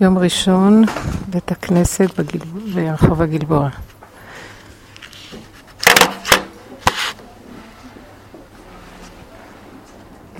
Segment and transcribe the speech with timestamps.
[0.00, 0.84] יום ראשון,
[1.28, 2.20] בית הכנסת
[2.74, 3.68] ברחוב הגלבוע.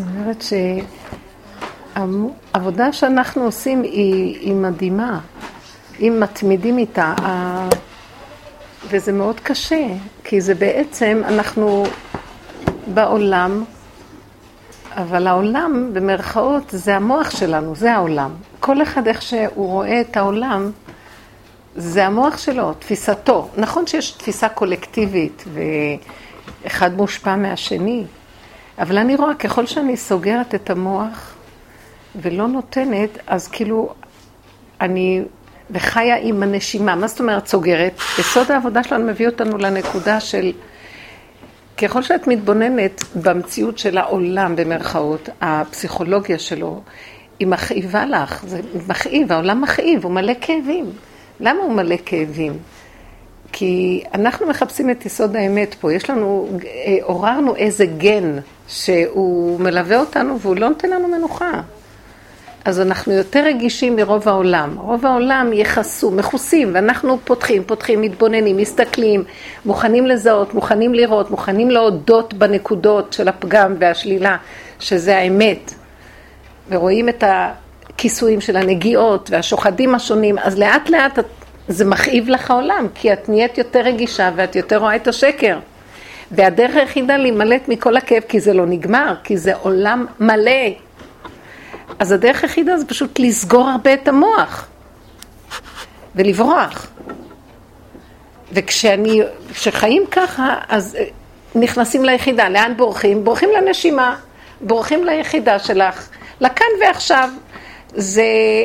[0.01, 0.45] אני אומרת
[1.95, 5.21] שהעבודה שאנחנו עושים היא, היא מדהימה,
[6.01, 7.15] אם מתמידים איתה,
[8.89, 9.87] וזה מאוד קשה,
[10.25, 11.85] כי זה בעצם, אנחנו
[12.95, 13.65] בעולם,
[14.97, 18.31] אבל העולם, במרכאות, זה המוח שלנו, זה העולם.
[18.61, 20.71] כל אחד איך שהוא רואה את העולם,
[21.77, 23.49] זה המוח שלו, תפיסתו.
[23.57, 25.45] נכון שיש תפיסה קולקטיבית
[26.65, 28.05] ואחד מושפע מהשני,
[28.79, 31.35] אבל אני רואה ככל שאני סוגרת את המוח
[32.23, 33.95] ולא נותנת, אז כאילו
[34.81, 35.23] אני
[35.71, 36.95] וחיה עם הנשימה.
[36.95, 38.01] מה זאת אומרת סוגרת?
[38.19, 40.53] יסוד העבודה שלנו מביא אותנו לנקודה של
[41.79, 46.81] ככל שאת מתבוננת במציאות של העולם במרכאות, הפסיכולוגיה שלו,
[47.39, 50.93] היא מכאיבה לך, זה מכאיב, העולם מכאיב, הוא מלא כאבים.
[51.41, 52.59] למה הוא מלא כאבים?
[53.53, 60.01] כי אנחנו מחפשים את יסוד האמת פה, יש לנו, אה, עוררנו איזה גן שהוא מלווה
[60.01, 61.61] אותנו והוא לא נותן לנו מנוחה.
[62.65, 64.77] אז אנחנו יותר רגישים מרוב העולם.
[64.79, 69.25] רוב העולם יכסו, מכוסים, ואנחנו פותחים, פותחים, מתבוננים, מסתכלים,
[69.65, 74.37] מוכנים לזהות, מוכנים לראות, מוכנים להודות בנקודות של הפגם והשלילה,
[74.81, 75.75] שזה האמת.
[76.71, 81.19] ורואים את הכיסויים של הנגיעות והשוחדים השונים, אז לאט לאט
[81.69, 85.59] זה מכאיב לך העולם, כי את נהיית יותר רגישה ואת יותר רואה את השקר.
[86.31, 90.71] והדרך היחידה להימלט מכל הכאב, כי זה לא נגמר, כי זה עולם מלא.
[91.99, 94.67] אז הדרך היחידה זה פשוט לסגור הרבה את המוח
[96.15, 96.87] ולברוח.
[98.53, 101.05] וכשאני, כשחיים ככה, אז אה,
[101.55, 102.49] נכנסים ליחידה.
[102.49, 103.25] לאן בורחים?
[103.25, 104.17] בורחים לנשימה,
[104.61, 106.09] בורחים ליחידה שלך.
[106.41, 107.31] לכאן ועכשיו
[107.95, 108.25] זה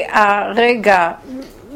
[0.09, 1.11] הרגע,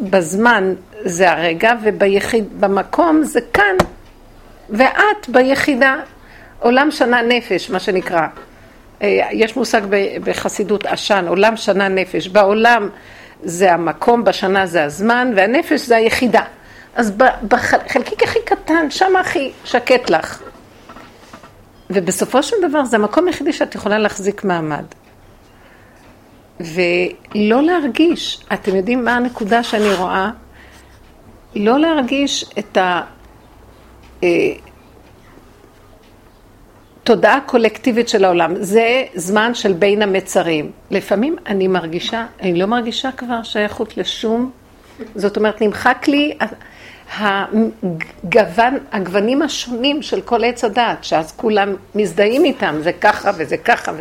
[0.02, 3.76] בזמן זה הרגע, ובמקום זה כאן,
[4.70, 5.96] ואת ביחידה.
[6.60, 8.28] עולם שנה נפש, מה שנקרא.
[9.04, 9.82] אה, יש מושג
[10.24, 12.28] בחסידות עשן, עולם שנה נפש.
[12.28, 12.90] בעולם
[13.44, 16.42] זה המקום, בשנה זה הזמן, והנפש זה היחידה.
[16.96, 17.12] אז
[17.48, 20.42] בחלקיק הכי קטן, שם הכי שקט לך.
[21.90, 24.86] ובסופו של דבר זה המקום היחידי שאת יכולה להחזיק מעמד.
[26.60, 30.30] ולא להרגיש, אתם יודעים מה הנקודה שאני רואה?
[31.56, 33.02] לא להרגיש את ה...
[37.04, 38.56] תודעה קולקטיבית של העולם.
[38.60, 40.72] זה זמן של בין המצרים.
[40.92, 44.52] לפעמים אני מרגישה, אני לא מרגישה כבר שייכות לשום,
[45.16, 46.38] זאת אומרת, נמחק לי
[47.18, 53.92] הגוון, הגוונים השונים של כל עץ הדת, שאז כולם מזדהים איתם, זה ככה וזה ככה.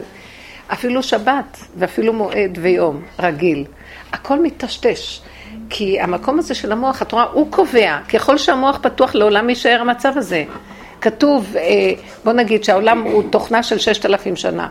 [0.73, 3.65] אפילו שבת, ואפילו מועד ויום רגיל.
[4.13, 5.21] הכל מטשטש.
[5.71, 7.99] כי המקום הזה של המוח, את רואה, הוא קובע.
[8.13, 10.45] ככל שהמוח פתוח, לעולם יישאר המצב הזה.
[11.03, 11.63] כתוב, אה,
[12.25, 14.69] בוא נגיד שהעולם הוא תוכנה של ששת אלפים שנה.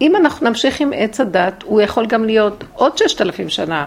[0.00, 3.86] אם אנחנו נמשיך עם עץ הדת, הוא יכול גם להיות עוד ששת אלפים שנה.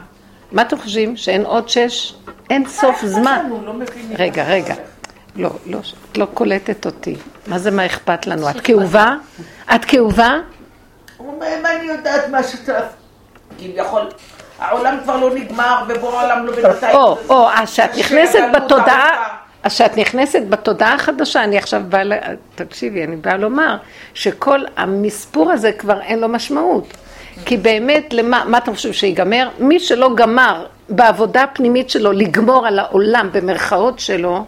[0.51, 1.17] מה אתם חושבים?
[1.17, 2.13] שאין עוד שש?
[2.50, 3.50] אין סוף זמן.
[3.66, 3.73] לא
[4.17, 4.75] רגע, רגע.
[5.35, 5.79] לא, לא,
[6.12, 7.16] את לא קולטת אותי.
[7.47, 8.50] מה זה מה אכפת לנו?
[8.50, 9.16] את כאובה?
[9.75, 10.38] את כאובה?
[11.18, 12.79] הוא אומר, אם אני יודעת מה שאתה...
[13.59, 14.01] כביכול,
[14.59, 16.95] העולם כבר לא נגמר, ובוא העולם לא בינתיים.
[16.95, 19.41] או, או, אז שאת נכנסת בתודעה...
[19.64, 22.04] אז כשאת נכנסת בתודעה החדשה, אני עכשיו באה,
[22.56, 23.76] תקשיבי, אני באה לומר
[24.14, 26.94] שכל המספור הזה כבר אין לו משמעות.
[27.46, 29.50] כי באמת, למה, מה אתם חושבים שיגמר?
[29.60, 34.46] מי שלא גמר בעבודה הפנימית שלו לגמור על העולם במרכאות שלו,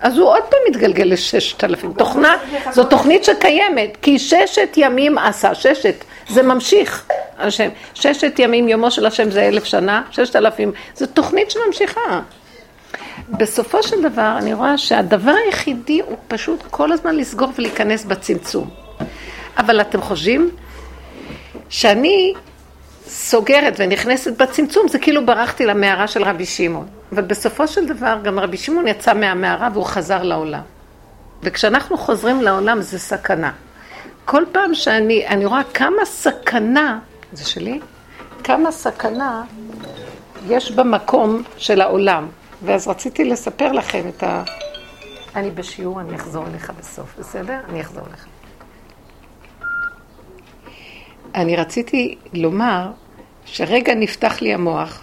[0.00, 1.92] אז הוא עוד פעם מתגלגל לששת אלפים.
[1.92, 2.36] תוכנה,
[2.70, 7.04] זו תוכנית שקיימת, כי ששת ימים עשה, ששת, זה ממשיך.
[7.38, 12.20] השם, ששת ימים יומו של השם זה אלף שנה, ששת אלפים, זו תוכנית שממשיכה.
[13.28, 18.70] בסופו של דבר אני רואה שהדבר היחידי הוא פשוט כל הזמן לסגור ולהיכנס בצמצום.
[19.58, 20.50] אבל אתם חושבים
[21.68, 22.34] שאני
[23.06, 26.86] סוגרת ונכנסת בצמצום, זה כאילו ברחתי למערה של רבי שמעון.
[27.12, 30.62] אבל בסופו של דבר גם רבי שמעון יצא מהמערה והוא חזר לעולם.
[31.42, 33.52] וכשאנחנו חוזרים לעולם זה סכנה.
[34.24, 36.98] כל פעם שאני, אני רואה כמה סכנה,
[37.32, 37.80] זה שלי?
[38.44, 39.42] כמה סכנה
[40.48, 42.28] יש במקום של העולם.
[42.64, 44.42] ואז רציתי לספר לכם את ה...
[45.36, 47.60] אני בשיעור, אני אחזור אליך בסוף, בסדר?
[47.68, 48.26] אני אחזור אליך.
[51.34, 52.90] אני רציתי לומר
[53.44, 55.02] שרגע נפתח לי המוח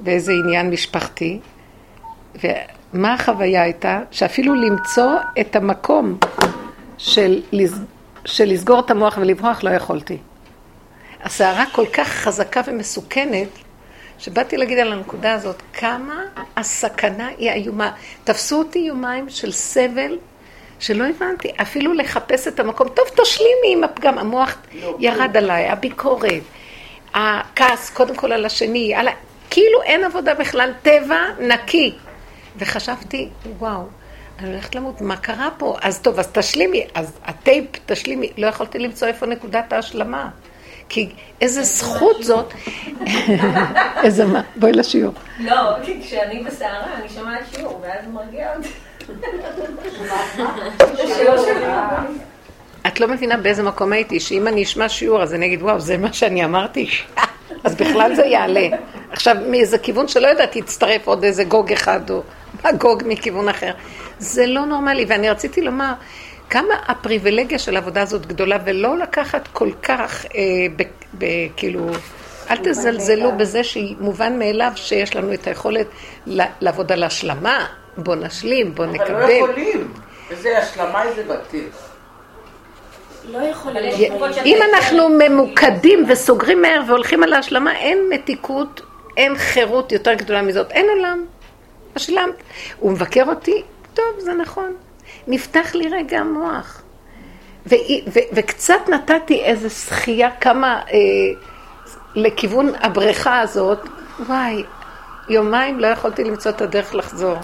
[0.00, 1.40] באיזה עניין משפחתי,
[2.44, 4.00] ומה החוויה הייתה?
[4.10, 6.18] שאפילו למצוא את המקום
[6.98, 7.42] של,
[8.24, 10.18] של לסגור את המוח ולברוח לא יכולתי.
[11.22, 13.48] הסערה כל כך חזקה ומסוכנת,
[14.20, 16.22] שבאתי להגיד על הנקודה הזאת, כמה
[16.56, 17.92] הסכנה היא איומה.
[18.24, 20.18] תפסו אותי יומיים של סבל
[20.80, 22.88] שלא הבנתי, אפילו לחפש את המקום.
[22.88, 26.42] טוב, תשלימי עם הפגם, המוח לא, ירד עליי, הביקורת,
[27.14, 29.10] הכעס קודם כל על השני, על ה...
[29.50, 31.94] כאילו אין עבודה בכלל, טבע נקי.
[32.56, 33.28] וחשבתי,
[33.58, 33.82] וואו,
[34.38, 35.76] אני הולכת למות, מה קרה פה?
[35.82, 40.28] אז טוב, אז תשלימי, אז הטייפ תשלימי, לא יכולתי למצוא איפה נקודת ההשלמה.
[40.90, 41.08] כי
[41.40, 42.54] איזה זכות זאת.
[44.04, 44.40] איזה מה?
[44.56, 45.14] בואי לשיעור.
[45.38, 45.54] לא,
[45.84, 48.68] כי כשאני בסערה, אני שומעת שיעור, ואז מרגיע אותי.
[52.86, 55.98] את לא מבינה באיזה מקום הייתי, שאם אני אשמע שיעור, אז אני אגיד, וואו, זה
[55.98, 56.88] מה שאני אמרתי?
[57.64, 58.68] אז בכלל זה יעלה.
[59.10, 62.22] עכשיו, מאיזה כיוון שלא יודעת, יצטרף עוד איזה גוג אחד, או
[62.78, 63.72] גוג מכיוון אחר.
[64.18, 65.92] זה לא נורמלי, ואני רציתי לומר,
[66.50, 70.40] כמה הפריבילגיה של העבודה הזאת גדולה, ולא לקחת כל כך, אה,
[70.76, 70.82] ב,
[71.18, 71.26] ב,
[71.56, 71.90] כאילו,
[72.50, 75.86] אל תזלזלו בזה שהיא מובן מאליו שיש לנו את היכולת
[76.60, 77.66] לעבוד על השלמה,
[77.96, 79.14] בוא נשלים, בוא נקבל.
[79.14, 79.92] אבל לא יכולים.
[80.30, 81.90] איזה השלמה, איזה בטיח.
[83.28, 84.12] לא יכולים.
[84.44, 88.80] אם אנחנו ממוקדים וסוגרים מהר והולכים על ההשלמה, אין מתיקות,
[89.16, 90.70] אין חירות יותר גדולה מזאת.
[90.70, 91.24] אין עולם.
[91.96, 92.34] השלמת.
[92.78, 93.62] הוא מבקר אותי,
[93.94, 94.74] טוב, זה נכון.
[95.30, 96.82] נפתח לי רגע המוח.
[97.66, 97.74] ו-
[98.12, 100.98] ו- וקצת נתתי איזו שחייה, כמה אה,
[102.14, 103.78] לכיוון הבריכה הזאת,
[104.26, 104.64] וואי,
[105.28, 107.36] יומיים לא יכולתי למצוא את הדרך לחזור.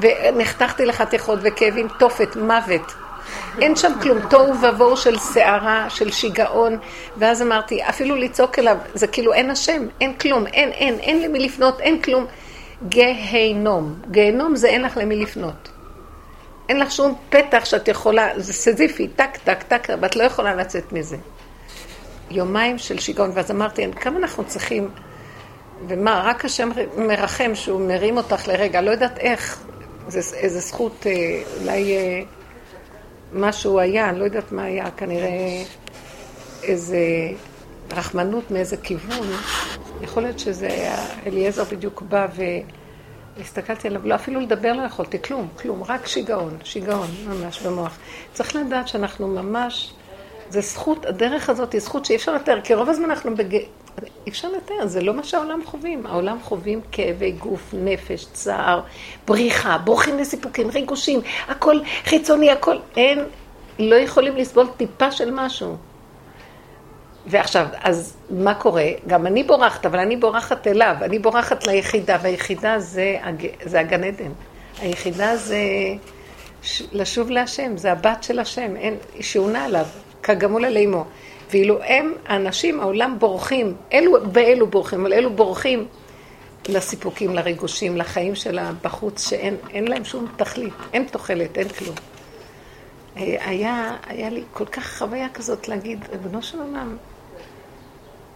[0.00, 2.94] ונחתכתי לחתיכות וכאבים, תופת, מוות.
[3.60, 6.78] אין שם כלום, תוהו ובוהו של סערה, של שיגעון,
[7.16, 11.38] ואז אמרתי, אפילו לצעוק אליו, זה כאילו אין השם, אין כלום, אין, אין, אין למי
[11.38, 12.26] לפנות, אין כלום.
[12.88, 13.94] גיהנום.
[14.10, 15.73] גיהנום זה אין לך למי לפנות.
[16.68, 20.92] אין לך שום פתח שאת יכולה, זה סזיפי, טק, טק, טק, ואת לא יכולה לצאת
[20.92, 21.16] מזה.
[22.30, 24.90] יומיים של שיגעון, ואז אמרתי, כמה אנחנו צריכים,
[25.88, 29.64] ומה, רק השם מרחם שהוא מרים אותך לרגע, לא יודעת איך,
[30.08, 32.22] זה איזה זכות, אה, אולי אה,
[33.32, 35.62] משהו היה, אני לא יודעת מה היה, כנראה
[36.62, 36.98] איזה
[37.90, 39.26] רחמנות מאיזה כיוון.
[40.00, 40.96] יכול להיות שזה היה,
[41.26, 42.42] אליעזר בדיוק בא ו...
[43.40, 47.98] הסתכלתי עליו, לא, אפילו לדבר לא יכולתי, כלום, כלום, רק שיגעון, שיגעון ממש במוח.
[48.32, 49.92] צריך לדעת שאנחנו ממש,
[50.50, 53.54] זה זכות, הדרך הזאת היא זכות שאי אפשר לתאר, כי רוב הזמן אנחנו בג...
[54.26, 56.06] אי אפשר לתאר, זה לא מה שהעולם חווים.
[56.06, 58.80] העולם חווים כאבי גוף, נפש, צער,
[59.26, 63.24] בריחה, בורחים לסיפוקים, ריגושים, הכל חיצוני, הכל, אין,
[63.78, 65.76] לא יכולים לסבול טיפה של משהו.
[67.26, 68.86] ועכשיו, אז מה קורה?
[69.06, 73.16] גם אני בורחת, אבל אני בורחת אליו, אני בורחת ליחידה, והיחידה זה,
[73.64, 74.30] זה הגן עדן.
[74.78, 75.58] היחידה זה
[76.92, 79.86] לשוב להשם, זה הבת של השם, אין, שעונה עליו,
[80.22, 81.04] כגמול על אימו.
[81.50, 85.86] ואילו הם, האנשים, העולם בורחים, אלו באלו בורחים, אבל אלו בורחים
[86.68, 91.94] לסיפוקים, לריגושים, לחיים שלה בחוץ, שאין להם שום תכלית, אין תוחלת, אין כלום.
[93.16, 96.96] אה, היה, היה לי כל כך חוויה כזאת להגיד, ריבונו של עולם,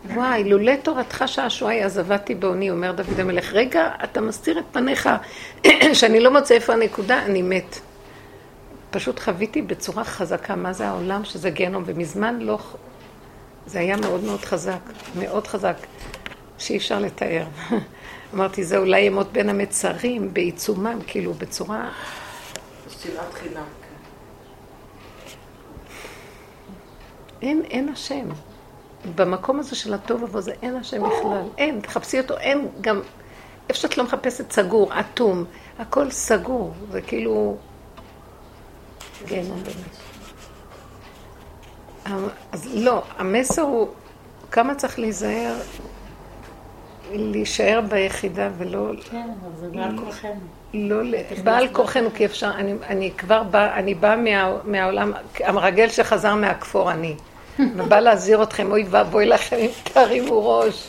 [0.04, 3.52] וואי, לולא תורתך שעשועי אז עבדתי בעוני, אומר דוד המלך.
[3.52, 5.08] רגע, אתה מסתיר את פניך,
[5.92, 7.78] שאני לא מוצא איפה הנקודה, אני מת.
[8.90, 12.58] פשוט חוויתי בצורה חזקה מה זה העולם, שזה גיהנום, ומזמן לא...
[13.66, 14.80] זה היה מאוד מאוד חזק,
[15.18, 15.76] מאוד חזק,
[16.58, 17.46] שאי אפשר לתאר.
[18.34, 21.90] אמרתי, זה אולי ימות בין המצרים, בעיצומם, כאילו, בצורה...
[23.02, 23.62] שנאת חינם.
[27.42, 28.28] אין, אין השם.
[29.14, 31.42] במקום הזה של הטוב ובו אין השם בכלל.
[31.58, 33.00] אין, תחפשי אותו, אין גם...
[33.68, 35.44] איפה שאת לא מחפשת סגור, אטום,
[35.78, 37.56] הכל סגור, זה כאילו...
[39.26, 40.08] גיהנום באמת.
[42.52, 43.88] אז לא, המסר הוא
[44.50, 45.54] כמה צריך להיזהר,
[47.12, 48.92] להישאר ביחידה ולא...
[49.10, 50.40] כן, אבל זה בעל כורחנו.
[50.74, 50.96] לא,
[51.44, 56.92] בעל כורחנו, כי אפשר, אני, אני כבר באה, אני באה מה, מהעולם, המרגל שחזר מהכפור
[56.92, 57.16] אני.
[57.76, 60.88] ובא להזהיר אתכם, אוי ואבוי לכם אם תרימו ראש.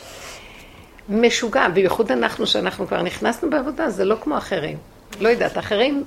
[1.08, 4.78] משוגע, בייחוד אנחנו, שאנחנו כבר נכנסנו בעבודה, זה לא כמו אחרים.
[5.20, 6.04] לא יודעת, אחרים,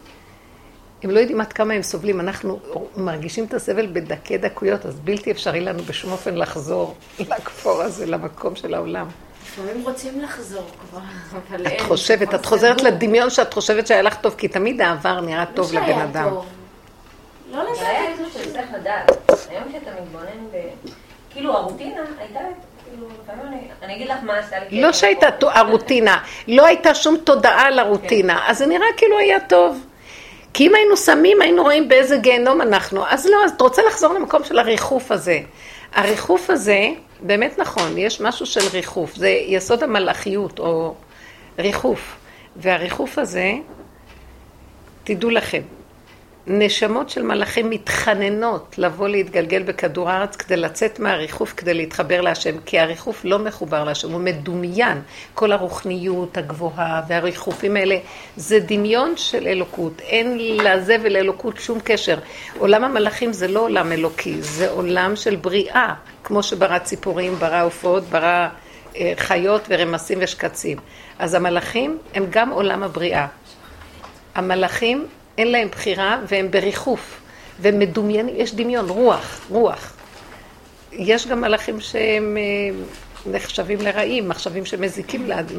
[1.03, 2.20] הם לא יודעים עד כמה הם סובלים.
[2.20, 2.60] אנחנו
[2.98, 8.55] מרגישים את הסבל בדקי דקויות, אז בלתי אפשרי לנו בשום אופן לחזור לכפור הזה, למקום
[8.55, 9.08] של העולם.
[9.43, 11.00] לפעמים רוצים לחזור כבר,
[11.50, 11.75] אבל אין.
[11.75, 15.74] את חושבת, את חוזרת לדמיון שאת חושבת שהיה לך טוב, כי תמיד העבר נראה טוב
[15.74, 16.29] לבן אדם.
[16.29, 16.46] טוב.
[17.54, 17.76] לא לדעת.
[17.76, 19.12] זה היה איזו שאתה צריך לדעת.
[19.50, 20.58] היום שאתה מתבונן ב...
[21.30, 22.40] כאילו הרוטינה הייתה...
[22.90, 23.08] כאילו,
[23.84, 24.82] אני אגיד לך מה עשה לי...
[24.82, 28.52] לא שהייתה הרוטינה, לא הייתה שום תודעה לרוטינה, כן.
[28.52, 29.86] אז זה נראה כאילו היה טוב.
[30.54, 33.06] כי אם היינו שמים, היינו רואים באיזה גיהנום אנחנו.
[33.08, 35.40] אז לא, אז את רוצה לחזור למקום של הריחוף הזה.
[35.94, 36.88] הריחוף הזה,
[37.20, 40.96] באמת נכון, יש משהו של ריחוף, זה יסוד המלאכיות או
[41.60, 42.16] ריחוף.
[42.56, 43.52] והריחוף הזה,
[45.04, 45.62] תדעו לכם,
[46.48, 52.80] נשמות של מלאכים מתחננות לבוא להתגלגל בכדור הארץ כדי לצאת מהריחוף, כדי להתחבר להשם, כי
[52.80, 55.02] הריחוף לא מחובר להשם, הוא מדומיין.
[55.34, 57.98] כל הרוחניות הגבוהה והריחופים האלה
[58.36, 62.20] זה דמיון של אלוקות, אין לזה ולאלוקות שום קשר.
[62.58, 68.04] עולם המלאכים זה לא עולם אלוקי, זה עולם של בריאה, כמו שברא ציפורים, ברא עופות,
[68.04, 68.48] ברא
[68.96, 70.78] אה, חיות ורמסים ושקצים.
[71.20, 73.28] אז המלאכים הם גם עולם הבריאה.
[74.36, 77.22] המלאכים אין להם בחירה והם בריחוף,
[77.60, 79.94] והם מדומיינים, יש דמיון, רוח, רוח.
[80.92, 82.75] יש גם מלאכים שהם אה,
[83.32, 85.52] נחשבים לרעים, מחשבים שמזיקים לאד...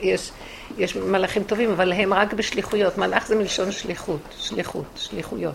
[0.00, 0.30] יש,
[0.78, 2.98] יש מלאכים טובים, אבל הם רק בשליחויות.
[2.98, 5.54] מלאך זה מלשון שליחות, שליחות, שליחויות.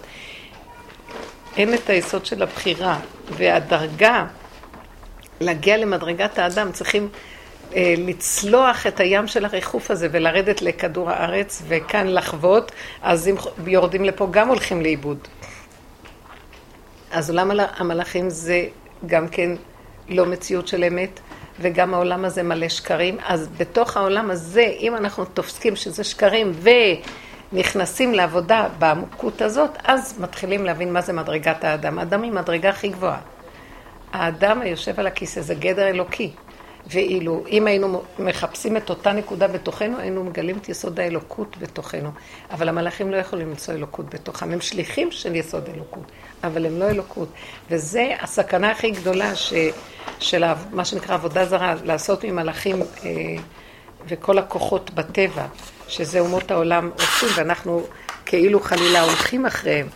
[1.58, 3.00] אין את היסוד של הבחירה,
[3.32, 4.26] והדרגה,
[5.42, 7.10] להגיע למדרגת האדם, צריכים
[7.76, 12.72] לצלוח את הים של הריחוף הזה ולרדת לכדור הארץ וכאן לחוות,
[13.02, 13.36] אז אם
[13.68, 15.18] יורדים לפה גם הולכים לאיבוד.
[17.12, 18.66] אז עולם המלאכים זה
[19.06, 19.52] גם כן
[20.10, 21.20] לא מציאות של אמת,
[21.60, 23.18] וגם העולם הזה מלא שקרים.
[23.26, 26.52] אז בתוך העולם הזה, אם אנחנו תופסקים שזה שקרים
[27.52, 32.00] ונכנסים לעבודה בעמוקות הזאת, אז מתחילים להבין מה זה מדרגת האדם.
[32.00, 33.20] האדם היא מדרגה הכי גבוהה.
[34.14, 36.32] האדם היושב על הכיסא זה גדר אלוקי.
[36.90, 42.12] ואילו אם היינו מחפשים את אותה נקודה בתוכנו, היינו מגלים את יסוד האלוקות בתוכנו.
[42.52, 44.52] אבל המלאכים לא יכולים למצוא אלוקות בתוכם.
[44.52, 46.12] הם שליחים של יסוד אלוקות,
[46.44, 47.30] אבל הם לא אלוקות.
[47.70, 49.54] וזה הסכנה הכי גדולה ש,
[50.20, 53.10] של מה שנקרא עבודה זרה, לעשות ממלאכים אה,
[54.08, 55.46] וכל הכוחות בטבע,
[55.88, 57.84] שזה אומות העולם עושים, ואנחנו
[58.26, 59.88] כאילו חלילה הולכים אחריהם.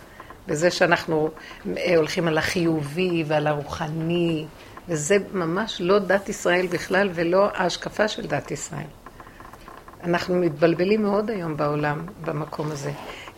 [0.46, 1.30] בזה שאנחנו
[1.76, 4.44] אה, הולכים על החיובי ועל הרוחני.
[4.88, 8.86] וזה ממש לא דת ישראל בכלל ולא ההשקפה של דת ישראל.
[10.04, 12.90] אנחנו מתבלבלים מאוד היום בעולם במקום הזה.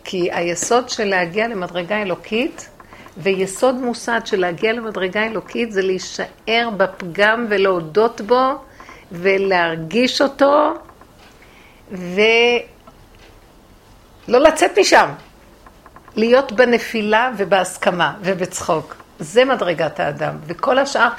[0.03, 2.69] כי היסוד של להגיע למדרגה אלוקית,
[3.17, 8.51] ויסוד מוסד של להגיע למדרגה אלוקית זה להישאר בפגם ולהודות בו
[9.11, 10.73] ולהרגיש אותו
[11.91, 12.29] ולא
[14.27, 15.09] לצאת משם.
[16.15, 19.04] להיות בנפילה ובהסכמה ובצחוק.
[19.19, 21.09] זה מדרגת האדם, וכל השאר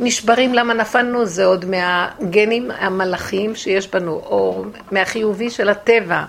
[0.00, 6.24] נשברים למה נפלנו, זה עוד מהגנים המלאכיים שיש בנו, או מהחיובי של הטבע,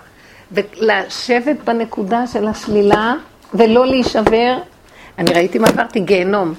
[0.52, 3.14] ולשבת בנקודה של השלילה
[3.54, 4.58] ולא להישבר.
[5.18, 6.54] אני ראיתי מה עברתי, גיהנום.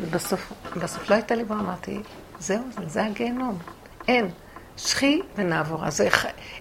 [0.00, 2.00] ובסוף בסוף לא הייתה לי ברירה, אמרתי,
[2.38, 3.58] זהו, זה, זה הגיהנום.
[4.08, 4.30] אין.
[4.76, 5.86] שחי ונעבור.
[5.86, 6.04] אז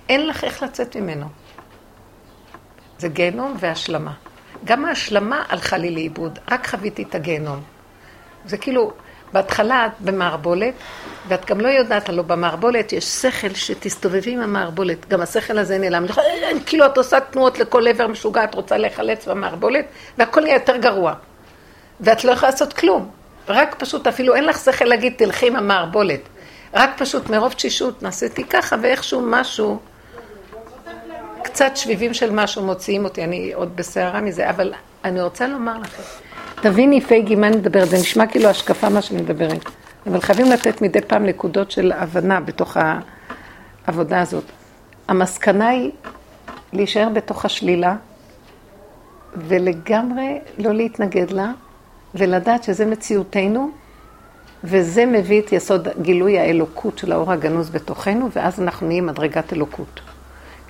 [0.10, 1.26] אין לך איך לצאת ממנו.
[2.98, 4.14] זה גיהנום והשלמה.
[4.66, 7.62] גם ההשלמה הלכה לי לאיבוד, רק חוויתי את הגיהנום.
[8.46, 8.92] זה כאילו,
[9.34, 10.74] בהתחלה את במערבולת,
[11.28, 16.06] ואת גם לא יודעת, הלוא במערבולת יש שכל שתסתובבי עם המערבולת, גם השכל הזה נעלם.
[16.66, 19.86] כאילו את עושה תנועות לכל עבר משוגע, את רוצה להיחלץ במערבולת,
[20.18, 21.14] והכל יהיה יותר גרוע.
[22.00, 23.10] ואת לא יכולה לעשות כלום.
[23.48, 26.20] רק פשוט, אפילו אין לך שכל להגיד, תלכי עם המערבולת.
[26.74, 29.80] רק פשוט מרוב תשישות, נעשיתי ככה, ואיכשהו משהו
[31.44, 36.04] קצת שביבים של משהו מוציאים אותי, אני עוד בסערה מזה, אבל אני רוצה לומר לכם,
[36.62, 39.66] תביני פייגי מה אני מדברת, זה נשמע כאילו השקפה מה שאני מדברת,
[40.08, 42.78] אבל חייבים לתת מדי פעם נקודות של הבנה בתוך
[43.88, 44.44] העבודה הזאת.
[45.08, 45.92] המסקנה היא
[46.74, 47.96] להישאר בתוך השלילה
[49.36, 51.52] ולגמרי לא להתנגד לה
[52.16, 53.72] ולדעת שזה מציאותנו
[54.64, 60.00] וזה מביא את יסוד גילוי האלוקות של האור הגנוז בתוכנו ואז אנחנו נהיים מדרגת אלוקות.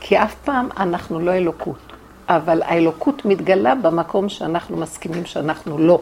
[0.10, 1.94] כי אף פעם אנחנו לא אלוקות,
[2.30, 6.00] אבל האלוקות מתגלה במקום שאנחנו מסכימים שאנחנו לא.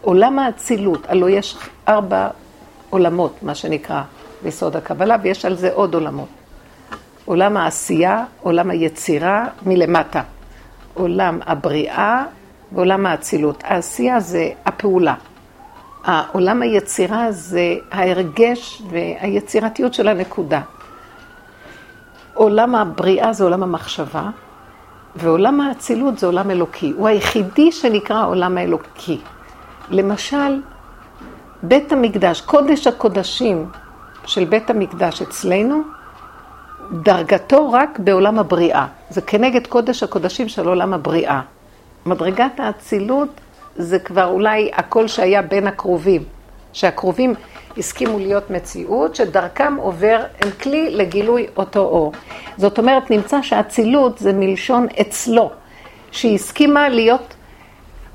[0.00, 1.56] עולם האצילות, הלוא יש
[1.88, 2.28] ארבע
[2.90, 4.02] עולמות, מה שנקרא,
[4.42, 6.28] ביסוד הקבלה, ויש על זה עוד עולמות.
[7.24, 10.22] עולם העשייה, עולם היצירה מלמטה,
[10.94, 12.24] עולם הבריאה
[12.72, 13.62] ועולם האצילות.
[13.64, 15.14] העשייה זה הפעולה.
[16.04, 20.60] העולם היצירה זה ההרגש והיצירתיות של הנקודה.
[22.40, 24.30] עולם הבריאה זה עולם המחשבה,
[25.16, 26.92] ועולם האצילות זה עולם אלוקי.
[26.96, 29.20] הוא היחידי שנקרא העולם האלוקי.
[29.90, 30.60] למשל,
[31.62, 33.68] בית המקדש, קודש הקודשים
[34.26, 35.82] של בית המקדש אצלנו,
[37.02, 38.86] דרגתו רק בעולם הבריאה.
[39.10, 41.40] זה כנגד קודש הקודשים של עולם הבריאה.
[42.06, 43.28] מדרגת האצילות
[43.76, 46.22] זה כבר אולי הקול שהיה בין הקרובים,
[46.72, 47.34] שהקרובים
[47.78, 52.12] הסכימו להיות מציאות, שדרכם עובר, הם כלי לגילוי אותו אור.
[52.56, 55.50] זאת אומרת, נמצא שהאצילות זה מלשון אצלו,
[56.12, 57.34] שהיא הסכימה להיות,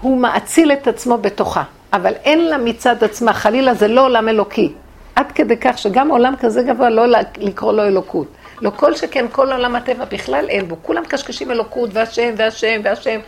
[0.01, 4.73] הוא מאציל את עצמו בתוכה, אבל אין לה מצד עצמה, חלילה זה לא עולם אלוקי.
[5.15, 7.05] עד כדי כך שגם עולם כזה גבוה לא
[7.37, 8.27] לקרוא לו אלוקות.
[8.61, 10.75] לא כל שכן כל עולם הטבע בכלל אין בו.
[10.81, 13.19] כולם קשקשים אלוקות והשם והשם והשם.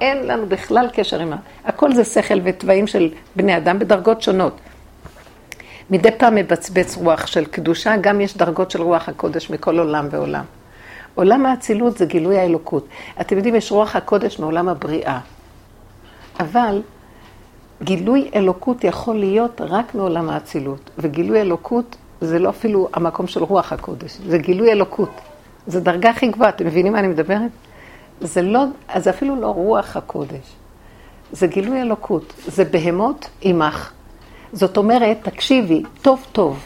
[0.00, 1.36] אין לנו בכלל קשר עם ה...
[1.64, 4.60] הכל זה שכל ותוואים של בני אדם בדרגות שונות.
[5.90, 10.44] מדי פעם מבצבץ רוח של קדושה, גם יש דרגות של רוח הקודש מכל עולם ועולם.
[11.14, 12.88] עולם האצילות זה גילוי האלוקות.
[13.20, 15.18] אתם יודעים, יש רוח הקודש מעולם הבריאה.
[16.40, 16.82] אבל
[17.82, 23.72] גילוי אלוקות יכול להיות רק מעולם האצילות, וגילוי אלוקות זה לא אפילו המקום של רוח
[23.72, 25.10] הקודש, זה גילוי אלוקות.
[25.66, 27.50] זו דרגה הכי גבוהה, אתם מבינים מה אני מדברת?
[28.20, 28.64] זה לא,
[28.96, 30.56] זה אפילו לא רוח הקודש,
[31.32, 33.92] זה גילוי אלוקות, זה בהמות עמך.
[34.52, 36.58] זאת אומרת, תקשיבי, טוב טוב.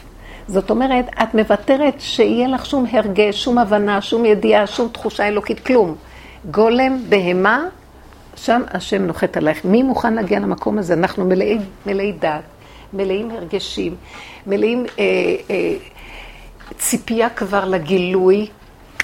[0.47, 5.59] זאת אומרת, את מוותרת שיהיה לך שום הרגש, שום הבנה, שום ידיעה, שום תחושה אלוקית,
[5.59, 5.95] כלום.
[6.51, 7.63] גולם, בהמה,
[8.35, 9.65] שם השם נוחת עלייך.
[9.65, 10.93] מי מוכן להגיע למקום הזה?
[10.93, 12.43] אנחנו מלאי, מלאי דעת,
[12.93, 13.95] מלאים הרגשים,
[14.47, 15.03] מלאים אה,
[15.49, 15.73] אה,
[16.77, 18.47] ציפייה כבר לגילוי.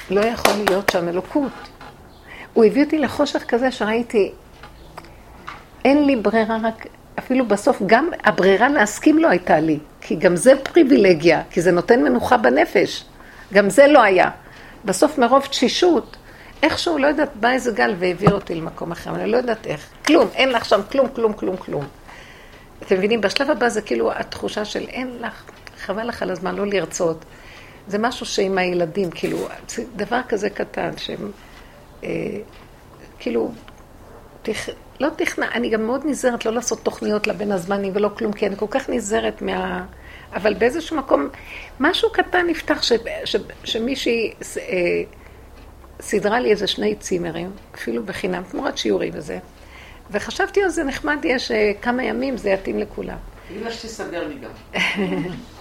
[0.09, 1.51] לא יכול להיות שם אלוקות.
[2.57, 4.31] הוא הביא אותי לחושך כזה שראיתי,
[5.85, 6.87] אין לי ברירה רק,
[7.19, 12.03] אפילו בסוף גם הברירה להסכים לא הייתה לי, כי גם זה פריבילגיה, כי זה נותן
[12.03, 13.05] מנוחה בנפש.
[13.53, 14.29] גם זה לא היה.
[14.85, 16.17] בסוף מרוב תשישות,
[16.63, 19.87] איכשהו, לא יודעת, בא איזה גל והעביר אותי למקום אחר, אני לא יודעת איך.
[20.05, 21.85] כלום, אין לך שם כלום, כלום, כלום, כלום.
[22.83, 23.21] אתם מבינים?
[23.21, 25.43] בשלב הבא זה כאילו התחושה של אין לך,
[25.85, 27.25] חבל לך על הזמן לא לרצות.
[27.87, 29.47] זה משהו שעם הילדים, כאילו,
[29.95, 31.31] דבר כזה קטן, שהם,
[33.19, 33.51] כאילו,
[34.41, 34.69] תכ...
[34.99, 38.55] לא תכנע, אני גם מאוד נזהרת לא לעשות תוכניות לבין הזמנים ולא כלום, כי אני
[38.55, 39.85] כל כך נזהרת מה...
[40.33, 41.29] אבל באיזשהו מקום,
[41.79, 42.91] משהו קטן נפתח, ש...
[43.25, 43.35] ש...
[43.63, 44.63] שמישהי אה,
[46.01, 49.39] סידרה לי איזה שני צימרים, אפילו בחינם, תמורת שיעורים וזה.
[50.11, 53.17] וחשבתי על זה נחמד, יש אה, כמה ימים, זה יתאים לכולם.
[53.61, 54.81] לה שתסדר לי גם.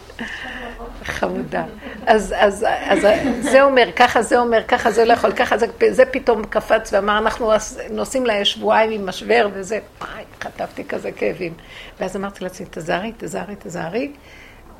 [1.04, 1.64] חמודה.
[2.06, 3.06] אז, אז, אז
[3.40, 7.18] זה אומר, ככה זה אומר, ככה זה לא יכול, ככה זה, זה פתאום קפץ ואמר,
[7.18, 7.52] אנחנו
[7.90, 11.54] נוסעים לשבועיים עם משבר וזה, וואי, חטפתי כזה כאבים.
[12.00, 14.12] ואז אמרתי לעצמי, תזהרי, תזהרי, תזהרי,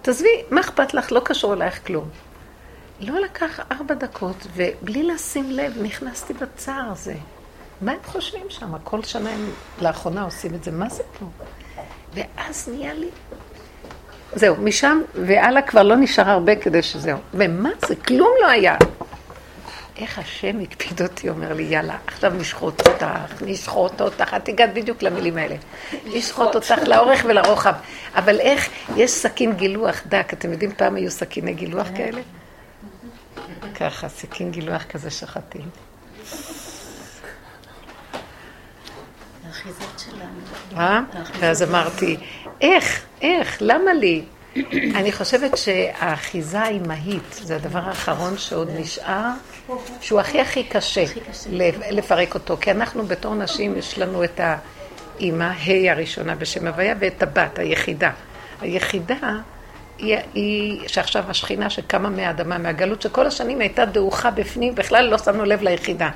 [0.03, 1.13] תעזבי, מה אכפת לך?
[1.13, 2.09] לא קשור אלייך כלום.
[3.01, 7.15] לא לקח ארבע דקות, ובלי לשים לב, נכנסתי בצער הזה.
[7.81, 8.79] מה הם חושבים שם?
[8.85, 9.51] כל שנה הם
[9.83, 11.27] לאחרונה עושים את זה, מה זה פה?
[12.15, 13.09] ואז נהיה לי...
[14.35, 17.19] זהו, משם והלאה כבר לא נשאר הרבה כדי שזהו.
[17.35, 17.97] ומה זה?
[17.97, 18.77] כלום לא היה.
[19.99, 23.07] איך השם הקפיד אותי, אומר לי, יאללה, עכשיו נשחוט אותך,
[23.41, 25.57] נשחוט אותך, את הגעת בדיוק למילים האלה.
[26.07, 27.75] נשחוט אותך לאורך ולרוחב.
[28.15, 32.21] אבל איך, יש סכין גילוח דק, אתם יודעים, פעם היו סכיני גילוח כאלה?
[33.75, 35.69] ככה, סכין גילוח כזה שחטים.
[40.77, 41.01] אה?
[41.41, 42.17] ואז אמרתי,
[42.61, 44.23] איך, איך, למה לי?
[44.95, 49.31] אני חושבת שהאחיזה האימהית זה הדבר האחרון שעוד נשאר,
[50.01, 51.05] שהוא הכי הכי קשה
[51.91, 57.23] לפרק אותו, כי אנחנו בתור נשים יש לנו את האימא, ה' הראשונה בשם הוויה, ואת
[57.23, 58.11] הבת, היחידה.
[58.61, 59.39] היחידה
[59.99, 65.45] היא, היא שעכשיו השכינה שקמה מהאדמה, מהגלות, שכל השנים הייתה דעוכה בפנים, בכלל לא שמנו
[65.45, 66.11] לב ליחידה.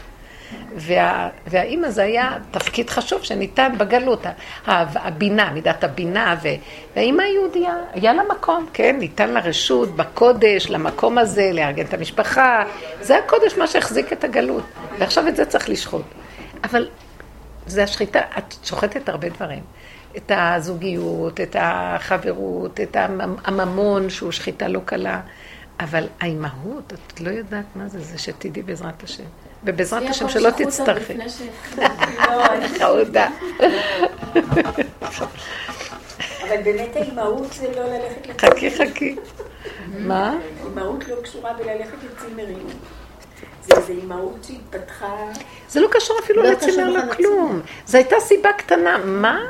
[0.77, 4.27] וה, והאימא זה היה תפקיד חשוב שניתן בגלות,
[4.67, 6.49] הבינה, מידת הבינה, ו,
[6.97, 12.65] והאימא היהודייה, היה לה מקום, כן, ניתן לה רשות בקודש, למקום הזה, לארגן את המשפחה,
[13.01, 14.65] זה הקודש מה שהחזיק את הגלות,
[14.99, 16.05] ועכשיו את זה צריך לשחוט.
[16.65, 16.89] אבל
[17.67, 19.63] זה השחיטה, את שוחטת הרבה דברים.
[20.17, 22.97] את הזוגיות, את החברות, את
[23.45, 25.21] הממון שהוא שחיטה לא קלה,
[25.81, 29.25] אבל האימהות, את לא יודעת מה זה, זה שתדעי בעזרת השם.
[29.65, 31.15] ובעזרת השם שלא תצטרכי.
[32.79, 33.29] חרודה.
[36.43, 38.71] אבל באמת האימהות זה לא ללכת לצימרים.
[38.71, 39.17] חכי, חכי.
[39.99, 40.35] מה?
[40.67, 42.67] אימהות לא קשורה בללכת לצימרים.
[43.63, 45.17] זה איזו אימהות שהתפתחה...
[45.69, 47.61] זה לא קשור אפילו לא לצימר לכלום.
[47.87, 48.99] זו הייתה סיבה קטנה.
[48.99, 49.41] מה?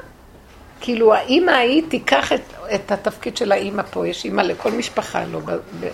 [0.80, 2.40] כאילו האימא ההיא תיקח את,
[2.74, 5.90] את התפקיד של האימא פה, יש אימא לכל משפחה, לא, כשהם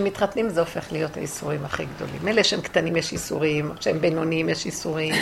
[0.00, 2.20] מתחתנים זה הופך להיות האיסורים הכי גדולים.
[2.22, 5.14] מילא שהם קטנים יש איסורים, כשהם בינוניים יש איסורים.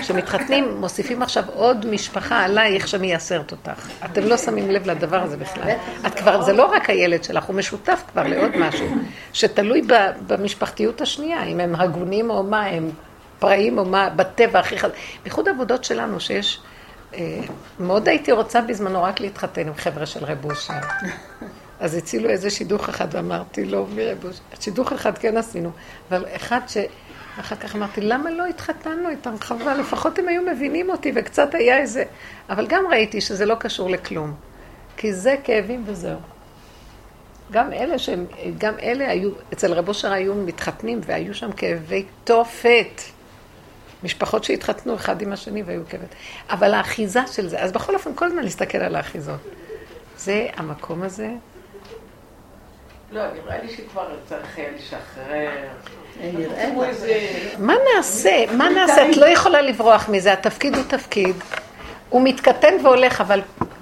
[0.00, 3.88] כשמתחתנים מוסיפים עכשיו עוד משפחה עלייך שמייסרת אותך.
[4.04, 5.70] אתם לא שמים לב לדבר הזה בכלל.
[6.06, 8.86] את כבר, זה לא רק הילד שלך, הוא משותף כבר לעוד משהו,
[9.32, 9.82] שתלוי
[10.26, 12.90] במשפחתיות השנייה, אם הם הגונים או מה, הם
[13.38, 14.94] פראים או מה, בטבע הכי חזק.
[15.22, 16.60] בייחוד עבודות שלנו, שיש...
[17.14, 17.40] אה,
[17.80, 20.72] מאוד הייתי רוצה בזמנו רק להתחתן עם חבר'ה של רב אושר.
[21.80, 25.70] אז הצילו איזה שידוך אחד, ואמרתי לו, מרב אושר, שידוך אחד כן עשינו,
[26.10, 26.76] אבל אחד ש...
[27.40, 29.34] אחר כך אמרתי, למה לא התחתנו איתם?
[29.40, 32.04] חבל, לפחות הם היו מבינים אותי, וקצת היה איזה...
[32.50, 34.34] אבל גם ראיתי שזה לא קשור לכלום.
[34.96, 36.18] כי זה כאבים וזהו.
[37.50, 38.26] גם אלה שהם,
[38.58, 43.02] גם אלה היו, אצל רב אושר היו מתחתנים והיו שם כאבי תופת.
[44.02, 46.04] משפחות שהתחתנו אחד עם השני והיו כאבי...
[46.50, 49.40] אבל האחיזה של זה, אז בכל אופן כל הזמן להסתכל על האחיזות.
[50.16, 51.30] זה המקום הזה.
[53.12, 55.50] לא, נראה לי שכבר צריך אה, לשחרר.
[56.84, 57.14] איזה...
[57.58, 58.44] מה נעשה?
[58.56, 59.10] מה נעשה?
[59.10, 61.36] את לא יכולה לברוח מזה, התפקיד הוא תפקיד.
[62.08, 63.40] הוא מתקטן והולך, אבל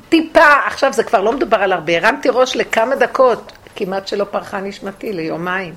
[0.09, 4.61] טיפה, עכשיו זה כבר לא מדובר על הרבה, הרמתי ראש לכמה דקות, כמעט שלא פרחה
[4.61, 5.75] נשמתי, ליומיים.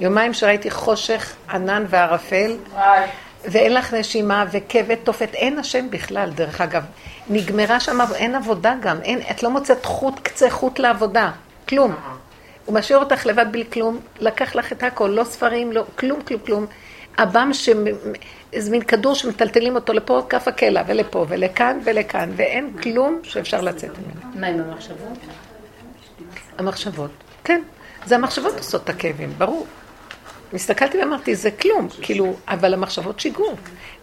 [0.00, 2.56] יומיים שראיתי חושך, ענן וערפל,
[3.44, 6.82] ואין לך נשימה, וכבד תופת, אין השם בכלל, דרך אגב.
[7.28, 11.30] נגמרה שם, אין עבודה גם, אין, את לא מוצאת חוט, קצה חוט לעבודה,
[11.68, 11.94] כלום.
[12.70, 16.40] הוא משאיר אותך לבד בלי כלום, לקח לך את הכל, לא ספרים, לא, כלום, כלום,
[16.46, 16.66] כלום.
[17.16, 17.50] עב"ם,
[18.52, 23.90] איזה מין כדור שמטלטלים אותו לפה, כף הקלע, ולפה, ולכאן, ולכאן, ואין כלום שאפשר לצאת
[23.90, 24.40] ממנו.
[24.40, 25.18] מה עם המחשבות?
[26.58, 27.10] המחשבות,
[27.44, 27.62] כן.
[28.06, 29.66] זה המחשבות עושות את הכאבים, ברור.
[30.52, 33.54] הסתכלתי ואמרתי, זה כלום, כאילו, אבל המחשבות שיגעו.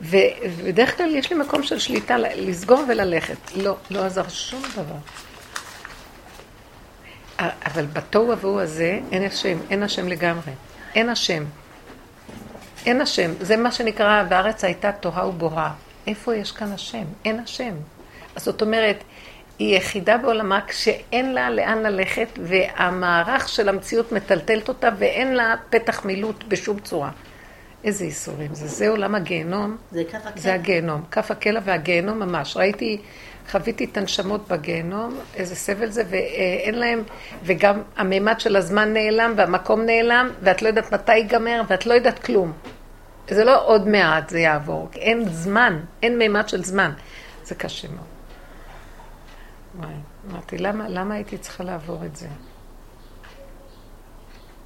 [0.02, 3.38] ובדרך כלל יש לי מקום של שליטה, לסגור וללכת.
[3.56, 5.27] לא, לא עזר שום דבר.
[7.40, 10.52] אבל בתוהו ובוהו הזה אין השם, אין השם לגמרי.
[10.96, 11.44] אין השם.
[12.86, 13.32] אין השם.
[13.40, 15.74] זה מה שנקרא, והארץ הייתה תוהה ובוהה.
[16.08, 17.04] איפה יש כאן השם?
[17.26, 17.74] אין השם.
[18.36, 19.04] אז זאת אומרת,
[19.60, 26.06] היא יחידה בעולמה כשאין לה לאן ללכת, והמערך של המציאות מטלטלת אותה, ואין לה פתח
[26.06, 27.12] מילוט בשום צורה.
[27.84, 28.68] איזה ייסורים זה.
[28.68, 30.42] זה עולם הגיהנום, זה כף הקלע.
[30.42, 31.04] זה הגיהנום.
[31.12, 32.58] כף הקלע והגיהנום ממש.
[32.58, 33.02] ראיתי,
[33.52, 37.04] חוויתי את הנשמות בגיהנום, איזה סבל זה, ואין להם,
[37.44, 42.20] וגם המימד של הזמן נעלם, והמקום נעלם, ואת לא יודעת מתי ייגמר, ואת לא יודעת
[42.20, 42.52] כלום.
[43.30, 46.92] זה לא עוד מעט זה יעבור, אין זמן, אין מימד של זמן.
[47.44, 48.08] זה קשה מאוד.
[49.76, 49.94] וואי,
[50.32, 52.28] אמרתי, למה, למה הייתי צריכה לעבור את זה?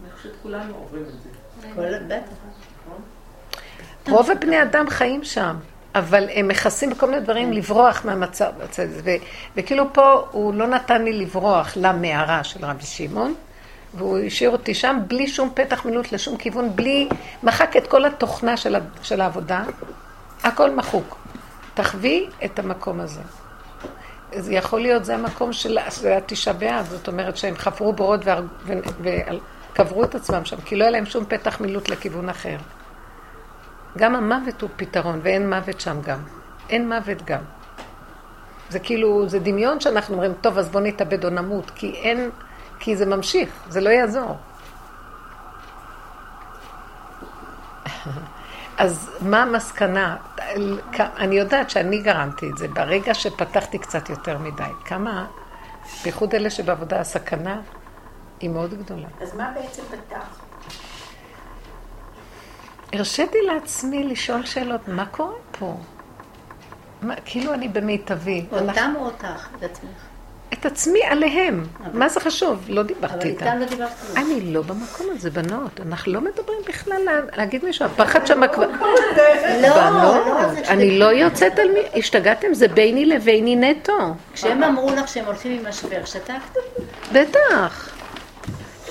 [0.04, 1.30] אני חושבת כולנו עוברים את זה.
[1.76, 2.34] כל- בטח.
[4.10, 5.56] רוב הבני אדם חיים שם,
[5.96, 8.52] אבל הם מכסים בכל מיני דברים לברוח מהמצב.
[9.04, 9.10] ו-
[9.56, 13.34] וכאילו פה הוא לא נתן לי לברוח למערה של רבי שמעון,
[13.94, 17.10] והוא השאיר אותי שם בלי שום פתח מילוט לשום כיוון, בלי,
[17.44, 19.64] מחק את כל התוכנה של, של העבודה,
[20.44, 21.18] הכל מחוק.
[21.74, 23.22] תחווי את המקום הזה.
[24.36, 25.78] זה יכול להיות, זה המקום של
[26.18, 28.22] התשעה באב, זאת אומרת שהם חפרו בורות
[29.02, 32.58] וקברו את עצמם שם, כי לא היה להם שום פתח מילוט לכיוון אחר.
[33.98, 36.20] גם המוות הוא פתרון, ואין מוות שם גם.
[36.70, 37.42] אין מוות גם.
[38.70, 42.30] זה כאילו, זה דמיון שאנחנו אומרים, טוב, אז בוא נתאבד או נמות, כי אין,
[42.80, 44.38] כי זה ממשיך, זה לא יעזור.
[48.78, 50.18] אז מה המסקנה?
[50.98, 54.64] אני יודעת שאני גרמתי את זה, ברגע שפתחתי קצת יותר מדי.
[54.86, 55.26] כמה,
[56.04, 57.62] בייחוד אלה שבעבודה, הסכנה
[58.40, 59.08] היא מאוד גדולה.
[59.22, 60.41] אז מה בעצם פתח?
[62.94, 65.76] הרשיתי לעצמי לשאול שאלות, מה קורה פה?
[67.02, 68.46] מה, כאילו אני במיטבי.
[68.54, 69.26] אנחנו- אותם או אותך,
[69.58, 69.90] את עצמך?
[70.54, 71.64] את עצמי עליהם.
[71.94, 72.66] מה זה חשוב?
[72.70, 73.60] לא אבל דיברתי איתם איתם.
[73.60, 74.18] לא דיברת כלום.
[74.26, 75.80] אני לא במקום הזה, בנות.
[75.88, 77.86] אנחנו לא מדברים בכלל לה- להגיד מישהו.
[77.86, 78.68] הפחד שם כבר...
[78.78, 78.78] לא,
[79.62, 81.80] לא, בנות, זה אני לא יוצאת על מי...
[82.00, 82.54] השתגעתם?
[82.54, 83.98] זה ביני לביני נטו.
[84.34, 86.34] כשהם אמרו לך שהם הולכים עם משבר, שתקת?
[87.14, 87.90] בטח.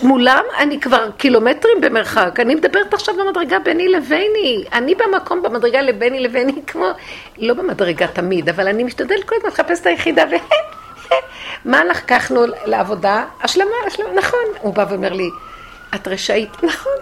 [0.02, 6.20] מולם אני כבר קילומטרים במרחק, אני מדברת עכשיו במדרגה ביני לביני, אני במקום במדרגה לביני
[6.20, 6.86] לביני כמו,
[7.38, 10.34] לא במדרגה תמיד, אבל אני משתדלת כל הזמן לחפש את היחידה ו...
[11.64, 13.24] מה לקחנו לעבודה?
[13.42, 14.44] השלמה, השלמה, נכון.
[14.60, 15.28] הוא בא ואומר לי,
[15.94, 16.92] את רשאית, נכון.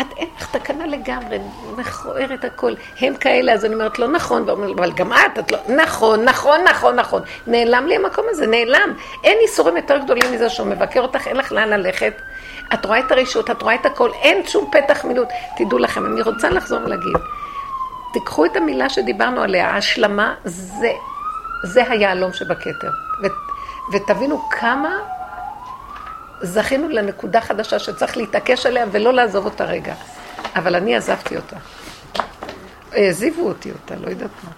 [0.00, 1.38] את אין לך תקנה לגמרי,
[1.76, 2.72] מכוערת הכל.
[3.00, 6.96] הם כאלה, אז אני אומרת, לא נכון, אבל גם את, את לא, נכון, נכון, נכון,
[6.96, 7.22] נכון.
[7.46, 8.94] נעלם לי המקום הזה, נעלם.
[9.24, 12.14] אין איסורים יותר גדולים מזה שהוא מבקר אותך, אין לך לאן ללכת.
[12.74, 15.28] את רואה את הרשות, את רואה את הכל, אין שום פתח מילוט.
[15.56, 17.12] תדעו לכם, אני רוצה לחזור ולהגיד,
[18.12, 20.90] תיקחו את המילה שדיברנו עליה, ההשלמה זה,
[21.64, 22.90] זה היהלום שבכתר.
[23.92, 24.98] ותבינו כמה
[26.44, 29.94] זכינו לנקודה חדשה שצריך להתעקש עליה ולא לעזוב אותה רגע.
[30.56, 31.56] אבל אני עזבתי אותה.
[32.92, 34.50] העזיבו אותי אותה, לא יודעת מה.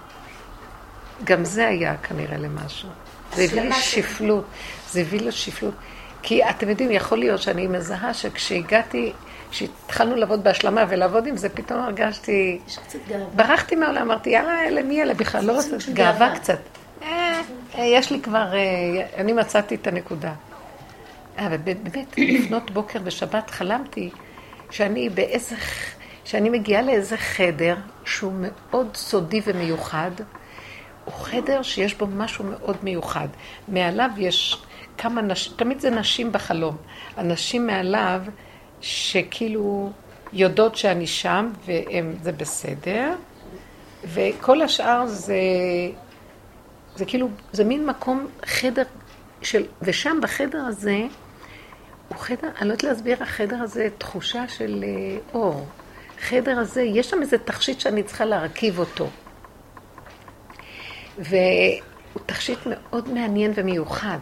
[1.23, 2.89] גם זה היה כנראה למשהו.
[3.35, 4.45] זה הביא לי שפלות.
[4.91, 5.73] זה הביא לי שפלות.
[6.21, 9.13] כי אתם יודעים, יכול להיות שאני מזהה שכשהגעתי,
[9.51, 12.59] כשהתחלנו לעבוד בהשלמה ולעבוד עם זה, פתאום הרגשתי...
[13.35, 15.45] ברחתי מהעולם, אמרתי, יאללה, למי אלה בכלל?
[15.45, 16.35] לא רוצה, גאווה.
[16.35, 16.59] קצת.
[17.03, 17.41] אה,
[17.77, 20.33] אה, יש לי כבר, אה, אני מצאתי את הנקודה.
[21.37, 24.09] אה, ובאמת, לפנות בוקר בשבת חלמתי
[24.71, 25.55] שאני באיזה,
[26.25, 30.11] שאני מגיעה לאיזה חדר שהוא מאוד סודי ומיוחד.
[31.05, 33.27] הוא חדר שיש בו משהו מאוד מיוחד.
[33.67, 34.61] מעליו יש
[34.97, 36.77] כמה נשים, תמיד זה נשים בחלום.
[37.17, 38.21] הנשים מעליו,
[38.81, 39.91] שכאילו
[40.33, 43.15] יודעות שאני שם, וזה בסדר,
[44.05, 45.35] וכל השאר זה,
[46.95, 48.83] זה כאילו, זה מין מקום, חדר
[49.41, 50.99] של, ושם בחדר הזה,
[52.07, 55.67] הוא חדר, אני לא יודעת להסביר, החדר הזה תחושה של אה, אור.
[56.19, 59.09] חדר הזה, יש שם איזה תכשיט שאני צריכה להרכיב אותו.
[61.17, 64.19] והוא תכשיט מאוד מעניין ומיוחד.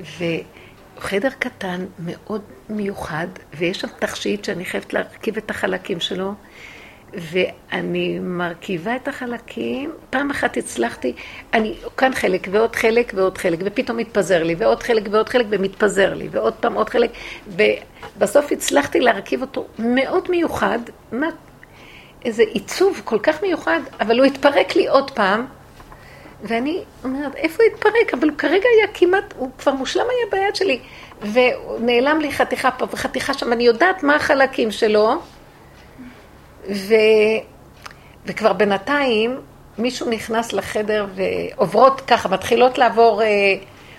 [0.00, 3.26] וחדר קטן מאוד מיוחד,
[3.58, 6.34] ויש שם תכשיט שאני חייבת להרכיב את החלקים שלו,
[7.16, 11.12] ואני מרכיבה את החלקים, פעם אחת הצלחתי,
[11.54, 16.14] אני כאן חלק ועוד חלק ועוד חלק, ופתאום מתפזר לי, ועוד חלק ועוד חלק, ומתפזר
[16.14, 17.10] לי, ועוד פעם עוד חלק,
[17.48, 20.78] ובסוף הצלחתי להרכיב אותו מאוד מיוחד,
[21.12, 21.26] מה,
[22.24, 25.46] איזה עיצוב כל כך מיוחד, אבל הוא התפרק לי עוד פעם,
[26.42, 28.14] ואני אומרת, איפה הוא התפרק?
[28.14, 30.80] אבל הוא כרגע היה כמעט, הוא כבר מושלם היה ביד שלי,
[31.32, 35.14] ונעלם לי חתיכה פה וחתיכה שם, אני יודעת מה החלקים שלו,
[36.70, 36.94] ו...
[38.26, 39.40] וכבר בינתיים
[39.78, 43.28] מישהו נכנס לחדר ועוברות ככה, מתחילות לעבור, אה,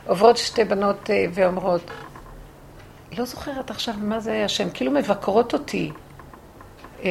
[0.08, 1.82] עוברות שתי בנות אה, ואומרות,
[3.18, 5.92] לא זוכרת עכשיו מה זה שהן כאילו מבקרות אותי,
[7.04, 7.10] אה,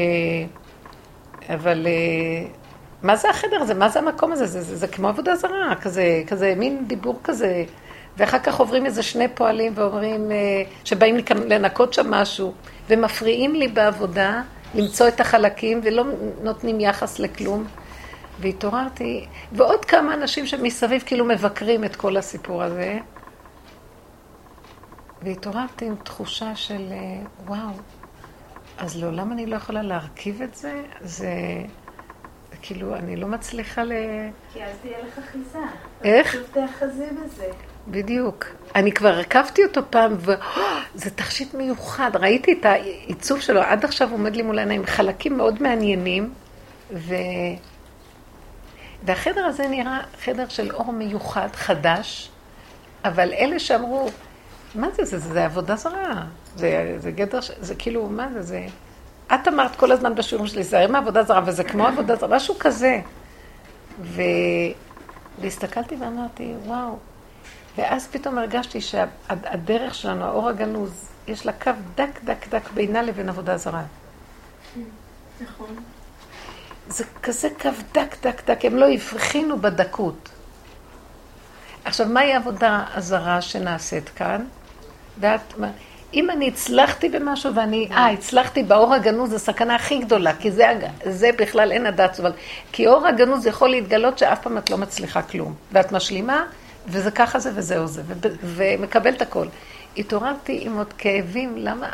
[1.48, 1.86] אבל
[3.02, 3.74] מה זה החדר הזה?
[3.74, 4.46] מה זה המקום הזה?
[4.46, 7.64] זה, זה, זה כמו עבודה זרה, כזה, כזה מין דיבור כזה.
[8.16, 10.30] ואחר כך עוברים איזה שני פועלים ואומרים,
[10.84, 12.52] שבאים לנקות שם משהו,
[12.88, 14.42] ומפריעים לי בעבודה,
[14.74, 16.04] למצוא את החלקים ולא
[16.42, 17.64] נותנים יחס לכלום.
[18.40, 22.98] והתעוררתי, ועוד כמה אנשים שמסביב כאילו מבקרים את כל הסיפור הזה.
[25.22, 27.70] והתעוררתי עם תחושה של אה, וואו,
[28.78, 30.82] אז לעולם אני לא יכולה להרכיב את זה?
[31.00, 31.28] זה...
[32.62, 33.92] כאילו, אני לא מצליחה ל...
[34.52, 35.58] כי אז תהיה לך אחיזה.
[36.04, 36.28] איך?
[36.28, 37.50] פשוט תאחזי בזה.
[37.88, 38.46] בדיוק.
[38.74, 42.10] אני כבר הרכבתי אותו פעם, וזה תכשיט מיוחד.
[42.16, 46.32] ראיתי את העיצוב שלו, עד עכשיו עומד לי מול העיניים, חלקים מאוד מעניינים,
[46.92, 47.14] ו...
[49.02, 52.30] והחדר הזה נראה חדר של אור מיוחד, חדש,
[53.04, 54.08] אבל אלה שאמרו,
[54.74, 56.24] מה זה, זה, זה, זה עבודה זרה,
[56.56, 58.66] זה, זה גדר, זה כאילו, מה זה, זה...
[59.34, 62.54] את אמרת כל הזמן בשיעורים שלי, זה הרי מעבודה זרה, וזה כמו עבודה זרה, משהו
[62.58, 63.00] כזה.
[64.00, 64.22] ו...
[65.40, 66.98] והסתכלתי ואמרתי, וואו,
[67.76, 73.28] ואז פתאום הרגשתי שהדרך שלנו, האור הגנוז, יש לה קו דק דק דק בינה לבין
[73.28, 73.82] עבודה זרה.
[75.40, 75.76] נכון.
[76.88, 80.28] זה כזה קו דק דק דק, הם לא הבחינו בדקות.
[81.84, 84.44] עכשיו, מהי העבודה הזרה שנעשית כאן?
[85.20, 85.54] ואת,
[86.14, 90.72] אם אני הצלחתי במשהו ואני, אה, הצלחתי באור הגנוז, זו הסכנה הכי גדולה, כי זה,
[91.04, 92.32] זה בכלל אין הדעת, אבל
[92.72, 95.54] כי אור הגנוז יכול להתגלות שאף פעם את לא מצליחה כלום.
[95.72, 96.44] ואת משלימה,
[96.86, 98.02] וזה ככה זה וזהו זה,
[98.42, 99.46] ומקבל את הכל.
[99.96, 101.88] התעוררתי עם עוד כאבים, למה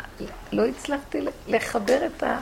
[0.51, 2.39] לא הצלחתי לחבר את ה...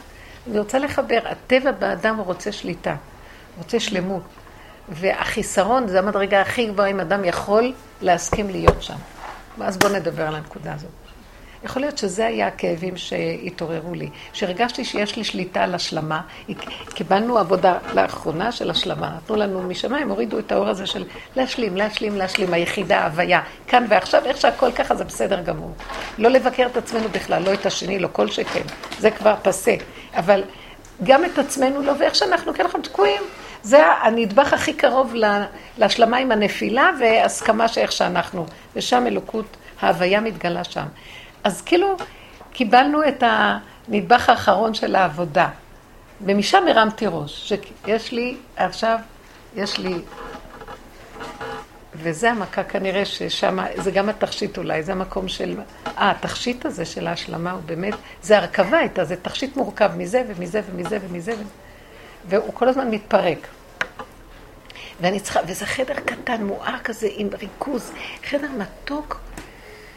[0.48, 2.96] אני רוצה לחבר, הטבע באדם הוא רוצה שליטה,
[3.58, 4.24] רוצה שלמות.
[4.90, 8.98] והחיסרון זה המדרגה הכי גבוהה אם אדם יכול להסכים להיות שם.
[9.62, 11.09] אז בואו נדבר על הנקודה הזאת.
[11.64, 16.22] יכול להיות שזה היה הכאבים שהתעוררו לי, שהרגשתי שיש לי שליטה על השלמה.
[16.94, 22.16] קיבלנו עבודה לאחרונה של השלמה, נתנו לנו משמיים, הורידו את האור הזה של להשלים, להשלים,
[22.16, 25.72] להשלים, היחידה, ההוויה, כאן ועכשיו, איך שהכל ככה זה בסדר גמור.
[26.18, 28.64] לא לבקר את עצמנו בכלל, לא את השני, לא כל שכן,
[29.00, 29.76] זה כבר פסה.
[30.14, 30.44] אבל
[31.04, 33.22] גם את עצמנו לא, ואיך שאנחנו, כי אנחנו תקועים.
[33.64, 35.14] זה הנדבך הכי קרוב
[35.78, 38.46] להשלמה עם הנפילה והסכמה שאיך שאנחנו.
[38.76, 40.86] ושם אלוקות, ההוויה מתגלה שם.
[41.44, 41.96] אז כאילו
[42.52, 45.50] קיבלנו את הנדבך האחרון של העבודה.
[46.22, 49.00] ומשם הרמתי ראש, שיש לי עכשיו,
[49.56, 49.94] יש לי...
[51.96, 55.60] וזה המכה כנראה ששם, זה גם התכשיט אולי, זה המקום של...
[55.88, 60.62] אה, התכשיט הזה של ההשלמה הוא באמת, זה הרכבה הייתה, זה תכשיט מורכב מזה ומזה
[60.72, 61.34] ומזה ומזה,
[62.30, 63.48] והוא כל הזמן מתפרק.
[65.02, 67.92] ואני צריכה, וזה חדר קטן, מואר כזה, עם ריכוז,
[68.26, 69.20] חדר מתוק,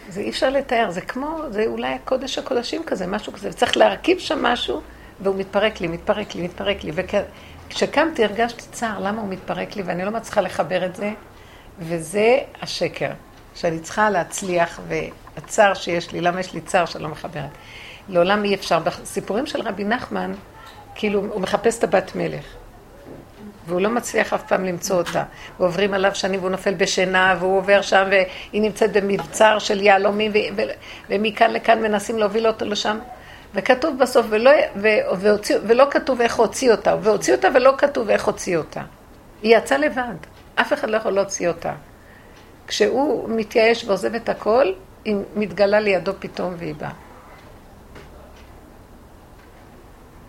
[0.08, 4.18] זה אי אפשר לתאר, זה כמו, זה אולי הקודש הקודשים כזה, משהו כזה, וצריך להרכיב
[4.18, 4.80] שם משהו,
[5.20, 10.04] והוא מתפרק לי, מתפרק לי, מתפרק לי, וכשקמתי הרגשתי צער, למה הוא מתפרק לי, ואני
[10.04, 11.12] לא מצליחה לחבר את זה,
[11.78, 13.10] וזה השקר,
[13.54, 17.50] שאני צריכה להצליח, והצער שיש לי, למה יש לי צער שאני לא מחברת?
[18.08, 18.78] לעולם אי אפשר.
[18.78, 20.32] בסיפורים של רבי נחמן,
[20.94, 22.44] כאילו, הוא מחפש את הבת מלך.
[23.66, 25.22] והוא לא מצליח אף פעם למצוא אותה.
[25.60, 30.32] ועוברים עליו שנים והוא נופל בשינה, והוא עובר שם, והיא נמצאת במבצר של יהלומים,
[31.10, 32.98] ומכאן לכאן מנסים להוביל אותו לשם.
[33.54, 38.24] וכתוב בסוף, ולא, ו, והוציא, ולא כתוב איך הוציא אותה, והוציא אותה ולא כתוב איך
[38.24, 38.82] הוציא אותה.
[39.42, 40.14] היא יצאה לבד,
[40.54, 41.72] אף אחד לא יכול להוציא אותה.
[42.66, 44.72] כשהוא מתייאש ועוזב את הכל,
[45.04, 46.90] היא מתגלה לידו פתאום והיא באה.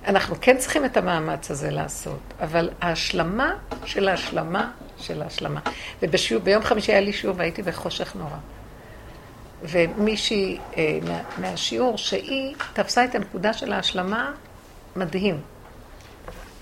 [0.07, 3.53] אנחנו כן צריכים את המאמץ הזה לעשות, אבל ההשלמה
[3.85, 5.59] של ההשלמה של ההשלמה.
[6.01, 8.37] וביום חמישי היה לי שיעור והייתי בחושך נורא.
[9.63, 14.31] ומישהי אה, מה, מהשיעור, שהיא תפסה את הנקודה של ההשלמה,
[14.95, 15.41] מדהים.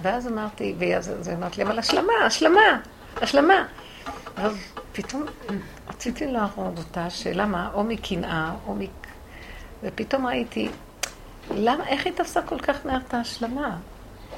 [0.02, 2.80] ואז אמרתי, ואז אמרת לי, אבל השלמה, השלמה,
[3.22, 3.66] השלמה.
[4.36, 4.54] אז
[4.92, 5.26] פתאום
[5.90, 8.80] רציתי להרוג אותה, שלמה, או מקנאה, או מ...
[9.84, 10.70] ופתאום ראיתי,
[11.50, 13.78] למה, איך היא תפסה כל כך מהר את ההשלמה?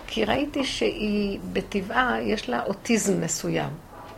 [0.08, 3.70] כי ראיתי שהיא, בטבעה, יש לה אוטיזם מסוים.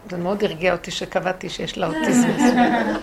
[0.09, 2.95] זה מאוד הרגיע אותי שקבעתי שיש לה אוטיזם מסוים.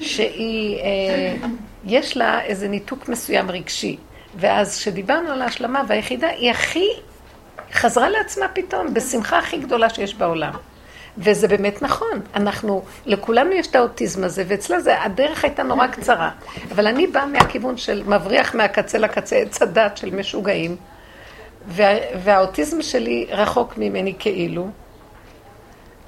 [0.00, 1.48] שהיא, אה,
[1.84, 3.96] יש לה איזה ניתוק מסוים רגשי.
[4.36, 6.86] ואז כשדיברנו על ההשלמה והיחידה, היא הכי
[7.72, 10.52] חזרה לעצמה פתאום, בשמחה הכי גדולה שיש בעולם.
[11.18, 16.30] וזה באמת נכון, אנחנו, לכולנו יש את האוטיזם הזה, ואצלה זה, הדרך הייתה נורא קצרה.
[16.72, 20.76] אבל אני באה מהכיוון של מבריח מהקצה לקצה עץ הדת של משוגעים,
[21.68, 21.86] וה,
[22.24, 24.68] והאוטיזם שלי רחוק ממני כאילו,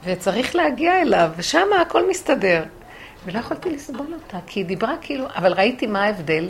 [0.05, 2.62] וצריך להגיע אליו, ושם הכל מסתדר.
[3.27, 6.49] ולא יכולתי לסבול אותה, כי היא דיברה כאילו, אבל ראיתי מה ההבדל,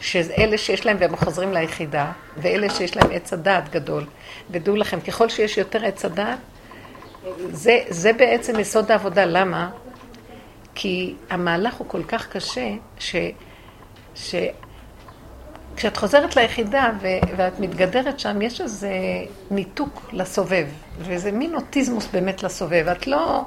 [0.00, 4.04] שאלה שיש להם והם חוזרים ליחידה, ואלה שיש להם עץ הדעת גדול.
[4.50, 6.38] ודעו לכם, ככל שיש יותר עץ הדעת,
[7.52, 9.24] זה, זה בעצם יסוד העבודה.
[9.24, 9.70] למה?
[10.74, 13.16] כי המהלך הוא כל כך קשה, ש...
[14.14, 14.34] ש...
[15.76, 18.90] כשאת חוזרת ליחידה ו- ואת מתגדרת שם, יש איזה
[19.50, 20.66] ניתוק לסובב,
[20.98, 22.88] וזה מין אוטיזמוס באמת לסובב.
[22.88, 23.42] את לא...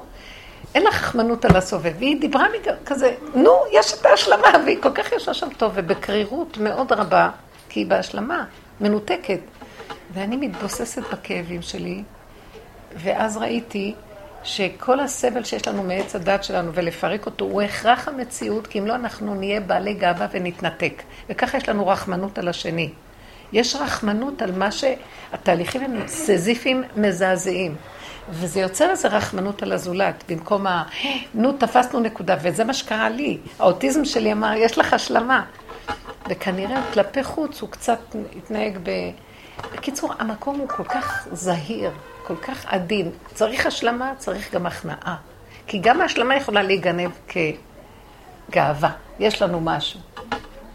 [0.74, 1.92] אין לך רחמנות על הסובב.
[1.98, 2.46] והיא דיברה
[2.86, 7.30] כזה, נו, יש את ההשלמה, והיא כל כך ישבה שם טוב, ובקרירות מאוד רבה,
[7.68, 8.44] כי היא בהשלמה,
[8.80, 9.40] מנותקת.
[10.14, 12.02] ואני מתבוססת בכאבים שלי,
[12.96, 13.94] ואז ראיתי
[14.42, 18.94] שכל הסבל שיש לנו מעץ הדת שלנו ולפרק אותו הוא הכרח המציאות, כי אם לא
[18.94, 21.02] אנחנו נהיה בעלי גאווה ונתנתק.
[21.28, 22.90] וככה יש לנו רחמנות על השני.
[23.52, 27.76] יש רחמנות על מה שהתהליכים הם סזיפיים מזעזעים.
[28.30, 30.84] וזה יוצר איזו רחמנות על הזולת, במקום ה...
[31.34, 33.38] נו, תפסנו נקודה, וזה מה שקרה לי.
[33.58, 35.44] האוטיזם שלי אמר, יש לך השלמה.
[36.28, 37.98] וכנראה כלפי חוץ הוא קצת
[38.36, 38.90] התנהג ב...
[39.74, 41.90] בקיצור, המקום הוא כל כך זהיר,
[42.28, 43.10] כל כך עדין.
[43.34, 45.16] צריך השלמה, צריך גם הכנעה.
[45.66, 47.10] כי גם ההשלמה יכולה להיגנב
[48.48, 48.90] כגאווה.
[49.18, 50.00] יש לנו משהו.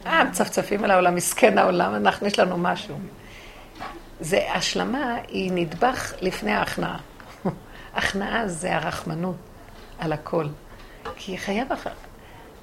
[0.05, 2.95] אה, מצפצפים על העולם, מסכן העולם, אנחנו, יש לנו משהו.
[4.19, 6.97] זה, השלמה היא נדבך לפני ההכנעה.
[7.95, 9.35] הכנעה זה הרחמנות
[9.99, 10.47] על הכל.
[11.15, 11.89] כי חייב אחר...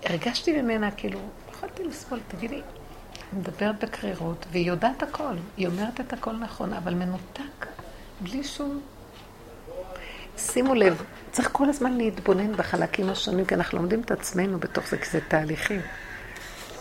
[0.04, 1.18] הרגשתי ממנה, כאילו,
[1.50, 2.62] יכולתי לסבול, תגידי, היא
[3.32, 7.66] מדברת בקרירות, והיא יודעת הכל, היא אומרת את הכל נכון, אבל מנותק,
[8.20, 8.80] בלי שום...
[10.38, 11.02] שימו לב,
[11.32, 15.20] צריך כל הזמן להתבונן בחלקים השונים, כי אנחנו לומדים את עצמנו בתוך זה, כי זה
[15.28, 15.80] תהליכים.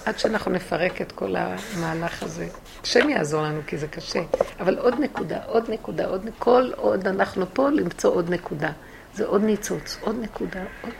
[0.05, 2.47] עד שאנחנו נפרק את כל המהלך הזה.
[2.83, 4.21] השם יעזור לנו, כי זה קשה.
[4.59, 6.25] אבל עוד נקודה, עוד נקודה, עוד.
[6.39, 8.71] כל עוד אנחנו פה, למצוא עוד נקודה.
[9.13, 10.93] זה עוד ניצוץ, עוד נקודה, עוד...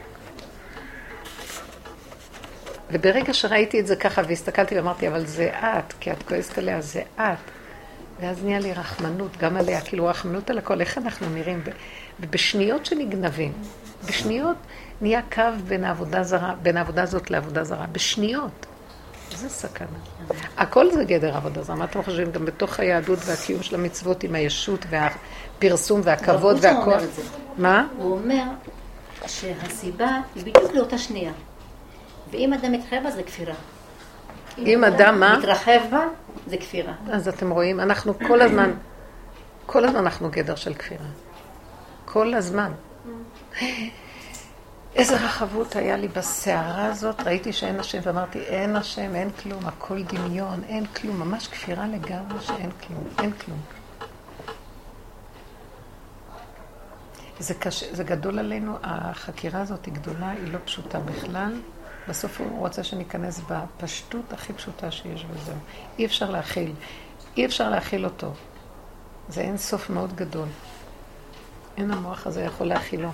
[2.92, 7.02] וברגע שראיתי את זה ככה והסתכלתי ואמרתי, אבל זה את, כי את כועסת עליה, זה
[7.16, 7.59] את.
[8.20, 11.62] ואז נהיה לי רחמנות גם עליה, כאילו רחמנות על הכל, איך אנחנו נראים?
[12.20, 13.52] ובשניות שנגנבים,
[14.08, 14.56] בשניות
[15.00, 18.66] נהיה קו בין העבודה, זרה, בין העבודה הזאת לעבודה זרה, בשניות.
[19.36, 19.98] זה סכנה.
[20.56, 21.76] הכל זה גדר עבודה זרה.
[21.76, 22.32] מה אתם חושבים?
[22.32, 27.02] גם בתוך היהדות והקיום של המצוות עם הישות והפרסום והכבוד והכוח.
[27.58, 27.86] מה?
[27.96, 28.42] הוא אומר
[29.26, 31.32] שהסיבה היא בדיוק לאותה שנייה.
[32.30, 33.54] ואם אדם מתרחב בה זה כפירה.
[34.66, 35.38] אם אדם מה?
[35.38, 36.06] מתרחב בה
[36.46, 36.92] זה כפירה.
[37.12, 38.70] אז אתם רואים, אנחנו כל הזמן,
[39.66, 41.06] כל הזמן אנחנו גדר של כפירה.
[42.04, 42.72] כל הזמן.
[44.94, 50.02] איזה רחבות היה לי בסערה הזאת, ראיתי שאין השם, ואמרתי, אין השם, אין כלום, הכל
[50.02, 53.58] דמיון, אין כלום, ממש כפירה לגמרי שאין כלום, אין כלום.
[57.38, 61.52] זה, קשה, זה גדול עלינו, החקירה הזאת היא גדולה, היא לא פשוטה בכלל.
[62.08, 65.54] בסוף הוא רוצה שניכנס בפשטות הכי פשוטה שיש וזהו.
[65.98, 66.72] אי אפשר להכיל,
[67.36, 68.32] אי אפשר להכיל אותו.
[69.28, 70.48] זה אין סוף מאוד גדול.
[71.76, 73.10] אין המוח הזה יכול להכילו.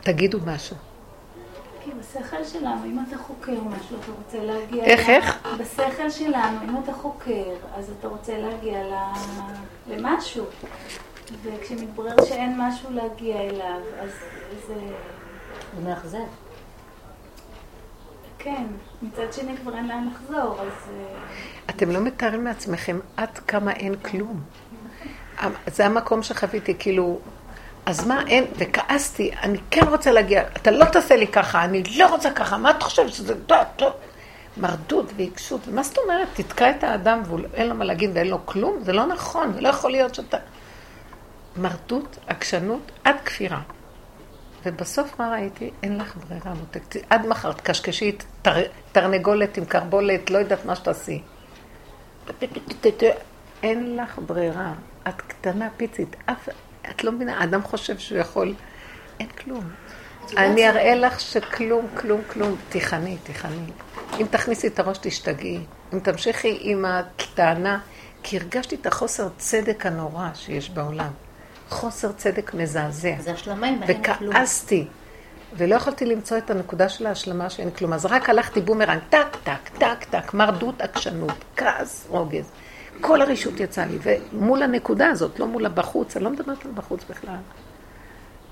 [0.00, 0.76] תגידו משהו.
[1.84, 4.84] כי בשכל שלנו, אם אתה חוקר משהו, אתה רוצה להגיע...
[4.84, 5.10] איך, ל...
[5.10, 5.48] איך?
[5.58, 7.44] בשכל שלנו, אם אתה חוקר,
[7.74, 8.94] אז אתה רוצה להגיע ל...
[9.86, 10.44] למשהו.
[11.42, 14.10] וכשמתברר שאין משהו להגיע אליו, אז
[14.68, 14.74] זה...
[15.76, 16.18] זה מאכזב.
[18.38, 18.64] כן,
[19.02, 20.90] מצד שני כבר אין לאן לחזור, אז...
[20.90, 21.14] אה,
[21.70, 24.40] אתם לא מתארים לעצמכם עד כמה אין כלום.
[25.66, 27.18] זה המקום שחוויתי, כאילו,
[27.86, 32.06] אז מה, אין, וכעסתי, אני כן רוצה להגיע, אתה לא תעשה לי ככה, אני לא
[32.06, 33.92] רוצה ככה, מה אתה חושב שזה טוב, טוב.
[34.56, 36.28] מרדות ועיקשות, ומה זאת אומרת?
[36.34, 38.78] תתקע את האדם ואין לו מה להגיד ואין לו כלום?
[38.82, 40.36] זה לא נכון, זה לא יכול להיות שאתה...
[41.58, 43.60] מרדות, עקשנות, עד כפירה.
[44.64, 45.70] ובסוף מה ראיתי?
[45.82, 46.82] אין לך ברירה, מותק.
[47.10, 48.56] עד מחר תקשקשי תר,
[48.92, 51.22] תרנגולת עם קרבולת, לא יודעת מה שתעשי.
[53.62, 54.72] אין לך ברירה.
[55.08, 56.16] את קטנה פיצית.
[56.26, 56.48] אף,
[56.90, 58.54] את לא מבינה, האדם חושב שהוא יכול...
[59.20, 59.70] אין כלום.
[60.36, 62.56] אני אראה לך שכלום, כלום, כלום.
[62.68, 63.62] תיכני, תיכני.
[64.20, 65.60] אם תכניסי את הראש תשתגעי.
[65.92, 67.80] אם תמשיכי עם הטענה,
[68.22, 71.10] כי הרגשתי את החוסר צדק הנורא שיש בעולם.
[71.68, 73.14] חוסר צדק מזעזע.
[73.20, 74.30] זה השלמה עם אין כלום.
[74.30, 74.86] וכעסתי,
[75.56, 77.92] ולא יכולתי למצוא את הנקודה של ההשלמה שאין כלום.
[77.92, 82.50] אז רק הלכתי בומרנג, טק, טק, טק, טק, מרדות, עקשנות, כעס, רוגז.
[83.00, 87.04] כל הרשעות יצאה לי, ומול הנקודה הזאת, לא מול הבחוץ, אני לא מדברת על בחוץ
[87.10, 87.36] בכלל.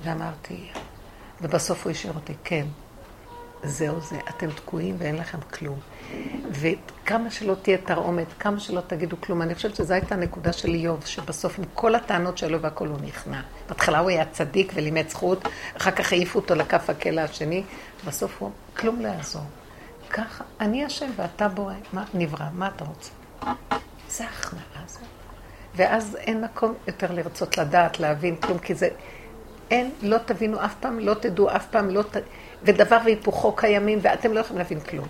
[0.03, 0.69] ואמרתי,
[1.43, 2.67] ובסוף הוא השאיר אותי, כן,
[3.63, 5.79] זהו זה, אתם תקועים ואין לכם כלום.
[6.53, 11.07] וכמה שלא תהיה תרעומת, כמה שלא תגידו כלום, אני חושבת שזו הייתה הנקודה של איוב,
[11.07, 13.41] שבסוף עם כל הטענות שלו והכול הוא נכנע.
[13.69, 17.63] בהתחלה הוא היה צדיק ולימד זכות, אחר כך העיפו אותו לכף הכלא השני,
[18.07, 19.43] בסוף הוא, כלום לא יעזור.
[20.11, 23.11] ככה, אני אשם ואתה בורא, מה נברא, מה אתה רוצה?
[24.09, 25.03] זה הכנעה הזאת.
[25.75, 28.89] ואז אין מקום יותר לרצות לדעת, להבין כלום, כי זה,
[29.71, 32.17] אין, לא תבינו אף פעם, לא תדעו אף פעם, לא ת...
[32.63, 35.07] ודבר והיפוכו קיימים, ואתם לא יכולים להבין כלום.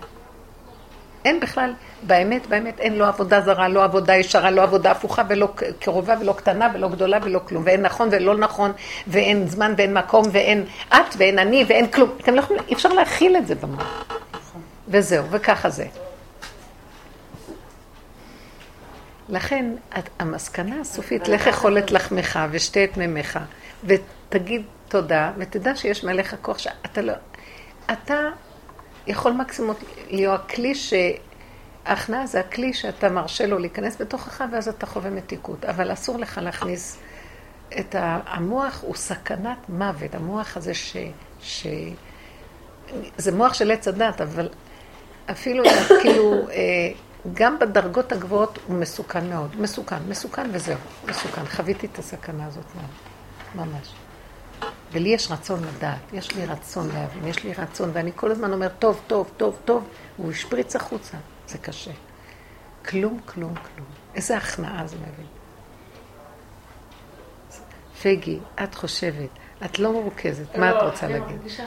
[1.27, 1.73] אין בכלל,
[2.03, 5.47] באמת, באמת, אין לא עבודה זרה, לא עבודה ישרה, לא עבודה הפוכה, ולא
[5.79, 7.63] קרובה, ולא קטנה, ולא גדולה, ולא כלום.
[7.65, 8.71] ואין נכון ולא נכון,
[9.07, 12.09] ואין זמן ואין מקום, ואין את ואין אני, ואין כלום.
[12.21, 14.05] אתם לא יכולים, אי אפשר להכיל את זה במוח.
[14.87, 15.85] וזהו, וככה זה.
[19.29, 19.65] לכן,
[20.19, 23.39] המסקנה הסופית, לך אכול את לחמך ושתה את מימיך,
[23.83, 27.13] ותגיד תודה, ותדע שיש מעליך כוח שאתה לא...
[27.91, 28.15] אתה
[29.07, 29.75] יכול מקסימום
[30.09, 30.93] להיות הכלי ש...
[31.85, 35.65] ההכנעה זה הכלי שאתה מרשה לו להיכנס בתוכך, ואז אתה חווה מתיקות.
[35.65, 36.97] אבל אסור לך להכניס
[37.79, 38.19] את ה...
[38.25, 40.15] המוח הוא סכנת מוות.
[40.15, 40.97] המוח הזה ש...
[41.41, 41.67] ש...
[43.17, 44.49] זה מוח של עץ הדת, אבל
[45.31, 45.63] אפילו
[46.01, 46.91] כאילו, אה,
[47.33, 49.61] גם בדרגות הגבוהות הוא מסוכן מאוד.
[49.61, 50.77] מסוכן, מסוכן וזהו,
[51.09, 51.45] מסוכן.
[51.45, 53.93] חוויתי את הסכנה הזאת מאוד, ממש.
[54.91, 58.67] ולי יש רצון לדעת, יש לי רצון להבין, יש לי רצון, ואני כל הזמן אומר,
[58.79, 59.87] טוב, טוב, טוב, טוב,
[60.19, 61.91] והוא השפריץ החוצה, זה קשה.
[62.89, 63.87] כלום, כלום, כלום.
[64.15, 65.25] איזה הכנעה זה מביא.
[68.03, 69.29] פגי, את חושבת,
[69.65, 71.23] את לא מרוכזת, מה את לא, רוצה להגיד?
[71.27, 71.63] אני מרגישה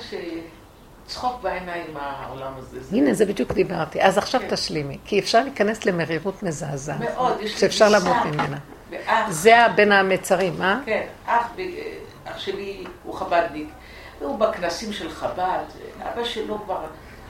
[1.06, 2.96] שצחוק בעיניים מהעולם הזה.
[2.96, 4.02] הנה, זה בדיוק דיברתי.
[4.02, 7.00] אז עכשיו תשלימי, כי אפשר להיכנס למרירות מזעזעת.
[7.00, 7.98] מאוד, יש לי שאפשר גישה.
[7.98, 8.58] למות ממנה.
[9.28, 10.80] זה בין המצרים, אה?
[10.86, 11.60] כן, אח, ב-
[12.24, 13.68] אח שלי הוא חב"דניק,
[14.20, 15.64] והוא בכנסים של חב"ד,
[16.02, 16.86] אבא שלו כבר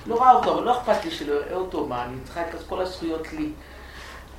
[0.07, 2.80] לא ראה אותו, אבל לא אכפת לי שלא יראה אותו, מה, אני צריכה את כל
[2.80, 3.49] הזכויות לי.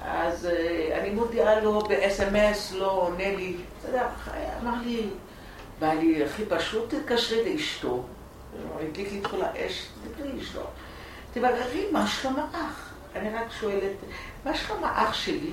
[0.05, 4.07] אז אה, אני מודיעה לו ב-SMS, לא עונה לי, אתה יודע,
[4.61, 5.09] אמר לי,
[5.79, 10.61] בא לי הכי פשוט, תתקשרי לאשתו, הוא הדליק לי את כל האש, תתקשרי לאשתו.
[11.33, 12.91] תבררי, מה שלום האח?
[13.15, 13.91] אני רק שואלת,
[14.45, 15.51] מה שלום האח שלי?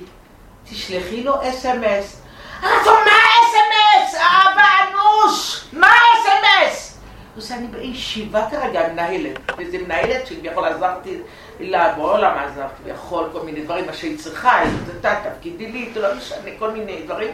[0.65, 2.23] תשלחי לו אס.אם.אס.
[2.63, 4.15] לו, מה אס.אם.אס?
[4.15, 5.65] אבא אנוש!
[5.73, 6.99] מה אס.אם.אס?
[7.35, 9.39] הוא עושה, אני בישיבה כרגע, מנהלת.
[9.59, 11.19] וזו מנהלת שכביכול עזרתי
[11.61, 16.51] לה, בעולם עזרתי, ויכול כל מיני דברים, מה שהיא צריכה, נתתה תפקידי לי, לא משנה,
[16.59, 17.31] כל מיני דברים.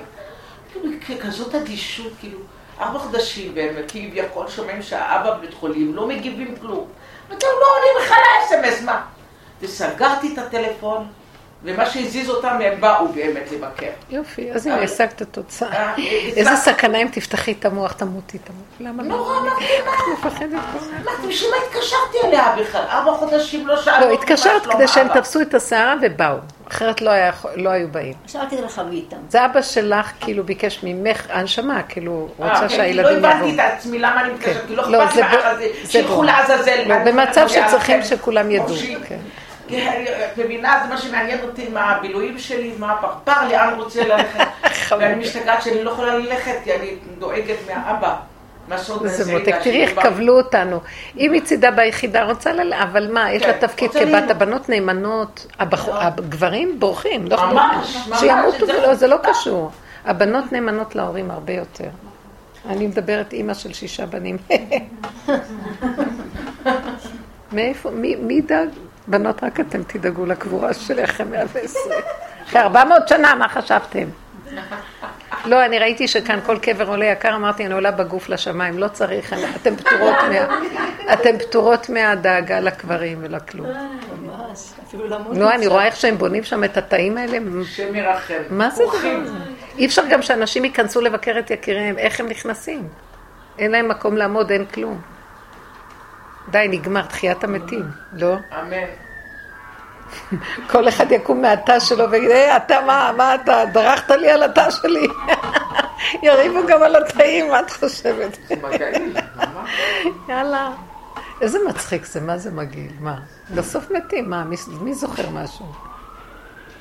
[0.72, 2.38] כאילו, כזאת אדישות, כאילו,
[2.80, 6.88] ארבע חודשים, והם כביכול שומעים שהאבא בבית חולים, לא מגיבים כלום.
[7.30, 9.02] לו, לא עונים לך לאס.אם.אס, מה?
[9.60, 11.06] וסגרתי את הטלפון,
[11.64, 13.86] ומה שהזיז אותם, הם באו באמת לבקר.
[14.10, 15.68] יופי, אז הנה השגת תוצאה.
[15.72, 15.94] אה,
[16.36, 16.70] איזה הצלחתי.
[16.70, 18.64] סכנה אם תפתחי את המוח, תמותי, תמות.
[18.80, 19.08] למה לא?
[19.08, 19.92] נורא אמרתי, מה?
[19.92, 20.38] את מפחדת
[20.72, 20.96] כל הזמן.
[21.02, 22.82] אמרתי, בשביל מה התקשרתי אליה בכלל?
[22.90, 25.08] ארבע חודשים לא שאלו לא, התקשרת כדי שהם.
[25.14, 26.36] תפסו את השערה ובאו.
[26.68, 28.14] אחרת לא היה- לא היו באים.
[28.24, 29.16] עכשיו אל תתרחבי איתם.
[29.28, 33.32] זה אבא שלך, כאילו, ביקש ממך, הנשמה, כאילו, אה, רוצה כן, שהילדים לא יבואו.
[33.32, 34.56] הבנתי את עצמי, למה אני מתקשרת?
[34.62, 34.66] כן.
[34.68, 36.22] כי לא לא, אכפת זה לי ב- מהאח הזה, זה שילכו.
[36.22, 36.82] לעזאזל.
[36.86, 38.02] לא, במצב שצריכים.
[38.02, 38.74] שכולם ידעו.
[39.08, 39.18] כן.
[39.68, 44.44] כי את מבינה, זה מה שמעניין אותי, מה הבילויים שלי, מה הפרפר, לאן רוצה ללכת.
[44.98, 46.86] ואני משתגעת שאני לא יכולה ללכת, כי אני
[47.18, 48.16] דואגת מהאבא.
[49.04, 50.80] זה מותק, תראי איך קבלו אותנו.
[51.14, 52.74] היא מצידה ביחידה רוצה ל...
[52.74, 54.30] אבל מה, יש לה כן, תפקיד כבת.
[54.30, 59.70] הבנות נאמנות, הבח- הגברים בורחים, לא ממש, שימותו זה- ולא, זה לא קשור.
[60.04, 61.88] הבנות נאמנות להורים הרבה יותר.
[62.68, 64.36] אני מדברת אימא של שישה בנים.
[67.52, 68.68] מאיפה, מי מי ידאג?
[69.06, 71.74] בנות, רק אתם תדאגו לקבורה שלי אחרי 120.
[72.48, 74.08] אחרי 400 שנה, מה חשבתם?
[75.44, 79.32] לא, אני ראיתי שכאן כל קבר עולה יקר, אמרתי, אני עולה בגוף לשמיים, לא צריך,
[79.32, 80.58] אני- אתן פטורות מה...
[81.12, 83.66] אתן פטורות מהדאגה לקברים ולכלום.
[84.22, 85.36] ממש, אפילו למות.
[85.36, 88.34] לא, אני רואה איך שהם בונים שם את התאים האלה, השם ירחם.
[88.50, 88.84] מה זה.
[88.92, 89.32] הזה?
[89.78, 92.88] אי אפשר גם שאנשים ייכנסו לבקר את יקיריהם, איך הם נכנסים?
[93.58, 95.00] אין להם מקום לעמוד, אין כלום.
[96.48, 98.34] די, נגמר, תחיית המתים, לא?
[98.60, 98.86] אמן.
[100.70, 104.70] כל אחד יקום מהתא שלו ויגיד, היי, אתה מה, מה אתה, דרכת לי על התא
[104.70, 105.06] שלי.
[106.22, 108.38] יריבו גם על התאים, מה את חושבת?
[110.28, 110.70] יאללה.
[111.40, 112.92] איזה מצחיק זה, מה זה מגעיל?
[113.00, 113.20] מה?
[113.54, 114.44] בסוף מתים, מה?
[114.44, 115.66] מי, מי זוכר משהו?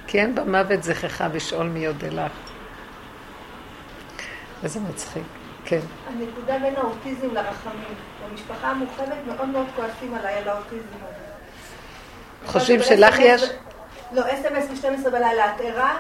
[0.07, 2.31] כי אין במוות זכרך בשאול מי יודה לך.
[4.63, 5.23] איזה מצחיק,
[5.81, 5.87] כן.
[6.07, 7.95] הנקודה בין האוטיזם לרחמים.
[8.29, 11.23] במשפחה המורחבת מאוד מאוד כועסים עליי על האוטיזם הזה.
[12.45, 13.49] חושבים שלך SMS יש?
[14.11, 15.97] לא, אס.אם.אס ב-12 בלילה, את ערה?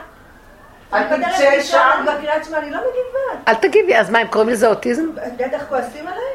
[0.93, 2.07] אל אני בדרך תצא לישון, שם.
[2.07, 3.43] אני בקריית שמע, אני לא מגיבה.
[3.47, 5.15] אל תגיבי, אז מה, הם קוראים לזה אוטיזם?
[5.37, 6.33] בטח כועסים עליי?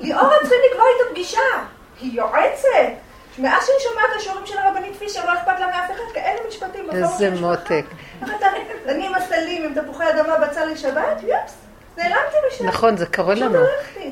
[0.00, 1.40] ליאורה צריכים לקבוע איתו פגישה.
[2.00, 2.68] היא יועצת.
[3.38, 6.90] מאז שאני שומעת את השיעורים של הרבנית פישר, לא אכפת לה מאף אחד, כאלה משפטים
[6.90, 7.30] איזה.
[7.30, 7.84] מותק.
[8.88, 11.56] אני עם הסלים, עם תפוחי אדמה בצל לשבת, יפס,
[11.98, 12.66] נעלמתי משם.
[12.66, 13.58] נכון, זה קורה לנו.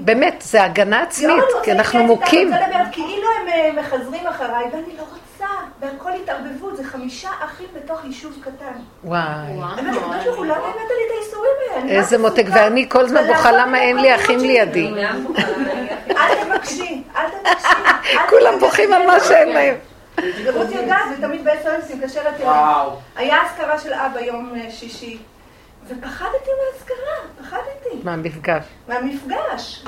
[0.00, 2.52] באמת, זה הגנה עצמית, ליאורה, אני כי אנחנו איתך, מוכים.
[2.52, 7.30] אני רוצה לדבר, כאילו הם אה, מחזרים אחריי, ואני לא רוצה, והכל התערבבות, זה חמישה
[7.44, 8.72] אחים בתוך יישוב קטן.
[9.04, 9.20] וואי.
[11.88, 14.38] איזה רק מותק, ואני כל הזמן בוכה למה אין לי אחים.
[14.38, 14.92] לידי.
[16.16, 18.18] אל תבקשי, אל תבקשי.
[18.28, 18.58] כולם.
[18.60, 19.74] בוכים על מה שאין להם.
[20.44, 22.44] ורות יודעת, זה תמיד ב-SOS, היא מתקשרת אליי.
[22.44, 22.90] וואו.
[23.16, 25.18] היה אזכרה של אבא יום אה, שישי,
[25.88, 27.98] ופחדתי מהאזכרה, פחדתי.
[28.04, 28.64] מהמפגש.
[28.88, 29.84] מהמפגש.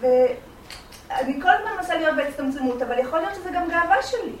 [0.00, 4.32] ואני כל הזמן מנסה להיות בהצטמצמות, אבל יכול להיות שזה גם גאווה שלי.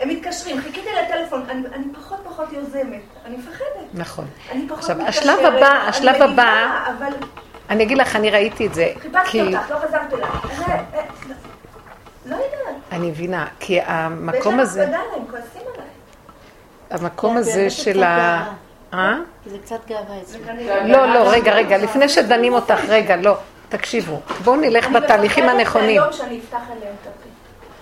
[0.00, 3.64] הם מתקשרים, חיכיתי לטלפון, אני, אני פחות פחות יוזמת, אני מפחדת.
[3.94, 4.24] נכון.
[4.52, 7.12] אני פחות עכשיו, מתקשרת, השלב הבא, אני השלב מגיבה, הבא, אבל
[7.70, 8.92] אני אגיד לך, אני ראיתי את זה.
[9.00, 10.24] חיפשתי כי אותך, לא חזרת אליי.
[10.24, 11.34] אה, אה, לא-
[12.26, 12.74] לא יודעת.
[12.92, 15.88] אני מבינה, כי ויש המקום להם הזה, הפרדה להם, כועסים עליי.
[16.90, 18.44] המקום כן, הזה של ה...
[18.98, 19.16] אה?
[19.44, 20.40] כי זה קצת גאווה אצלי.
[20.84, 23.36] לא, לא, רגע, רגע, לפני שדנים אותך, רגע, לא.
[23.68, 26.00] תקשיבו, בואו נלך אני בתהליכים מפחדת הנכונים.
[26.00, 27.34] מהיום שאני אפתח אליהם את הפה.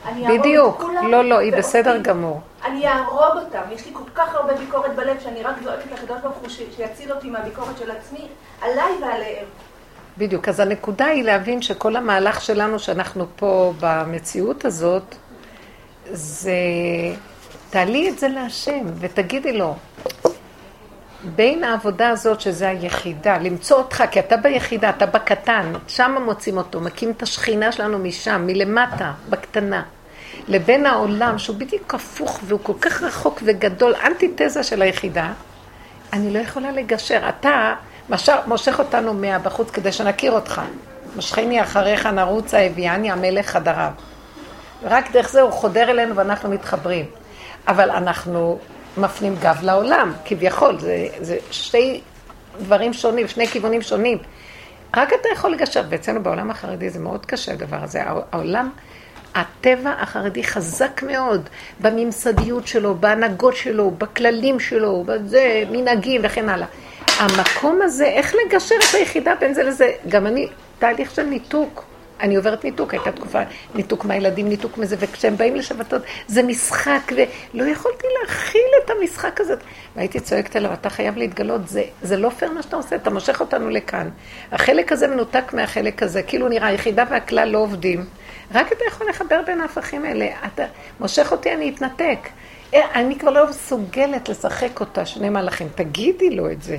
[0.09, 0.85] אני בדיוק.
[1.11, 1.53] לא, לא, היא.
[1.53, 2.41] בסדר גמור.
[2.65, 3.61] אני אהרוג אותם.
[3.73, 7.31] יש לי כל כך הרבה ביקורת בלב שאני רק זועקת לקדוש ברוך הוא שיציל אותי
[7.31, 8.29] מהביקורת של עצמי,
[8.63, 9.45] עליי ועליהם.
[10.19, 15.15] בדיוק, אז הנקודה היא להבין שכל המהלך שלנו שאנחנו פה במציאות הזאת,
[16.11, 16.53] זה
[17.71, 19.75] תעלי את זה להשם ותגידי לו,
[21.25, 26.81] בין העבודה הזאת שזה היחידה, למצוא אותך, כי אתה ביחידה, אתה בקטן, שם מוצאים אותו,
[26.81, 29.83] מקים את השכינה שלנו משם, מלמטה, בקטנה.
[30.49, 35.33] לבין העולם שהוא בדיוק הפוך והוא כל כך רחוק וגדול, אנטיתזה של היחידה,
[36.13, 37.29] אני לא יכולה לגשר.
[37.29, 37.75] אתה
[38.09, 40.61] משר, מושך אותנו מהבחוץ כדי שנכיר אותך.
[41.17, 43.91] משכני אחריך נרוץ האביאני המלך חדריו.
[44.83, 47.07] רק דרך זה הוא חודר אלינו ואנחנו מתחברים.
[47.69, 48.59] אבל אנחנו
[48.97, 50.79] מפנים גב לעולם, כביכול.
[50.79, 52.01] זה, זה שתי
[52.59, 54.19] דברים שונים, שני כיוונים שונים.
[54.97, 58.03] רק אתה יכול לגשר, ואצלנו בעולם החרדי זה מאוד קשה הדבר הזה.
[58.33, 58.71] העולם,
[59.35, 61.49] הטבע החרדי חזק מאוד
[61.81, 66.67] בממסדיות שלו, בהנהגות שלו, בכללים שלו, בזה, מנהגים וכן הלאה.
[67.19, 69.93] המקום הזה, איך לגשר את היחידה בין זה לזה?
[70.09, 71.92] גם אני, תהליך של ניתוק.
[72.23, 73.41] אני עוברת ניתוק, הייתה תקופה,
[73.75, 77.13] ניתוק מהילדים, ניתוק מזה, וכשהם באים לשבתות, זה משחק,
[77.55, 79.55] ולא יכולתי להכיל את המשחק הזה.
[79.97, 83.41] והייתי צועקת עליו, אתה חייב להתגלות, זה, זה לא פייר מה שאתה עושה, אתה מושך
[83.41, 84.11] אותנו לכאן.
[84.53, 88.05] החלק הזה מנותק מהחלק הזה, כאילו נראה, היחידה והכלל לא עובדים.
[88.55, 90.27] רק אתה יכול לחבר בין ההפכים האלה.
[90.47, 90.63] אתה
[91.01, 92.29] מושך אותי, אני אתנתק.
[92.75, 95.69] אני כבר לא מסוגלת לשחק אותה, שני מהלכים.
[95.75, 96.77] תגידי לו את זה.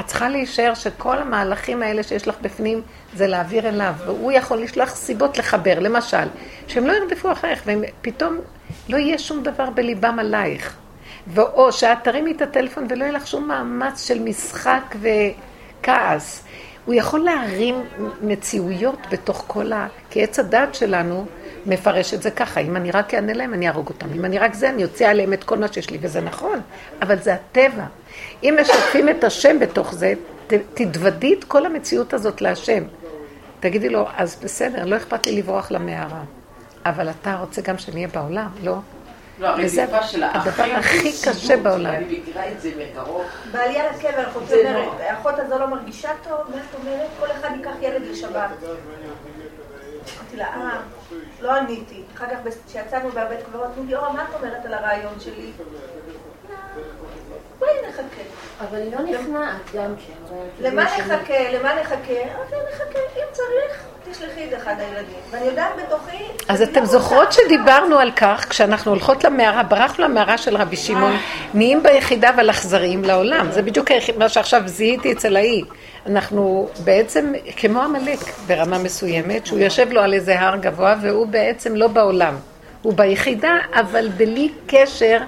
[0.00, 2.82] את צריכה להישאר שכל המהלכים האלה שיש לך בפנים
[3.14, 6.26] זה להעביר אליו, והוא יכול לשלוח סיבות לחבר, למשל,
[6.66, 8.38] שהם לא ירדפו אחריך, ופתאום
[8.88, 10.76] לא יהיה שום דבר בליבם עלייך.
[11.26, 16.44] ואו שאת תרימי את הטלפון ולא יהיה לך שום מאמץ של משחק וכעס.
[16.84, 17.74] הוא יכול להרים
[18.22, 19.86] מציאויות בתוך כל ה...
[20.10, 21.26] כי עץ הדת שלנו
[21.66, 24.06] מפרש את זה ככה, אם אני רק אענה להם, אני אהרוג אותם.
[24.14, 26.60] אם אני רק זה, אני אוציא עליהם את כל מה שיש לי, וזה נכון,
[27.02, 27.84] אבל זה הטבע.
[28.42, 30.14] אם משתפים את השם בתוך זה,
[30.46, 32.84] ת, תתוודי את כל המציאות הזאת להשם.
[33.60, 36.22] תגידי לו, אז בסדר, לא אכפת לי לברוח למערה,
[36.84, 38.74] אבל אתה רוצה גם שנהיה בעולם, לא?
[39.40, 41.94] לא, וזה הרדיפה של הדבר הכי קשה בעולם.
[41.94, 43.22] אני מכירה את זה מקרוב.
[43.52, 44.88] בעלייה לקבר, אחות אומרת.
[45.00, 47.08] האחות הזו לא מרגישה טוב, מה את אומרת?
[47.20, 48.50] כל אחד ייקח ילד לשבת.
[50.16, 50.80] אמרתי לה, אה,
[51.40, 52.02] לא עניתי.
[52.16, 55.50] אחר כך כשיצאנו מהבית קברות, אמרו לי, אורה, מה את אומרת על הרעיון שלי?
[57.58, 58.22] בואי נחכה.
[58.60, 60.34] אבל היא לא נכנעת גם כן.
[60.60, 61.52] למה נחכה?
[61.52, 62.12] למה נחכה?
[62.12, 65.16] אמרתי לה, נחכה, אם צריך, תשלחי את אחד הילדים.
[65.30, 66.16] ואני יודעת בתוכי...
[66.48, 67.32] אז אתם לא זוכרות.
[67.32, 71.16] שדיברנו על כך, כשאנחנו הולכות למערה, ברחנו למערה של רבי שמעון,
[71.54, 73.50] נהיים ביחידה אבל אכזריים לעולם.
[73.50, 75.64] זה בדיוק מה שעכשיו זיהיתי אצל ההיא.
[76.06, 81.76] אנחנו בעצם כמו עמלק ברמה מסוימת, שהוא יושב לו על איזה הר גבוה והוא בעצם
[81.76, 82.36] לא בעולם.
[82.82, 85.18] הוא ביחידה, אבל בלי קשר,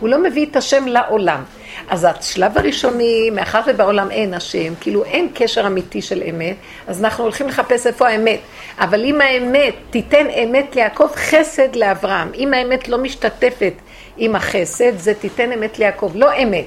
[0.00, 1.44] הוא לא מביא את השם לעולם.
[1.88, 6.56] אז השלב הראשוני, מאחר ובעולם אין השם, כאילו אין קשר אמיתי של אמת,
[6.86, 8.40] אז אנחנו הולכים לחפש איפה האמת.
[8.78, 12.30] אבל אם האמת תיתן אמת ליעקב, חסד לאברהם.
[12.34, 13.72] אם האמת לא משתתפת
[14.16, 16.66] עם החסד, זה תיתן אמת ליעקב, לא אמת.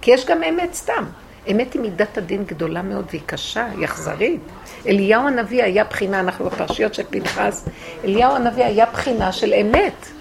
[0.00, 1.04] כי יש גם אמת סתם.
[1.50, 4.40] אמת היא מידת הדין גדולה מאוד והיא קשה, היא אכזרית.
[4.86, 7.68] אליהו הנביא היה בחינה, אנחנו בפרשיות של פנחס,
[8.04, 10.17] אליהו הנביא היה בחינה של אמת.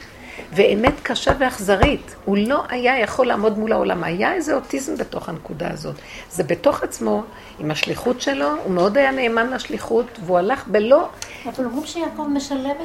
[0.54, 2.16] ואמת קשה ואכזרית.
[2.26, 4.04] הוא לא היה יכול לעמוד מול העולם.
[4.04, 5.96] היה איזה אוטיזם בתוך הנקודה הזאת.
[6.32, 7.24] זה בתוך עצמו,
[7.60, 11.10] עם השליחות שלו, הוא מאוד היה נאמן לשליחות, והוא הלך בלא...
[11.46, 12.76] אבל אומרים שיעקב משלב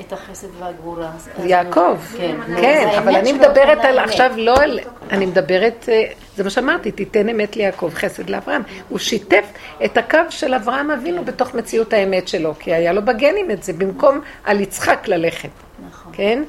[0.00, 1.10] את החסד והגבורה.
[1.44, 3.98] יעקב, כן, כן, אבל אני מדברת על.
[3.98, 4.80] עכשיו לא על...
[5.10, 6.04] אני מדברת, אה,
[6.36, 8.62] זה מה שאמרתי, תיתן אמת ליעקב, חסד לאברהם.
[8.88, 9.44] הוא שיתף
[9.84, 13.72] את הקו של אברהם אבינו בתוך מציאות האמת שלו, כי היה לו בגנים את זה,
[13.72, 15.48] במקום על יצחק ללכת.
[15.88, 16.12] נכון.
[16.16, 16.42] כן?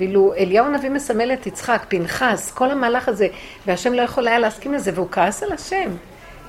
[0.00, 3.28] ואילו אליהו הנביא מסמל את יצחק, פנחס, כל המהלך הזה,
[3.66, 5.90] והשם לא יכול היה להסכים לזה, והוא כעס על השם.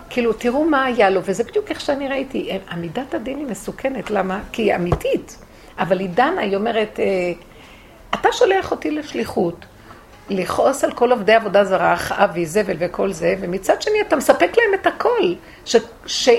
[0.10, 2.60] כאילו, תראו מה היה לו, וזה בדיוק איך שאני ראיתי.
[2.72, 4.40] עמידת הדין היא מסוכנת, למה?
[4.52, 5.38] כי היא אמיתית.
[5.80, 7.06] אבל היא דנה, היא אומרת, אה,
[8.14, 9.66] אתה שולח אותי לשליחות,
[10.30, 14.82] לכעוס על כל עובדי עבודה זרה, אחאב ואיזבל וכל זה, ומצד שני אתה מספק להם
[14.82, 15.34] את הכל,
[15.66, 15.76] ש,
[16.06, 16.30] ש,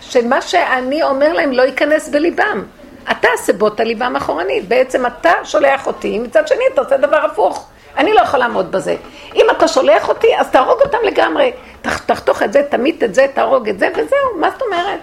[0.00, 2.64] שמה שאני אומר להם לא ייכנס בליבם.
[3.10, 7.66] אתה סבוט ליבם אחורנית, בעצם אתה שולח אותי, מצד שני אתה עושה דבר הפוך.
[7.96, 8.96] אני לא יכול לעמוד בזה.
[9.34, 11.52] אם אתה שולח אותי, אז תהרוג אותם לגמרי.
[11.82, 15.00] תח, תחתוך את זה, תמית את זה, תהרוג את זה, וזהו, מה זאת אומרת?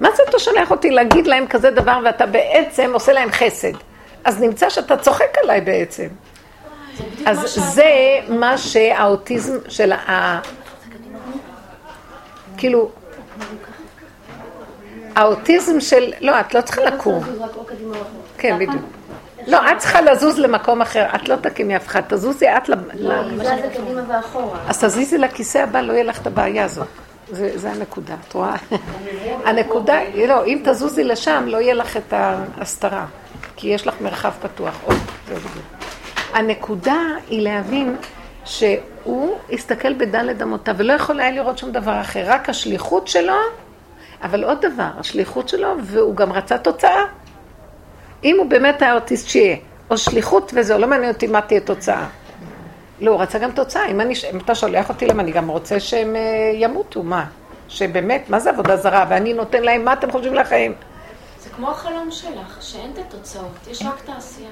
[0.00, 3.72] מה זה אתה שולח אותי להגיד להם כזה דבר ואתה בעצם עושה להם חסד?
[4.24, 6.06] אז נמצא שאתה צוחק עליי בעצם.
[7.26, 7.40] אז
[7.74, 7.90] זה
[8.28, 10.40] מה שהאוטיזם של ה...
[12.56, 12.90] כאילו,
[15.16, 16.12] האוטיזם של...
[16.20, 17.24] לא, את לא צריכה לקום.
[18.38, 18.82] כן, בדיוק.
[19.46, 21.06] לא, את צריכה לזוז למקום אחר.
[21.14, 22.74] את לא תקימי אף אחד, תזוזי את ל...
[22.94, 24.58] ל- זזה קדימה ואחורה.
[24.68, 26.86] אז תזיזי לכיסא הבא, לא יהיה לך את הבעיה הזאת.
[27.30, 28.54] זה, זה הנקודה, את רואה?
[29.46, 29.98] הנקודה,
[30.28, 33.06] לא, אם תזוזי לשם, לא יהיה לך את ההסתרה,
[33.56, 34.80] כי יש לך מרחב פתוח.
[34.86, 34.92] או,
[35.28, 35.64] זה בדיוק.
[36.34, 36.96] הנקודה
[37.30, 37.96] היא להבין
[38.44, 43.34] שהוא הסתכל בדלת אמותיו, ולא יכול היה לראות שום דבר אחר, רק השליחות שלו,
[44.24, 47.04] אבל עוד דבר, השליחות שלו, והוא גם רצה תוצאה.
[48.24, 49.56] אם הוא באמת היה אוטיסט שיהיה,
[49.90, 52.06] או שליחות וזהו, לא מעניין אותי מה תהיה תוצאה.
[53.00, 53.86] לא, הוא רצה גם תוצאה.
[53.86, 56.20] אם, אני, אם אתה שולח אותי למה, אני גם רוצה שהם אה,
[56.54, 57.26] ימותו, מה?
[57.68, 59.06] שבאמת, מה זה עבודה זרה?
[59.08, 60.74] ואני נותן להם, מה אתם חושבים לחיים?
[61.40, 64.50] זה כמו החלום שלך, שאין את התוצאות, יש רק את העשייה.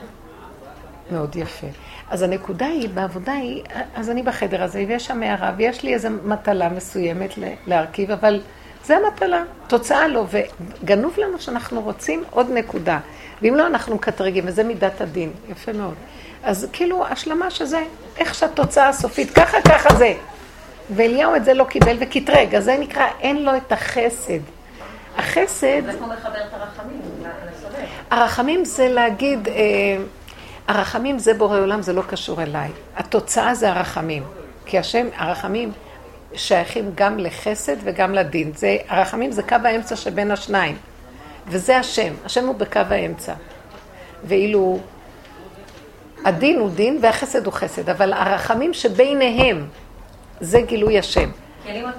[1.11, 1.67] מאוד יפה.
[2.11, 3.63] אז הנקודה היא, בעבודה היא,
[3.95, 7.35] אז אני בחדר הזה, ויש שם הערה, ויש לי איזו מטלה מסוימת
[7.67, 8.41] להרכיב, אבל
[8.85, 12.99] זה המטלה, תוצאה לא, וגנוב לנו שאנחנו רוצים עוד נקודה.
[13.43, 15.95] ואם לא, אנחנו מקטרגים, וזה מידת הדין, יפה מאוד.
[16.43, 17.83] אז כאילו, השלמה שזה,
[18.19, 20.15] איך שהתוצאה הסופית, ככה, ככה זה.
[20.91, 24.41] ואליהו את זה לא קיבל וקטרג, אז זה נקרא, אין לו את החסד.
[25.17, 25.83] החסד...
[25.87, 27.85] זה כמו מחבר את הרחמים לסובב.
[28.11, 29.55] הרחמים זה להגיד, אה,
[30.69, 32.71] הרחמים זה בורא עולם, זה לא קשור אליי.
[32.97, 34.23] התוצאה זה הרחמים.
[34.67, 35.73] כי השם, הרחמים
[36.35, 38.53] שייכים גם לחסד וגם לדין.
[38.55, 40.77] זה, הרחמים זה קו האמצע שבין השניים.
[41.47, 42.15] וזה השם.
[42.25, 43.33] השם הוא בקו האמצע.
[44.25, 44.79] ואילו
[46.25, 47.91] הדין הוא דין והחסד הוא חסד.
[47.91, 49.67] אבל הרחמים שביניהם,
[50.41, 51.31] זה גילוי השם.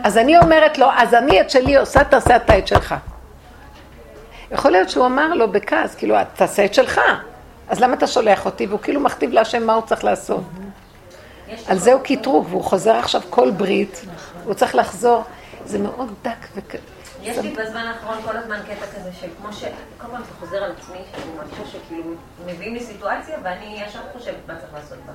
[0.04, 2.96] אז אני אומרת לו, אז אני את שלי עושה, תעשה אתה את שלך.
[4.52, 7.02] יכול להיות שהוא אמר לו בכעס, כאילו, תעשה את שלך.
[7.70, 8.66] אז למה אתה שולח אותי?
[8.66, 10.44] והוא כאילו מכתיב להשם מה הוא צריך לעשות.
[11.68, 14.06] על זה הוא קטרוג, והוא חוזר עכשיו כל ברית,
[14.44, 15.24] הוא צריך לחזור.
[15.66, 16.76] זה מאוד דק וכ...
[17.22, 19.64] יש לי בזמן האחרון כל הזמן קטע כזה של כמו ש...
[19.98, 22.12] כל פעם זה חוזר על עצמי, שאני מרגישה שכאילו
[22.46, 25.14] מביאים לי סיטואציה ואני ישר חושבת מה צריך לעשות בה.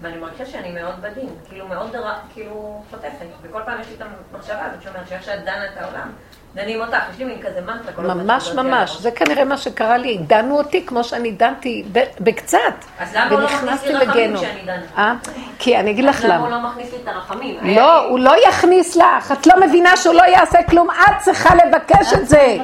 [0.00, 3.26] ואני מרגישה שאני מאוד בדין, כאילו מאוד דרה, כאילו חוטפת.
[3.42, 4.02] וכל פעם יש לי את
[4.32, 6.12] המחשבה הזאת שאומרת שאיך שאת דנה את העולם,
[6.54, 6.96] דנים אותך.
[7.12, 8.26] יש לי מין כזה מנטרה כל הזמן.
[8.26, 8.96] ממש ממש.
[9.00, 11.84] זה כנראה מה שקרה לי, דנו אותי כמו שאני דנתי
[12.20, 12.58] בקצת,
[12.98, 14.82] אז למה הוא לא מכניס לי רחמים כשאני דנה?
[14.98, 15.14] אה?
[15.58, 16.62] כי אני אגיד לך אז למה הוא למה.
[16.62, 17.56] לא מכניס לי את הרחמים?
[17.62, 22.12] לא, הוא לא יכניס לך, את לא מבינה שהוא לא יעשה כלום, את צריכה לבקש
[22.12, 22.56] את זה.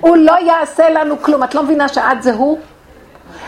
[0.00, 2.58] הוא לא יעשה לנו כלום, את לא מבינה שאת זה הוא?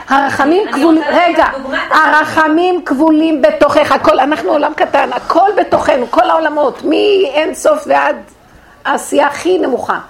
[0.08, 1.46] הרחמים כבולים, רגע.
[1.90, 8.16] הרחמים כבולים בתוכך, הכל, אנחנו עולם קטן, הכל בתוכנו, כל העולמות, מאין סוף ועד
[8.84, 10.00] העשייה הכי נמוכה.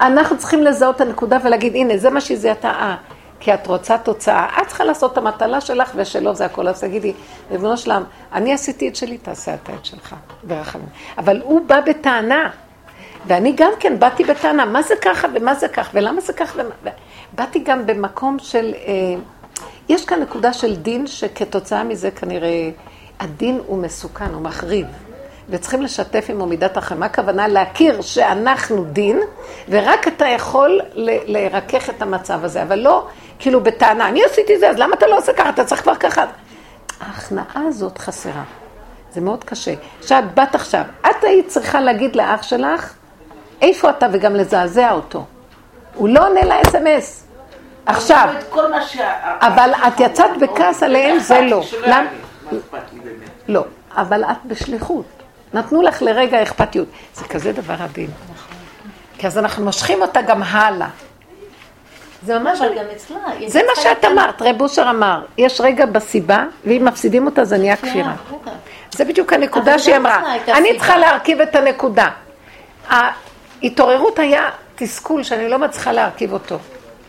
[0.00, 2.96] אנחנו צריכים לזהות את הנקודה ולהגיד, הנה, זה מה שהיא זיהתה, אה,
[3.40, 4.46] כי את רוצה תוצאה.
[4.62, 6.68] את צריכה לעשות את המטלה שלך ושלו, זה הכל.
[6.68, 7.12] אז תגידי,
[7.50, 10.88] ריבונו שלם, אני עשיתי את שלי, תעשה אתה את שלך, ברחמים.
[11.18, 12.50] אבל הוא בא בטענה,
[13.26, 16.90] ואני גם כן באתי בטענה, מה זה ככה ומה זה כך, ולמה זה כך, ומה...
[17.32, 18.74] באתי גם במקום של...
[18.86, 19.20] אה,
[19.88, 22.70] יש כאן נקודה של דין שכתוצאה מזה כנראה
[23.20, 24.86] הדין הוא מסוכן, הוא מחריב.
[25.50, 27.00] וצריכים לשתף עמו מידת החיים.
[27.00, 27.48] מה הכוונה?
[27.48, 29.20] להכיר שאנחנו דין,
[29.68, 33.06] ורק אתה יכול ל- לרכך את המצב הזה, אבל לא
[33.38, 35.48] כאילו בטענה, אני עשיתי זה, אז למה אתה לא עושה ככה?
[35.48, 36.24] אתה צריך כבר ככה.
[37.00, 38.42] ההכנעה הזאת חסרה.
[39.12, 39.74] זה מאוד קשה.
[40.00, 42.92] עכשיו, באת עכשיו, את היית צריכה להגיד לאח שלך,
[43.62, 45.24] איפה אתה, וגם לזעזע אותו.
[45.94, 47.24] הוא לא עונה לאס.אם.אס.
[47.86, 48.28] עכשיו.
[49.40, 51.62] אבל את יצאת בכעס עליהם, זה לא.
[52.92, 53.28] לי באמת?
[53.48, 53.64] לא,
[53.96, 55.04] אבל את בשליחות.
[55.54, 56.88] נתנו לך לרגע אכפתיות.
[57.14, 58.10] זה כזה דבר עדין.
[59.18, 60.88] כי אז אנחנו מושכים אותה גם הלאה.
[62.22, 62.60] זה ממש...
[62.60, 63.18] אבל גם אצלה.
[63.46, 65.24] זה מה שאת אמרת, רב אושר אמר.
[65.38, 68.14] יש רגע בסיבה, ואם מפסידים אותה זה נהיה כפירה.
[68.90, 70.34] זה בדיוק הנקודה שהיא אמרה.
[70.48, 70.76] אני.
[70.76, 72.08] צריכה להרכיב את הנקודה.
[72.88, 76.58] ההתעוררות היה תסכול שאני לא מצליחה להרכיב אותו.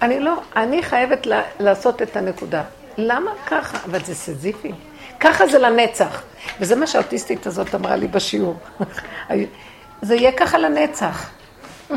[0.02, 1.28] אני לא, אני חייבת
[1.60, 2.64] לעשות את הנקודה.
[2.98, 3.78] למה ככה?
[3.86, 4.72] אבל זה סזיפי.
[5.20, 6.22] ככה זה לנצח.
[6.60, 8.56] וזה מה שהאוטיסטית הזאת אמרה לי בשיעור.
[10.02, 11.30] זה יהיה ככה לנצח.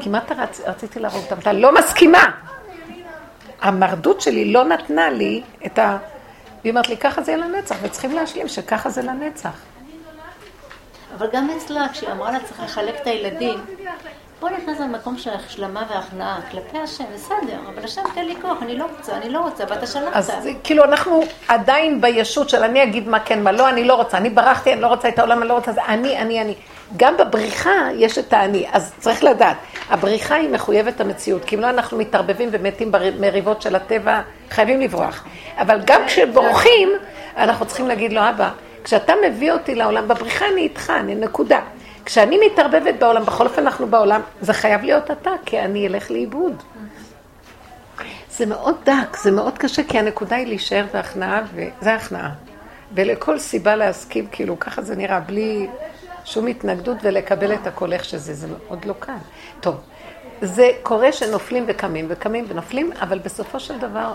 [0.00, 0.60] כמעט רצ...
[0.66, 1.38] רציתי להרוג אותם.
[1.38, 2.30] אתה לא מסכימה.
[3.60, 5.98] המרדות שלי לא נתנה לי את ה...
[6.64, 9.50] היא אומרת לי, ככה זה יהיה לנצח, וצריכים להשלים שככה זה לנצח.
[11.18, 13.64] אבל גם אצלה, כשהיא אמרה לה צריך לחלק את הילדים,
[14.42, 18.78] פה נכנס למקום של השלמה והכנעה כלפי השם, בסדר, אבל השם תן לי כוח, אני
[18.78, 20.16] לא רוצה, אני לא רוצה, ואתה שלחת.
[20.16, 23.94] אז זה, כאילו אנחנו עדיין בישות של אני אגיד מה כן, מה לא, אני לא
[23.94, 26.54] רוצה, אני ברחתי, אני לא רוצה את העולם, אני לא רוצה, זה אני, אני, אני.
[26.96, 29.56] גם בבריחה יש את האני, אז צריך לדעת,
[29.90, 34.20] הבריחה היא מחויבת המציאות, כי אם לא אנחנו מתערבבים ומתים במריבות של הטבע,
[34.50, 35.24] חייבים לברוח.
[35.58, 36.88] אבל גם כשבורחים,
[37.36, 38.50] אנחנו צריכים להגיד לו, אבא,
[38.84, 41.60] כשאתה מביא אותי לעולם, בבריחה אני איתך, אני נקודה.
[42.04, 46.62] כשאני מתערבבת בעולם, בכל אופן אנחנו בעולם, זה חייב להיות אתה, כי אני אלך לאיבוד.
[48.30, 52.30] זה מאוד דק, זה מאוד קשה, כי הנקודה היא להישאר בהכנעה, וזה הכנעה.
[52.94, 55.66] ולכל סיבה להסכים, כאילו, ככה זה נראה, בלי
[56.24, 59.12] שום התנגדות, ולקבל את הכל איך שזה, זה עוד לא קל.
[59.60, 59.76] טוב,
[60.42, 64.14] זה קורה שנופלים וקמים, וקמים ונופלים, אבל בסופו של דבר,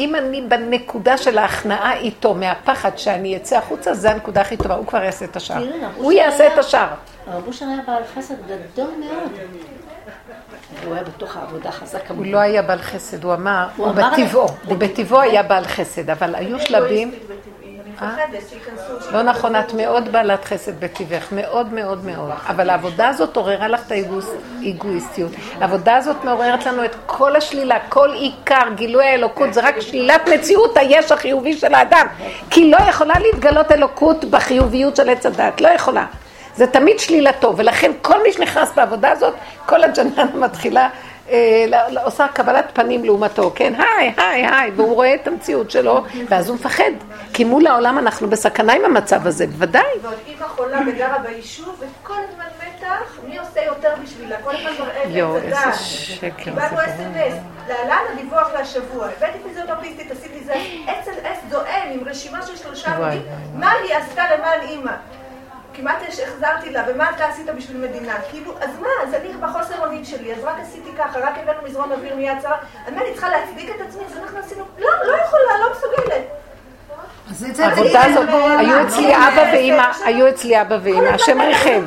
[0.00, 4.86] אם אני בנקודה של ההכנעה איתו, מהפחד שאני אצא החוצה, זה הנקודה הכי טובה, הוא
[4.86, 5.64] כבר יעשה את השאר.
[5.96, 6.88] הוא יעשה את השאר.
[7.26, 9.30] הרב אושר היה בעל חסד גדול מאוד.
[10.84, 12.26] הוא היה בתוך העבודה חזק הוא.
[12.26, 16.60] לא היה בעל חסד, הוא אמר, הוא בטבעו, הוא בטבעו היה בעל חסד, אבל היו
[16.60, 17.14] שלבים.
[19.12, 23.80] לא נכון, את מאוד בעלת חסד בטבעך, מאוד מאוד מאוד, אבל העבודה הזאת עוררה לך
[23.86, 23.92] את
[24.62, 25.32] האגואיסטיות.
[25.60, 30.76] העבודה הזאת מעוררת לנו את כל השלילה, כל עיקר, גילוי האלוקות, זה רק שלילת מציאות
[30.76, 32.06] היש החיובי של האדם,
[32.50, 36.06] כי לא יכולה להתגלות אלוקות בחיוביות של עץ הדת, לא יכולה.
[36.54, 39.34] זה תמיד שלילתו, ולכן כל מי שנכנס בעבודה הזאת,
[39.66, 40.88] כל הג'ננה מתחילה,
[42.04, 43.72] עושה קבלת פנים לעומתו, כן?
[43.74, 46.90] היי, היי, היי, והוא רואה את המציאות שלו, ואז הוא מפחד.
[47.32, 49.82] כי מול העולם אנחנו בסכנה עם המצב הזה, בוודאי.
[50.02, 54.36] ועוד אימא חולה וגרה ביישוב, וכל הזמן מתח, מי עושה יותר בשבילה?
[54.44, 55.56] כל אחד מראה את יואו, איזה.
[55.72, 56.76] שקר זה קיבלנו.
[56.76, 57.34] אס.אם.אס,
[57.68, 59.06] להלן הדיווח להשבוע.
[59.16, 60.54] הבאתי פיזיותרפיסטית, עשיתי זה,
[60.86, 63.22] עץ אס זועם עם רשימה של שלושה עמודים,
[63.54, 64.92] מה היא עשתה למען אימא.
[65.80, 68.14] כמעט החזרתי לה, ומה אתה עשית בשביל מדינה?
[68.30, 71.92] כאילו, אז מה, אז אני בחוסר אונים שלי, אז רק עשיתי ככה, רק הבאנו מזרון
[71.92, 72.56] אוויר מיד שרה,
[72.86, 74.02] אז מה, אני צריכה להצדיק את עצמי?
[74.06, 76.22] אז אנחנו עשינו, לא, לא יכולה, לא מסוגלת.
[77.58, 81.84] העבודה הזאת, היו אצלי אבא ואימא, היו אצלי אבא ואימא, השם ריחם.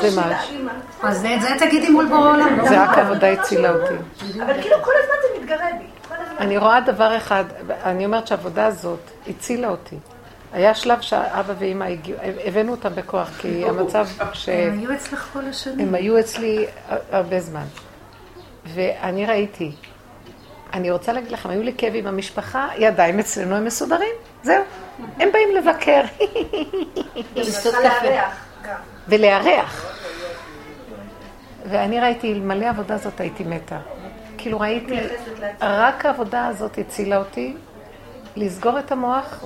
[0.00, 0.54] זה משהו.
[1.02, 2.68] אז זה את זה תגידי מול בורא עולם.
[2.68, 3.94] זה רק עבודה הצילה אותי.
[4.42, 6.14] אבל כאילו כל הזמן זה מתגרה בי.
[6.38, 7.44] אני רואה דבר אחד,
[7.84, 9.96] אני אומרת שהעבודה הזאת הצילה אותי.
[10.52, 14.48] היה שלב שאבא ואימא הגיעו, הבאנו אותם בכוח, כי המצב ש...
[14.48, 15.88] הם היו אצלך כל השנים.
[15.88, 16.66] הם היו אצלי
[17.10, 17.64] הרבה זמן.
[18.66, 19.72] ואני ראיתי,
[20.72, 24.62] אני רוצה להגיד לכם, היו לי כאבים המשפחה, ידיים אצלנו הם מסודרים, זהו.
[25.18, 26.02] הם באים לבקר.
[29.08, 29.96] ולארח.
[31.70, 33.78] ואני ראיתי, אלמלא העבודה הזאת הייתי מתה.
[34.38, 35.00] כאילו ראיתי,
[35.60, 37.54] רק העבודה הזאת הצילה אותי
[38.36, 39.44] לסגור את המוח,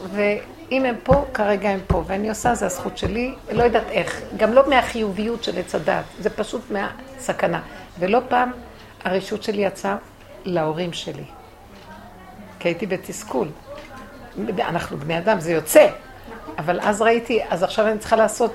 [0.69, 4.53] ואם הם פה, כרגע הם פה, ואני עושה, זה הזכות שלי, לא יודעת איך, גם
[4.53, 7.61] לא מהחיוביות של עץ הדת, זה פשוט מהסכנה.
[7.99, 8.53] ולא פעם
[9.05, 9.97] הרשות שלי יצאה
[10.45, 11.25] להורים שלי.
[12.59, 13.49] כי הייתי בתסכול.
[14.59, 15.89] אנחנו בני אדם, זה יוצא.
[16.59, 18.53] אבל אז ראיתי, אז עכשיו אני צריכה לעשות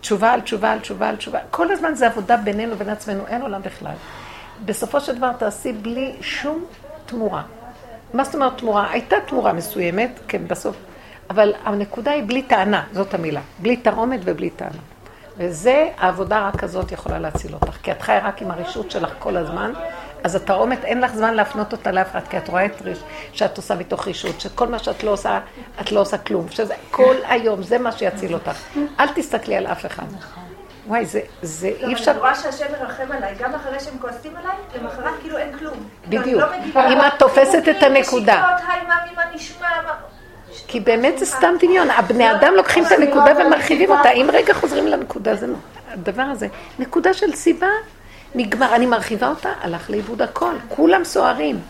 [0.00, 1.38] תשובה על תשובה על תשובה על תשובה.
[1.50, 3.94] כל הזמן זה עבודה בינינו ובין עצמנו, אין עולם בכלל.
[4.64, 6.64] בסופו של דבר תעשי בלי שום
[7.06, 7.42] תמורה.
[8.14, 8.90] מה זאת אומרת תמורה?
[8.90, 10.76] הייתה תמורה מסוימת, כן, בסוף,
[11.30, 13.40] אבל הנקודה היא בלי טענה, זאת המילה.
[13.58, 14.80] בלי תרעומת ובלי טענה.
[15.36, 17.76] וזה, העבודה רק הזאת יכולה להציל אותך.
[17.82, 19.72] כי את חיה רק עם הרשות שלך כל הזמן,
[20.24, 22.98] אז התרעומת, אין לך זמן להפנות אותה לאף אחד, כי את רואה את ריש,
[23.32, 25.40] שאת עושה מתוך רישות, שכל מה שאת לא עושה,
[25.80, 26.48] את לא עושה כלום.
[26.50, 28.58] שזה כל היום, זה מה שיציל אותך.
[29.00, 30.06] אל תסתכלי על אף אחד.
[30.86, 32.10] וואי, זה, זה אי אפשר...
[32.10, 35.88] אני רואה שהשם מרחם עליי, גם אחרי שהם כועסים עליי, למחרת כאילו אין כלום.
[36.08, 36.42] בדיוק.
[36.74, 36.88] לא.
[36.88, 38.56] אם את תופסת את הנקודה.
[40.68, 41.90] כי באמת זה סתם דמיון.
[41.90, 44.10] הבני אדם לוקחים את הנקודה ומרחיבים אותה.
[44.10, 45.46] אם רגע חוזרים לנקודה, זה
[45.92, 46.46] הדבר הזה.
[46.78, 47.66] נקודה של סיבה,
[48.34, 48.74] נגמר.
[48.74, 50.52] אני מרחיבה אותה, הלך לאיבוד הכל.
[50.68, 51.60] כולם סוערים.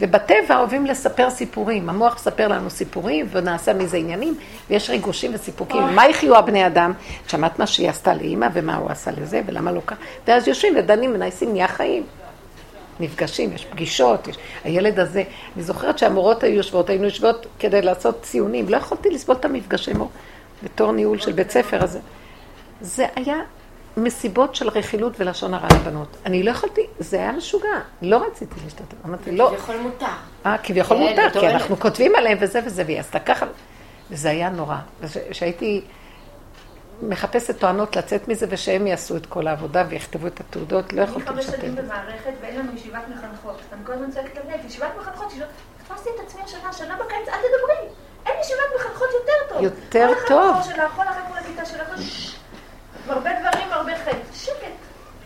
[0.00, 1.88] ובטבע אוהבים לספר סיפורים.
[1.88, 4.34] המוח מספר לנו סיפורים ונעשה מזה עניינים,
[4.70, 5.82] ויש ריגושים וסיפוקים.
[5.82, 6.92] מה יחיו הבני אדם?
[7.28, 10.00] שמעת מה שהיא עשתה לאימא, ומה הוא עשה לזה, ולמה לא ככה?
[10.26, 12.02] ואז יושבים ודנים ונעשים, נהיה חיים.
[13.02, 14.36] נפגשים, יש פגישות, יש...
[14.64, 15.22] הילד הזה,
[15.56, 19.92] אני זוכרת שהמורות היו יושבות, היינו יושבות כדי לעשות ציונים, לא יכולתי לסבול את המפגשי
[19.92, 20.10] מור
[20.64, 21.98] בתור ניהול של בית ספר הזה.
[22.80, 23.36] זה היה
[23.96, 26.16] מסיבות של רכילות ולשון הרע לבנות.
[26.26, 28.96] אני לא יכולתי, זה היה משוגע, לא רציתי להשתתף.
[29.06, 30.06] אמרתי, לא, כביכול מותר.
[30.46, 31.48] אה, כביכול כן, מותר, כי.
[31.48, 33.46] אנחנו כותבים עליהם וזה וזה, והיא עשתה ככה,
[34.10, 34.76] וזה היה נורא.
[35.32, 35.80] שהייתי
[37.02, 41.28] מחפשת טוענות לצאת מזה, ושהם יעשו את כל העבודה ויכתבו את התעודות, לא אני יכולתי
[41.28, 41.60] חמש לשתף.
[41.60, 43.60] שנים במערכת ואין לנו ישיבת מחנכות.
[43.72, 45.32] אני כל הזמן צועקת למנהלת, ישיבת מחנכות,
[45.84, 47.88] תפסתי את עצמי השנה, שנה בקיץ, אל תדברי.
[48.26, 49.62] אין ישיבת מחנכות יותר טוב.
[49.62, 50.56] יותר כל אחד טוב.
[50.64, 51.88] שלך, כל אחד מול הכיתה שלך.
[53.08, 54.16] הרבה דברים, הרבה חטא.
[54.34, 54.66] שקט.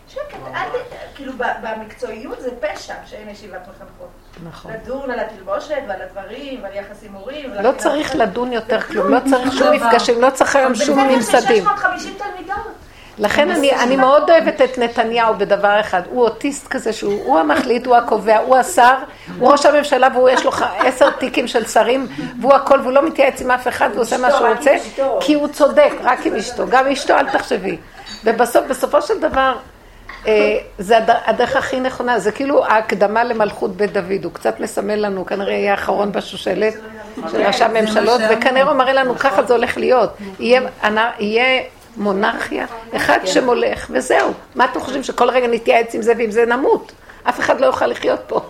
[0.07, 0.37] שקט.
[0.53, 1.06] אל ת...
[1.17, 4.09] כאילו, במקצועיות זה פשע שאין ישיבת מחנכות.
[4.43, 4.71] נכון.
[4.71, 7.53] לדון על התלבושת ועל הדברים ועל יחס עם הורים.
[7.53, 11.63] לא צריך לדון יותר כלום, לא צריך שום מפגשים, לא צריך היום שום ממסדים.
[11.63, 12.57] 650 תלמידות.
[13.19, 17.85] לכן אני, אני מאוד אוהבת את נתניהו בדבר אחד, הוא אוטיסט כזה שהוא הוא המחליט,
[17.85, 18.93] הוא הקובע, הוא השר,
[19.39, 22.07] הוא ראש הממשלה והוא יש לו עשר תיקים של שרים
[22.41, 24.71] והוא הכל והוא לא מתייעץ עם אף אחד והוא עושה מה שהוא רוצה
[25.19, 27.77] כי הוא צודק, רק עם אשתו, גם אשתו אל תחשבי.
[28.23, 29.55] ובסוף, בסופו של דבר,
[30.79, 35.25] זה הד- הדרך הכי נכונה, זה כאילו ההקדמה למלכות בית דוד, הוא קצת מסמל לנו,
[35.25, 36.73] כנראה יהיה האחרון בשושלת
[37.31, 40.09] של ראשי הממשלות, וכנראה הוא מראה לנו ככה זה הולך להיות,
[40.39, 41.61] יהיה,
[41.97, 42.65] מונרכיה,
[42.95, 44.31] אחד שמולך, וזהו.
[44.55, 46.91] מה אתם חושבים, שכל רגע נתייעץ עם זה ועם זה נמות?
[47.23, 48.41] אף אחד לא יוכל לחיות פה.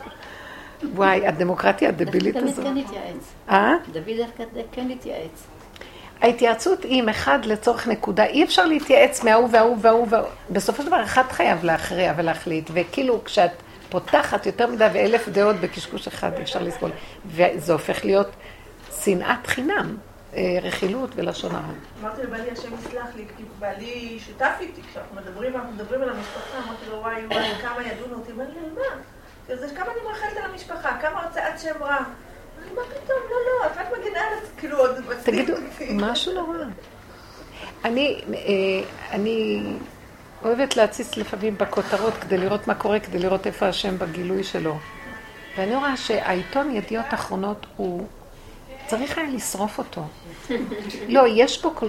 [0.95, 2.63] וואי, הדמוקרטיה הדבילית דוד הזאת.
[2.65, 3.33] כן התייעץ.
[3.49, 3.73] אה?
[3.93, 5.47] דוד דווקא כן התייעץ.
[6.21, 8.25] ההתייעצות היא עם אחד לצורך נקודה.
[8.25, 10.27] אי אפשר להתייעץ מההוא וההוא וההוא וההוא.
[10.49, 12.69] בסופו של דבר אחד חייב להכריע ולהחליט.
[12.73, 13.51] וכאילו כשאת
[13.89, 16.91] פותחת יותר מדי ואלף דעות בקשקוש אחד, אי אפשר לסבול.
[17.25, 18.29] וזה הופך להיות
[19.03, 19.97] שנאת חינם,
[20.33, 21.63] אה, רכילות ולשון הרע.
[22.01, 26.57] אמרתי לבעלי, השם יסלח לי, כי בעלי שותף איתי, כשאנחנו מדברים, אנחנו מדברים על המשפחה,
[26.57, 29.01] אמרתי לו, וואי, וואי, כמה ידונו אותי, אמר לי, על מה?
[29.75, 31.97] כמה אני מאחלת על המשפחה, כמה הוצאת שם רע.
[32.75, 35.53] מה פתאום, לא, לא, את רק מגינה על כאילו, עוד תגידו.
[35.89, 36.57] משהו נורא.
[37.85, 38.37] אני, אה,
[39.11, 39.63] אני
[40.43, 44.77] אוהבת להציץ לפעמים בכותרות כדי לראות מה קורה, כדי לראות איפה השם בגילוי שלו.
[45.57, 48.07] ואני רואה שהעיתון ידיעות אחרונות הוא...
[48.87, 50.01] צריך היה לשרוף אותו.
[51.09, 51.87] לא, יש פה כל...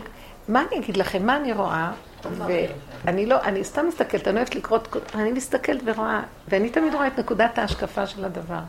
[0.49, 1.27] מה אני אגיד לכם?
[1.27, 1.93] מה אני רואה?
[3.05, 4.79] ואני לא, אני סתם מסתכלת, אני אוהבת לקרוא,
[5.15, 8.61] אני מסתכלת ורואה, ואני תמיד רואה את נקודת ההשקפה של הדבר.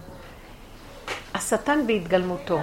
[1.33, 2.59] השטן בהתגלמותו,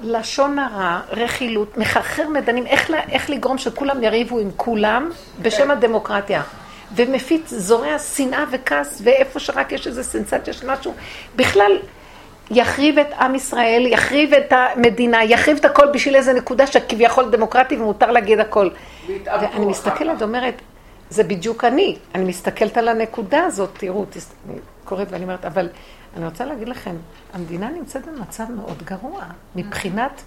[0.00, 5.10] לשון הרע, רכילות, מחרחר מדנים, איך, איך לגרום שכולם יריבו עם כולם
[5.42, 6.42] בשם הדמוקרטיה.
[6.96, 10.94] ומפיץ, זורע שנאה וכעס, ואיפה שרק יש איזה סנסציה של משהו,
[11.36, 11.72] בכלל
[12.50, 17.76] יחריב את עם ישראל, יחריב את המדינה, יחריב את הכל בשביל איזה נקודה שכביכול דמוקרטי
[17.76, 18.68] ומותר להגיד הכל.
[19.24, 20.54] ואני מסתכלת ואומרת,
[21.10, 21.96] זה בדיוק אני.
[22.14, 24.32] אני מסתכלת על הנקודה הזאת, תראו, תס...
[24.84, 25.68] קוראת ואני אומרת, אבל
[26.16, 26.96] אני רוצה להגיד לכם,
[27.32, 29.24] המדינה נמצאת במצב מאוד גרוע,
[29.56, 30.22] מבחינת,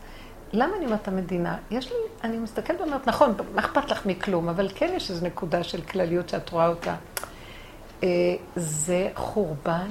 [0.54, 1.58] למה אני אומרת המדינה?
[1.72, 5.64] יש לי, אני מסתכלת ואומרת, נכון, מה אכפת לך מכלום, אבל כן יש איזו נקודה
[5.64, 6.96] של כלליות שאת רואה אותה.
[8.04, 8.10] אה,
[8.56, 9.88] זה חורבן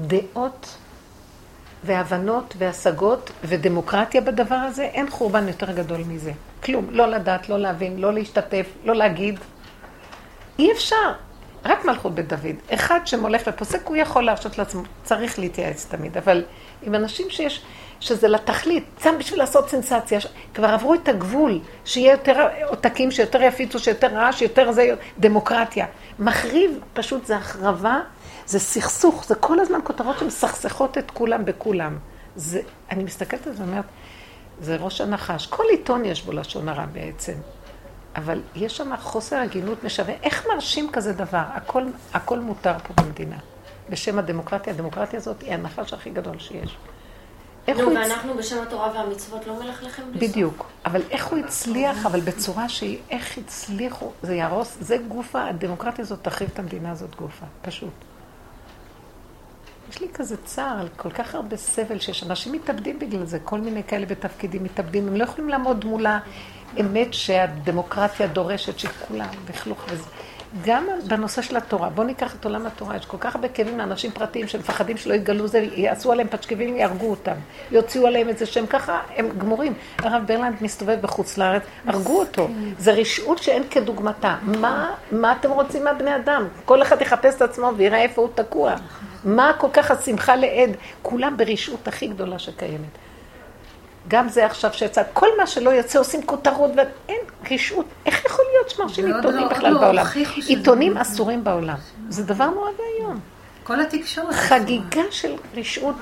[0.00, 0.76] דעות
[1.84, 6.32] והבנות והשגות ודמוקרטיה בדבר הזה, אין חורבן יותר גדול מזה.
[6.64, 6.86] כלום.
[6.90, 9.38] לא לדעת, לא להבין, לא להשתתף, לא להגיד.
[10.58, 11.12] אי אפשר.
[11.64, 12.56] רק מלכות בית דוד.
[12.74, 16.44] אחד שמולך ופוסק, הוא יכול להרשות לעצמו, צריך להתייעץ תמיד, אבל
[16.82, 17.62] עם אנשים שיש,
[18.00, 23.42] שזה לתכלית, סתם בשביל לעשות סנסציה, ש- כבר עברו את הגבול, שיהיה יותר עותקים, שיותר
[23.42, 25.86] יפיצו, שיותר רעש, שיותר זה, דמוקרטיה.
[26.18, 28.00] מחריב, פשוט זה החרבה,
[28.46, 31.98] זה סכסוך, זה כל הזמן כותרות שמסכסכות את כולם בכולם.
[32.36, 33.84] זה, אני מסתכלת על זה ואומרת,
[34.60, 35.46] זה ראש הנחש.
[35.46, 37.32] כל עיתון יש בו לשון הרע בעצם.
[38.16, 40.14] אבל יש שם חוסר הגינות משווה.
[40.22, 41.42] איך מרשים כזה דבר?
[41.52, 41.82] הכל,
[42.14, 43.36] הכל מותר פה במדינה.
[43.90, 44.72] בשם הדמוקרטיה.
[44.72, 46.76] הדמוקרטיה הזאת היא הנחש הכי גדול שיש.
[47.68, 50.30] איך נו, הוא הצ- ואנחנו בשם התורה והמצוות לא מלכלכים בלי סוף.
[50.30, 50.66] בדיוק.
[50.86, 56.18] אבל איך הוא הצליח, אבל בצורה שהיא, איך הצליחו, זה יהרוס, זה גופה, הדמוקרטיה הזאת
[56.22, 57.90] תחריב את המדינה הזאת גופה, פשוט.
[59.90, 63.60] יש לי כזה צער על כל כך הרבה סבל שיש אנשים מתאבדים בגלל זה, כל
[63.60, 66.06] מיני כאלה בתפקידים מתאבדים, הם לא יכולים לעמוד מול
[66.76, 70.04] האמת שהדמוקרטיה דורשת שכולם לכלוך וזה.
[70.64, 74.10] גם בנושא של התורה, בואו ניקח את עולם התורה, יש כל כך הרבה כאבים לאנשים
[74.10, 77.34] פרטיים שמפחדים שלא יגלו זה, יעשו עליהם פשקבים, יהרגו אותם,
[77.70, 79.74] יוציאו עליהם איזה שם, ככה הם גמורים.
[79.98, 82.48] הרב ברלנד מסתובב בחוץ לארץ, הרגו אותו.
[82.78, 84.36] זה רשעות שאין כדוגמתה.
[84.42, 86.48] מה, מה אתם רוצים מהבני אדם?
[86.64, 88.74] כל אחד יחפש את עצמו ויראה איפה הוא תקוע.
[89.24, 90.70] מה כל כך השמחה לעד?
[91.02, 93.09] כולם ברשעות הכי גדולה שקיימת.
[94.08, 97.20] גם זה עכשיו שיצא, כל מה שלא יוצא עושים כותרות ואין
[97.50, 97.86] רשעות.
[98.06, 100.04] איך יכול להיות שמרשים ועוד עיתונים לא- בכלל לא בעולם?
[100.46, 101.02] עיתונים לא.
[101.02, 101.76] אסורים בעולם.
[102.08, 103.20] זה דבר נורא ואיום.
[103.64, 104.34] כל התקשורת.
[104.34, 105.94] חגיגה של רשעות.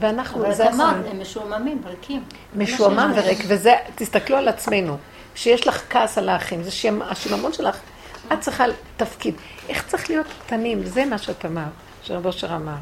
[0.00, 1.02] ואנחנו, זה אמרת, הזמן.
[1.10, 2.22] הם משועממים, ריקים.
[2.56, 4.96] משועמם וריק, וזה, תסתכלו על עצמנו.
[5.34, 7.76] שיש לך כעס על האחים, זה שם, השיממון שלך,
[8.32, 8.64] את צריכה
[8.96, 9.34] תפקיד.
[9.68, 10.84] איך צריך להיות קטנים?
[10.84, 11.64] זה מה שאת אמרת,
[12.02, 12.72] שרב אושר אמר.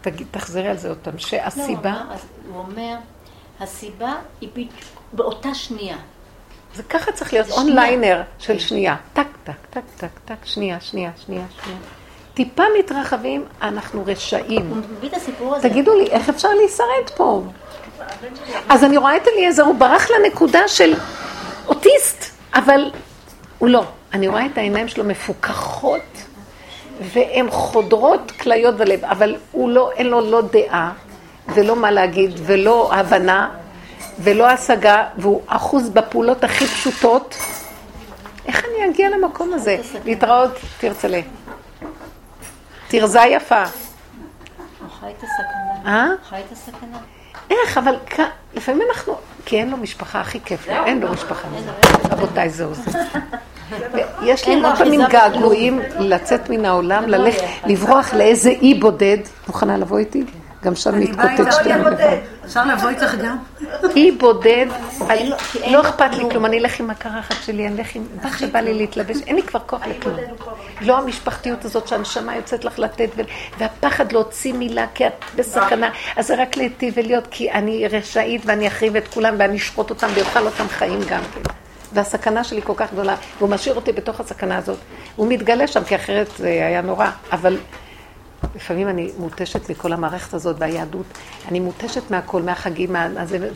[0.00, 2.14] תגיד, תחזרי על זה עוד פעם, שהסיבה, לא,
[2.54, 2.96] הוא אומר,
[3.60, 4.68] הסיבה היא
[5.12, 5.96] באותה שנייה.
[6.74, 8.96] זה ככה צריך להיות one-liner של שנייה.
[9.12, 11.78] טק, טק, טק, טק, טק, שנייה, שנייה, שנייה, שנייה.
[12.34, 14.66] טיפה מתרחבים, אנחנו רשעים.
[14.68, 15.68] הוא מביא את הסיפור הזה.
[15.68, 17.42] תגידו לי, איך אפשר להישרד פה?
[18.68, 20.94] אז אני רואה את אליעזר, הוא ברח לנקודה של
[21.66, 22.24] אוטיסט,
[22.54, 22.90] אבל
[23.58, 23.84] הוא לא.
[24.12, 26.02] אני רואה את העיניים שלו מפוכחות,
[27.00, 30.92] והן חודרות כליות ולב, אבל הוא לא, אין לו לא דעה,
[31.54, 33.50] ולא מה להגיד, ולא הבנה,
[34.20, 37.34] ולא השגה, והוא אחוז בפעולות הכי פשוטות.
[38.46, 39.78] איך אני אגיע למקום הזה?
[40.04, 41.20] להתראות, תרצלה.
[42.88, 43.64] תרזה יפה.
[45.00, 45.92] חי את הסכנה.
[45.92, 46.08] אה?
[46.28, 46.98] חי את הסכנה.
[47.50, 47.96] איך, אבל.
[48.54, 49.16] לפעמים אנחנו...
[49.44, 51.48] כי אין לו משפחה, הכי כיף לו, אין לו משפחה.
[52.10, 52.98] רבותיי, זהו זה.
[54.22, 55.00] יש לי הרבה פעמים.
[55.08, 57.42] געגועים לצאת מן העולם, ללכת.
[57.66, 59.18] לברוח לאיזה אי בודד.
[59.46, 60.24] מוכנה לבוא איתי?
[60.64, 61.52] גם שם אני באה מתקוטט.
[61.52, 62.18] שתי לא לבד.
[62.44, 63.36] אפשר לבוא איתך גם?
[63.96, 64.66] אי בודד,
[65.66, 66.46] לא אכפת לי כלום.
[66.46, 69.60] אני אלך עם הקרחת שלי, אני אלך עם מה שבא לי להתלבש, אין לי כבר
[69.66, 70.16] כוח לכלום.
[70.80, 73.08] לא המשפחתיות הזאת שהנשמה יוצאת לך לתת,
[73.58, 78.68] והפחד להוציא מילה כי את בסכנה, אז זה רק להיטיב ולהיות, כי אני רשאית ואני
[78.68, 81.65] אחריב את כולם ואני אשחוט אותם ואוכל אותם חיים גם כן.
[81.92, 84.78] והסכנה שלי כל כך גדולה, והוא משאיר אותי בתוך הסכנה הזאת.
[85.16, 87.58] הוא מתגלה שם, כי אחרת זה היה נורא, אבל
[88.54, 91.06] לפעמים אני מותשת מכל המערכת הזאת והיהדות,
[91.48, 93.26] אני מותשת מהכל, מהחגים, מה...
[93.26, 93.50] זה,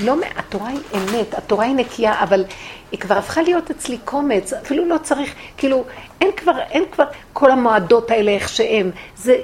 [0.00, 2.44] לא, התורה היא אמת, התורה היא נקייה, אבל
[2.92, 5.84] היא כבר הפכה להיות אצלי קומץ, אפילו לא צריך, כאילו,
[6.20, 9.36] אין כבר, אין כבר כל המועדות האלה איך שהם, זה,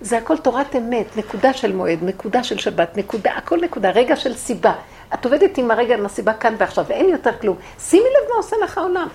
[0.00, 4.34] זה הכל תורת אמת, נקודה של מועד, נקודה של שבת, נקודה, הכל נקודה, רגע של
[4.34, 4.72] סיבה.
[5.14, 7.56] את עובדת עם הרגע, עם הסיבה כאן ועכשיו, ואין יותר כלום.
[7.80, 9.08] שימי לב מה עושה לך העולם.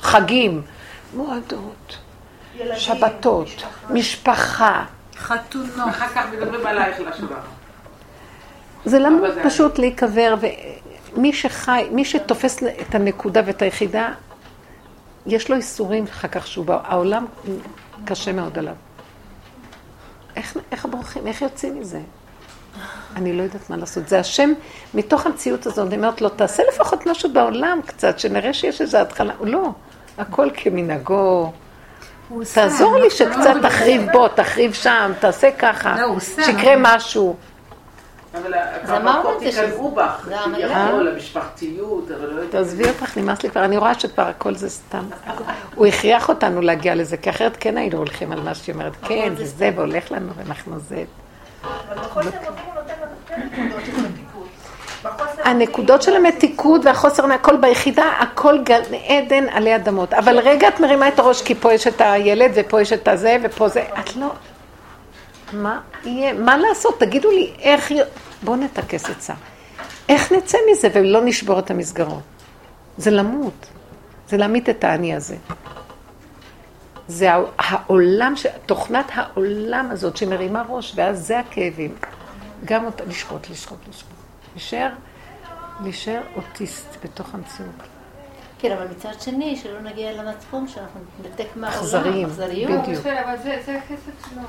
[0.00, 0.62] חגים,
[1.14, 1.96] מועדות.
[2.56, 3.48] ילדים, שבתות,
[3.90, 4.84] משפחה.
[5.16, 5.88] חתונות.
[5.88, 7.40] אחר כך מדברים עלייך לשורה.
[8.84, 8.98] זה
[9.34, 10.34] זה פשוט להיקבר,
[11.12, 14.08] ומי שחי, מי שתופס את הנקודה ואת היחידה,
[15.26, 17.26] יש לו איסורים אחר כך שהוא בא, העולם
[18.04, 18.74] קשה מאוד עליו.
[20.36, 22.00] איך, איך בורחים, איך יוצאים מזה?
[23.16, 24.08] אני לא יודעת מה לעשות.
[24.08, 24.52] זה השם,
[24.94, 29.32] מתוך המציאות הזאת, אני אומרת לו, תעשה לפחות משהו בעולם קצת, שנראה שיש איזו התחלה.
[29.40, 29.68] לא,
[30.18, 31.52] הכל כמנהגו.
[32.54, 37.36] תעזור לי אנחנו שקצת לא- תחריב בו, תחריב שם, תעשה ככה, לא, שיקרה משהו.
[38.34, 40.28] אבל את זה תיכנעו בך.
[40.54, 42.50] כביכול, המשפחתיות, אבל לא יודעת.
[42.50, 45.04] תעזבי אותך, נמאס לי כבר, אני רואה שכבר הכל זה סתם.
[45.74, 49.32] הוא הכריח אותנו להגיע לזה, כי אחרת כן היינו הולכים על מה שהיא אומרת, כן,
[49.36, 51.04] זה זה, והולך לנו, ואנחנו זה.
[55.44, 60.12] הנקודות של המתיקות והחוסר, הכל ביחידה, הכל גן עדן עלי אדמות.
[60.12, 63.36] אבל רגע את מרימה את הראש, כי פה יש את הילד, ופה יש את הזה,
[63.42, 64.28] ופה זה, את לא...
[65.52, 66.32] מה יהיה?
[66.32, 67.00] מה לעשות?
[67.00, 67.92] תגידו לי, איך...
[68.42, 69.34] בואו נטכס עצה.
[70.08, 72.22] איך נצא מזה ולא נשבור את המסגרות?
[72.98, 73.66] זה למות.
[74.28, 75.36] זה להמית את האני הזה.
[77.08, 81.94] זה הע- העולם, ש- תוכנת העולם הזאת שמרימה ראש, ואז זה הכאבים.
[82.64, 84.12] גם אותה, לשחוט, לשחוט, לשחוט.
[84.54, 84.88] להישאר,
[85.82, 87.70] להישאר אוטיסט בתוך המציאות.
[88.58, 91.78] כן, אבל מצד שני, שלא נגיע למצפון שאנחנו נתנתק מהעולם.
[91.78, 92.80] אכזריים, אכזריות.
[92.82, 93.06] בדיוק.
[93.06, 94.42] אבל זה זה הכסף שלו.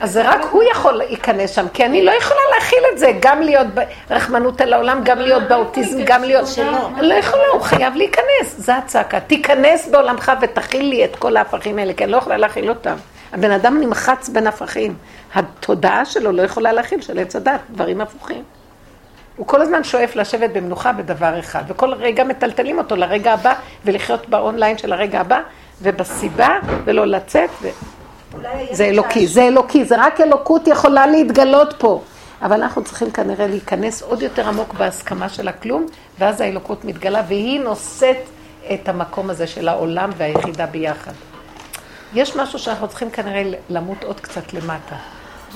[0.00, 3.42] אז זה רק הוא יכול להיכנס שם, כי אני לא יכולה להכיל את זה, גם
[3.42, 3.66] להיות
[4.08, 6.44] ברחמנות על העולם, גם להיות באוטיזם, גם להיות...
[7.00, 9.20] לא יכולה, הוא חייב להיכנס, זה הצעקה.
[9.20, 12.96] תיכנס בעולמך ותכיל לי את כל ההפכים האלה, כי אני לא יכולה להכיל אותם.
[13.32, 14.94] הבן אדם נמחץ בין הפכים.
[15.34, 18.42] התודעה שלו לא יכולה להכיל של עץ הדת, דברים הפוכים.
[19.36, 23.54] הוא כל הזמן שואף לשבת במנוחה בדבר אחד, וכל רגע מטלטלים אותו לרגע הבא,
[23.84, 25.40] ולחיות באונליין של הרגע הבא,
[25.82, 27.50] ובסיבה, ולא לצאת.
[27.62, 27.68] ו...
[28.72, 32.02] זה אלוקי, זה אלוקי, זה רק אלוקות יכולה להתגלות פה.
[32.42, 35.86] אבל אנחנו צריכים כנראה להיכנס עוד יותר עמוק בהסכמה של הכלום,
[36.18, 38.16] ואז האלוקות מתגלה, והיא נושאת
[38.74, 41.12] את המקום הזה של העולם והיחידה ביחד.
[42.14, 44.96] יש משהו שאנחנו צריכים כנראה למות עוד קצת למטה,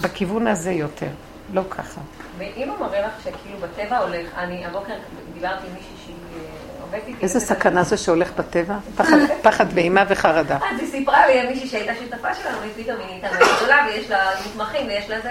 [0.01, 1.07] בכיוון הזה יותר,
[1.53, 2.01] לא ככה.
[2.39, 4.93] ואם הוא מראה לך שכאילו בטבע הולך, אני הבוקר
[5.35, 6.82] דיברתי עם מישהי שהיא אה, עובדת איתי...
[7.23, 8.79] איזה סכנה זה שהולך בטבע?
[9.43, 10.57] פחד, ואימה וחרדה.
[10.57, 14.11] אז היא סיפרה לי על מישהי שהייתה שותפה שלנו, ופתאום היא נהייתה מאוד גדולה, ויש
[14.11, 15.31] לה מתמחים, ויש לה זה,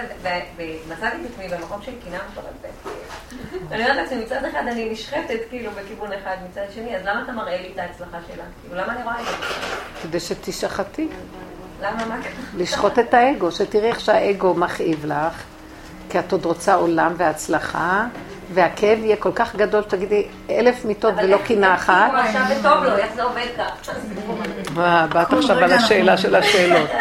[0.56, 2.88] ומצאתי את עצמי במקום של קנאה מטורפת.
[3.72, 7.32] אני אומרת לעצמי, מצד אחד אני נשחטת כאילו בכיוון אחד, מצד שני, אז למה אתה
[7.32, 8.44] מראה לי את ההצלחה שלה?
[8.62, 9.32] כאילו, למה אני רואה את זה?
[10.02, 11.08] כדי שתשחטי,
[11.82, 12.16] למה, מה?
[12.56, 15.42] לשחוט את האגו, שתראי איך שהאגו מכאיב לך,
[16.10, 18.06] כי את עוד רוצה עולם והצלחה,
[18.54, 22.10] והכאב יהיה כל כך גדול שתגידי אלף מיטות ולא קינה אחת.
[22.10, 23.92] הוא עכשיו וטוב לו, איך זה עובד ככה?
[24.74, 26.90] מה, באת עכשיו על השאלה של השאלות.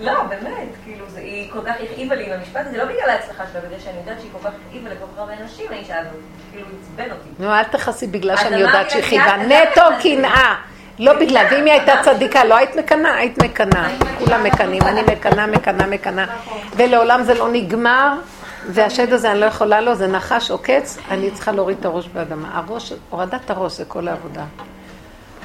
[0.00, 3.44] לא, באמת, כאילו, זה- היא כל כך הכאיבה לי עם המשפט הזה, לא בגלל ההצלחה
[3.52, 6.12] שלה, בגלל שאני יודעת שהיא כל כך הכאיבה לכל כך הרבה אנשים, האישה הזאת,
[6.52, 7.28] כאילו, היא עצבן אותי.
[7.38, 9.36] נו, אל תכעסי בגלל שאני יודעת שהיא חייבה.
[9.36, 10.54] נטו קנאה.
[10.98, 13.14] לא בגלל, ואם היא הייתה צדיקה, לא היית מקנאה?
[13.14, 13.88] היית מקנאה.
[14.18, 16.24] כולם מקנאים, אני מקנאה, מקנאה, מקנאה.
[16.76, 18.08] ולעולם זה לא נגמר,
[18.70, 22.58] והשד הזה אני לא יכולה לו, זה נחש עוקץ, אני צריכה להוריד את הראש באדמה.
[22.58, 24.44] הראש, הורדת הראש זה כל העבודה.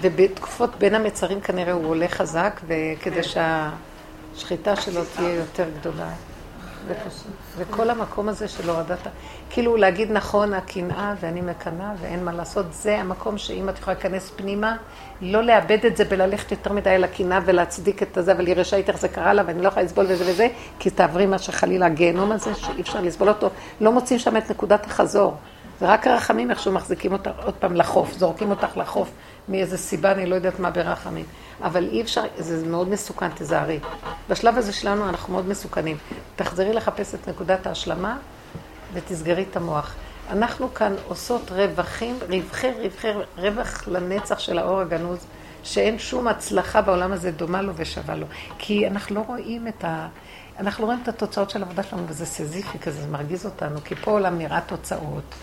[0.01, 6.09] ובתקופות בין המצרים כנראה הוא עולה חזק, וכדי שהשחיטה שלו תהיה יותר גדולה.
[6.88, 7.47] ופשוט.
[7.58, 9.08] וכל המקום הזה של הורדת,
[9.49, 14.32] כאילו להגיד נכון, הקנאה ואני מקנאה ואין מה לעשות, זה המקום שאם את יכולה להיכנס
[14.36, 14.78] פנימה,
[15.22, 18.89] לא לאבד את זה וללכת יותר מדי על הקנאה ולהצדיק את הזה, אבל היא רשאית
[18.89, 20.47] איך זה קרה לה ואני לא יכולה לסבול וזה וזה,
[20.80, 23.49] כי תעברי מה שחלילה הגיהנום הזה, שאי אפשר לסבול אותו,
[23.82, 25.36] לא מוצאים שם את נקודת החזור.
[25.80, 29.10] זה רק הרחמים איכשהו מחזיקים אותך עוד פעם לחוף, זורקים אותך לחוף
[29.50, 31.26] מאיזה סיבה, אני לא יודעת מה ברחמים.
[31.62, 33.80] אבל אי אפשר, זה מאוד מסוכן, תיזהרי.
[34.30, 35.98] בשלב הזה שלנו אנחנו מאוד מסוכנים.
[36.36, 38.18] תחזרי לחפש את נקודת ההשלמה
[38.93, 39.95] ותסגרי את המוח.
[40.30, 45.26] אנחנו כאן עושות רווחים, רווחי רווחי רווח לנצח של האור הגנוז,
[45.64, 48.26] שאין שום הצלחה בעולם הזה דומה לו ושווה לו.
[48.58, 50.08] כי אנחנו לא רואים את ה...
[50.60, 54.12] אנחנו רואים את התוצאות של העבודה שלנו, וזה סזיפי כזה, זה מרגיז אותנו, כי פה
[54.12, 55.36] העולם נראה תוצאות,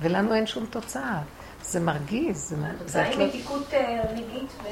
[0.00, 1.18] ולנו אין שום תוצאה.
[1.68, 2.54] זה מרגיז,
[2.86, 3.10] זה...
[3.18, 4.66] מתיקות אה, רגעית ו...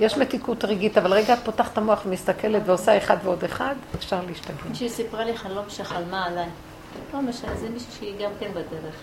[0.00, 4.20] יש מתיקות רגעית, אבל רגע את פותחת את המוח ומסתכלת ועושה אחד ועוד אחד, אפשר
[4.26, 4.54] להשתגע.
[4.68, 6.48] מישהי סיפרה לי חלום שחלמה עליי.
[7.14, 8.94] לא משנה, זה מישהי שהיא גם כן בדרך.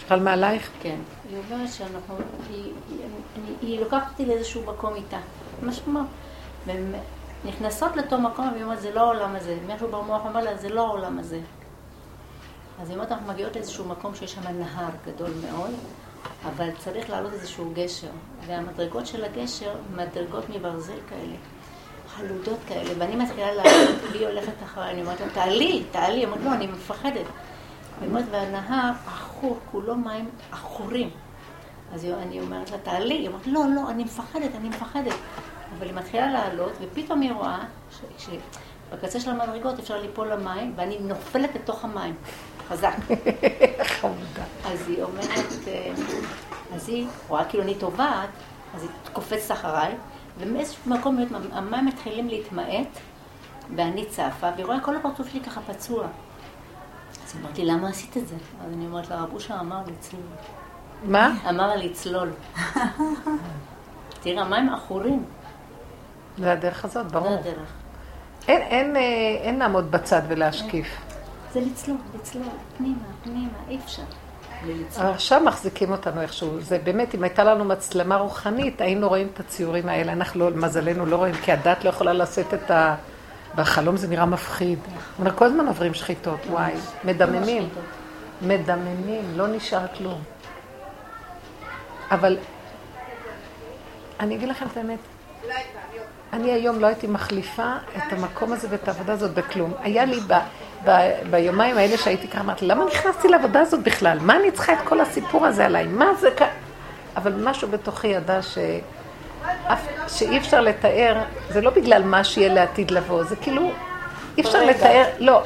[0.00, 0.70] שחלמה עלייך?
[0.80, 0.96] כן.
[1.30, 2.14] היא אומרת שאנחנו,
[2.50, 2.98] היא, היא,
[3.60, 5.18] היא, לוקחת אותי לאיזשהו מקום איתה.
[5.62, 6.04] משהו מה.
[6.66, 6.92] והן
[7.44, 9.58] נכנסות לאותו מקום, והיא אומרת, זה לא העולם הזה.
[9.74, 11.40] משהו במוח אומר לה, זה לא העולם הזה.
[12.82, 15.70] אז היא אומרת, אנחנו מגיעות לאיזשהו מקום שיש שם נהר גדול מאוד,
[16.44, 18.10] אבל צריך לעלות איזשהו גשר.
[18.46, 21.36] והמדרגות של הגשר, מדרגות מברזל כאלה.
[22.08, 26.40] חלודות כאלה, ואני מתחילה לעלות, והיא הולכת אחריי, אני אומרת לה, תעלי, תעלי, היא אומרת,
[26.44, 27.26] לא, אני מפחדת.
[28.06, 31.10] אומרת, והנהר עכור, כולו מים עכורים.
[31.94, 35.14] אז אני אומרת לה, תעלי, היא אומרת, לא, לא, אני מפחדת, אני מפחדת.
[35.78, 37.64] אבל היא מתחילה לעלות, ופתאום היא רואה
[38.18, 42.14] שבקצה של המדרגות אפשר ליפול למים, ואני נופלת לתוך המים,
[42.68, 42.94] חזק.
[44.00, 44.44] חמודה.
[44.64, 45.92] אז היא אומרת, אה,
[46.74, 48.28] אז היא רואה כאילו אני טובעת,
[48.74, 49.94] אז היא קופצת אחריי,
[50.38, 51.18] ומאיזשהו מקום
[51.52, 52.88] המים מתחילים להתמעט,
[53.76, 56.04] ואני צפה, והיא רואה כל הפרצוף שלי ככה פצוע.
[56.04, 58.34] אז היא אומרת לי, למה עשית את זה?
[58.34, 60.22] אז אני אומרת לה, רב אושר אמר לי צלול.
[61.04, 61.32] מה?
[61.48, 62.30] אמר לצלול.
[64.22, 65.24] תראה, המים עכורים,
[66.38, 67.38] זה הדרך הזאת, זה ברור.
[67.38, 67.72] הדרך.
[68.48, 69.00] אין, אין, אה,
[69.42, 70.86] אין לעמוד בצד ולהשקיף.
[71.52, 72.44] זה לצלול, לצלול,
[72.76, 74.02] פנימה, פנימה, אי אפשר.
[74.96, 76.60] עכשיו מחזיקים אותנו איכשהו.
[76.60, 80.12] זה באמת, אם הייתה לנו מצלמה רוחנית, היינו רואים את הציורים האלה.
[80.12, 82.94] אנחנו, לא, למזלנו, לא רואים, כי הדת לא יכולה לשאת את ה...
[83.54, 84.78] בחלום זה נראה מפחיד.
[85.22, 86.72] אנחנו כל הזמן עוברים שחיטות, וואי.
[87.04, 87.68] מדממים.
[88.42, 90.22] מדממים, לא נשאר כלום.
[92.10, 92.38] אבל
[94.20, 94.98] אני אגיד לכם את האמת,
[96.32, 99.72] אני היום לא הייתי מחליפה את המקום הזה ואת העבודה הזאת בכלום.
[99.80, 100.20] היה לי
[100.84, 100.90] ב,
[101.30, 104.18] ביומיים האלה שהייתי ככה, אמרתי, למה נכנסתי לעבודה הזאת בכלל?
[104.20, 105.86] מה אני צריכה את כל הסיפור הזה עליי?
[105.86, 106.42] מה זה כ...
[107.16, 108.58] אבל משהו בתוכי ידע ש...
[109.66, 113.70] אף, שאי אפשר לתאר, זה לא בגלל מה שיהיה לעתיד לבוא, זה כאילו
[114.38, 115.42] אי אפשר לתאר, לא.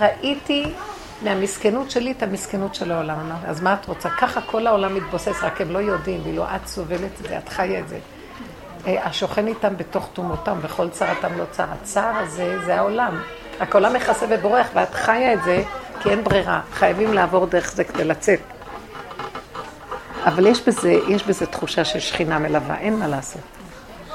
[0.00, 0.72] ראיתי
[1.22, 3.30] מהמסכנות שלי את המסכנות של העולם.
[3.46, 4.10] אז מה את רוצה?
[4.10, 7.80] ככה כל העולם מתבוסס, רק הם לא יודעים, ואילו את סובלת את זה, את חיה
[7.80, 7.98] את זה.
[8.86, 11.64] אה, השוכן איתם בתוך תומותם, וכל צרתם לא צר.
[11.72, 13.22] הצער הזה, זה העולם.
[13.60, 15.62] רק העולם מכסה ובורח, ואת חיה את זה,
[16.00, 16.60] כי אין ברירה.
[16.72, 18.40] חייבים לעבור דרך זה כדי לצאת.
[20.24, 23.42] אבל יש בזה, יש בזה תחושה של שכינה מלווה, אין מה לעשות.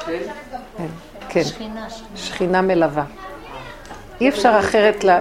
[0.05, 0.17] כן?
[1.29, 1.41] כן.
[2.15, 3.03] שכינה, מלווה.
[4.21, 5.19] אי אפשר אחרת ל...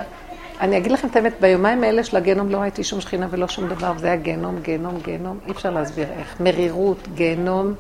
[0.61, 3.69] אני אגיד לכם את האמת, ביומיים האלה של הגנום לא ראיתי שום שכינה ולא שום
[3.69, 6.41] דבר, וזה היה גיהנום, גיהנום, גיהנום, אי אפשר להסביר איך.
[6.41, 7.75] מרירות, גיהנום,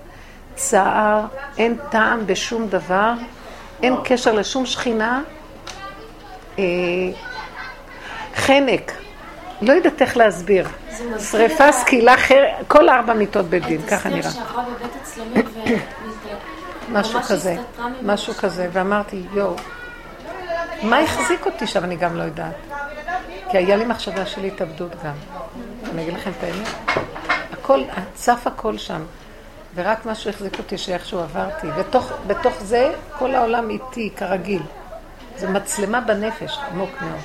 [0.54, 1.20] צער,
[1.58, 3.12] אין טעם בשום דבר,
[3.82, 5.22] אין קשר לשום שכינה.
[6.58, 6.64] אה,
[8.34, 8.92] חנק,
[9.62, 10.68] לא יודעת איך להסביר.
[11.30, 12.14] שריפה, סקילה.
[12.68, 14.30] כל ארבע מיטות בית דין, ככה נראה.
[16.92, 17.56] משהו כזה.
[18.02, 19.54] משהו כזה, ואמרתי, יואו,
[20.82, 22.54] מה החזיק אותי שם, אני גם לא יודעת.
[23.50, 25.14] כי היה לי מחשבה של התאבדות גם.
[25.92, 26.68] אני אגיד לכם את האמת.
[27.52, 27.82] הכל,
[28.14, 29.02] צף הכל שם.
[29.74, 31.66] ורק משהו החזיק אותי שאיכשהו עברתי.
[31.78, 34.62] בתוך, בתוך זה, כל העולם איתי, כרגיל.
[35.38, 37.20] זה מצלמה בנפש, עמוק מאוד.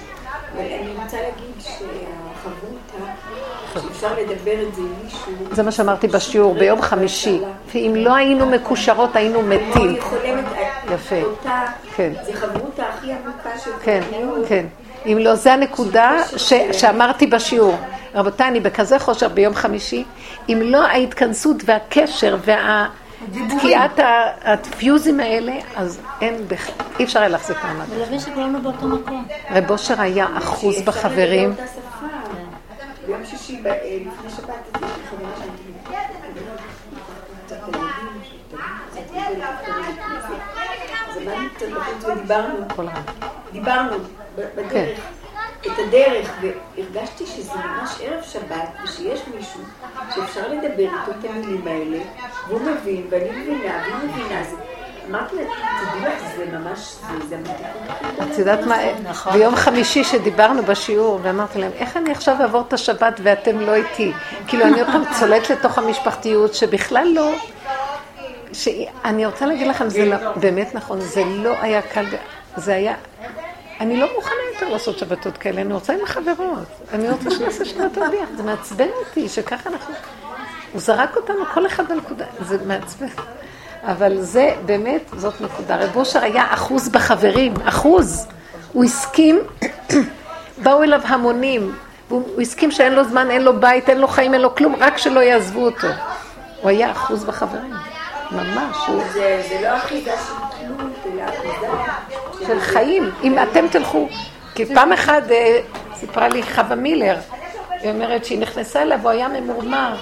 [0.57, 3.14] אני רוצה להגיד שהחברותה,
[3.73, 5.31] שאפשר לדבר את זה עם מישהו...
[5.52, 7.40] זה מה שאמרתי בשיעור, ביום חמישי.
[7.73, 9.95] ואם לא היינו מקושרות, היינו מתים.
[10.94, 11.15] יפה.
[11.95, 12.14] כן.
[12.26, 14.02] זה חברותה הכי עמוקה של כן.
[14.48, 14.65] כן.
[15.06, 17.76] אם לא, זה הנקודה ש, שאמרתי בשיעור.
[18.15, 20.03] רבותיי, אני בכזה חושר ביום חמישי,
[20.49, 22.38] אם לא ההתכנסות והקשר
[23.32, 24.00] והתקיעת
[24.44, 26.36] הפיוזים האלה, אז אין,
[27.00, 27.86] אי אפשר היה להחזיק מעמד.
[27.90, 29.26] ולהבין שכולנו באותו מקום.
[29.52, 31.56] רב אושר היה אחוז בחברים.
[33.08, 34.78] ביום שישי, לפני שבת.
[43.52, 43.98] דיברנו
[44.36, 45.00] ב- בדרך,
[45.68, 49.60] את הדרך, והרגשתי שזה ממש ערב שבת, ושיש מישהו
[50.15, 51.98] שאפשר לדבר איתו את המילים האלה,
[52.48, 54.56] והוא מבין, ואני מבינה, והיא מבינה, אז
[55.10, 56.95] אמרתי לה, תדעי לך, זה ממש,
[57.30, 58.31] זה- גדולה.
[58.34, 59.34] את יודעת מה, נכון.
[59.34, 64.11] ביום חמישי שדיברנו בשיעור, ואמרתי להם, איך אני עכשיו אעבור את השבת ואתם לא איתי?
[64.48, 67.31] כאילו, אני עוד פעם צולט לתוך המשפחתיות, שבכלל לא...
[68.53, 72.06] שאני רוצה להגיד לכם, זה לא, באמת נכון, זה לא היה קל,
[72.56, 72.95] זה היה...
[73.80, 76.68] אני לא מוכנה יותר לעשות שבתות כאלה, אני רוצה עם החברות.
[76.94, 79.94] אני רוצה שנעשה שבתות ביחד, זה מעצבן אותי, שככה אנחנו...
[80.74, 83.08] הוא זרק אותנו כל אחד בנקודה, זה מעצבן.
[83.84, 85.78] אבל זה באמת, זאת נקודה.
[85.78, 88.28] רב אושר היה אחוז בחברים, אחוז.
[88.74, 89.40] הוא הסכים,
[90.64, 91.76] באו אליו המונים,
[92.10, 94.76] והוא הוא הסכים שאין לו זמן, אין לו בית, אין לו חיים, אין לו כלום,
[94.80, 95.88] רק שלא יעזבו אותו.
[96.62, 97.74] הוא היה אחוז בחברים,
[98.32, 98.78] ממש.
[99.14, 101.68] זה זה לא אחיזה של תלות, אלא אחיזה
[102.48, 103.12] של חיים.
[103.24, 104.08] אם אתם תלכו,
[104.56, 105.62] כי פעם אחת אה,
[105.96, 107.18] סיפרה לי חווה מילר,
[107.70, 109.96] היא אומרת שהיא נכנסה אליו, הוא היה ממורמר.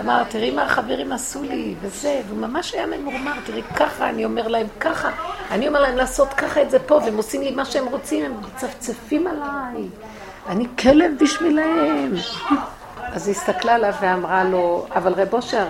[0.00, 4.48] אמר, תראי מה החברים עשו לי, וזה, והוא ממש היה ממורמר, תראי ככה, אני אומר
[4.48, 5.10] להם ככה,
[5.50, 8.32] אני אומר להם לעשות ככה את זה פה, והם עושים לי מה שהם רוצים, הם
[8.40, 9.88] מצפצפים עליי,
[10.48, 12.12] אני כלב בשבילהם.
[13.12, 15.66] אז היא הסתכלה עליו ואמרה לו, אבל רב אושר,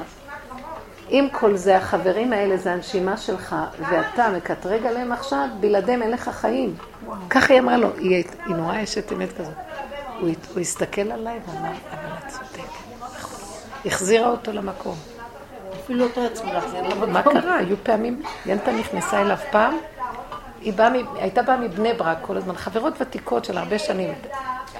[1.11, 6.29] אם כל זה, החברים האלה זה הנשימה שלך, ואתה מקטרג עליהם עכשיו, בלעדיהם אין לך
[6.29, 6.75] חיים.
[7.31, 9.55] ככה היא אמרה לו, היא, נורא אשת אמת כזאת.
[10.20, 10.29] הוא,
[10.61, 12.69] הסתכל עליי ואמר, אבל את צודקת.
[13.01, 13.41] נכון."
[13.87, 14.97] החזירה אותו למקום.
[15.85, 17.12] אפילו אותו עצמו להחזיר למקום.
[17.12, 17.57] מה קרה?
[17.57, 19.77] היו פעמים, ינטה נכנסה אליו פעם,
[20.61, 24.15] היא באה, מ- הייתה באה מבני ברק כל הזמן, חברות ותיקות של הרבה שנים.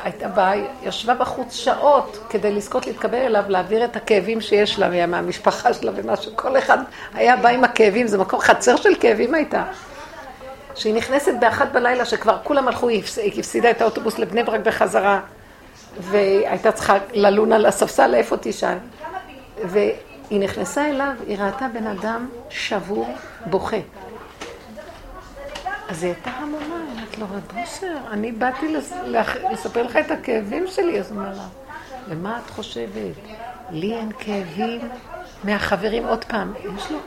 [0.05, 5.07] הייתה באה, ישבה בחוץ שעות כדי לזכות להתקבל אליו, להעביר את הכאבים שיש לה מה-
[5.07, 6.33] מהמשפחה שלה ומשהו.
[6.37, 6.79] כל אחד
[7.15, 9.65] היה בא עם הכאבים, זה מקום חצר של כאבים הייתה.
[10.75, 14.61] שהיא נכנסת באחת בלילה, שכבר כולם הלכו, היא הפס- היא הפסידה את האוטובוס לבני ברק
[14.61, 15.21] בחזרה,
[16.01, 18.79] והייתה צריכה ללון על הספסל, איפה תישן?
[19.65, 19.95] והיא
[20.41, 23.15] נכנסה אליו, היא ראתה בן אדם שבור,
[23.47, 23.77] בוכה.
[25.89, 28.77] אז היא הייתה המומה, היא אמרת לו, רב אושר, אני באתי
[29.53, 31.47] לספר לך את הכאבים שלי, אז הוא אומר לה,
[32.09, 32.89] ומה את חושבת?
[33.71, 34.81] לי אין כאבים
[35.45, 36.99] מהחברים, עוד פעם, יש לו,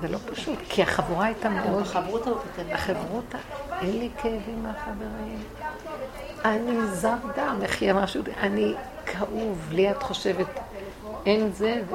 [0.00, 1.84] זה לא פשוט, כי החבורה הייתה מאוד...
[1.84, 2.72] חברותא הוא כותב.
[2.72, 3.38] החברותה,
[3.80, 5.42] אין לי כאבים מהחברים.
[6.44, 8.24] אני זר דם, איך היא אמרה שהוא...
[8.40, 8.74] אני
[9.06, 10.46] כאוב, לי את חושבת,
[11.26, 11.82] אין זה.
[11.90, 11.94] ו...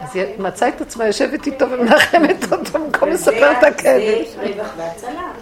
[0.00, 4.24] אז היא מצאה את עצמה יושבת איתו ומנחמת אותו במקום לספר את הכאבים.
[4.34, 5.32] זה רווח והצלה.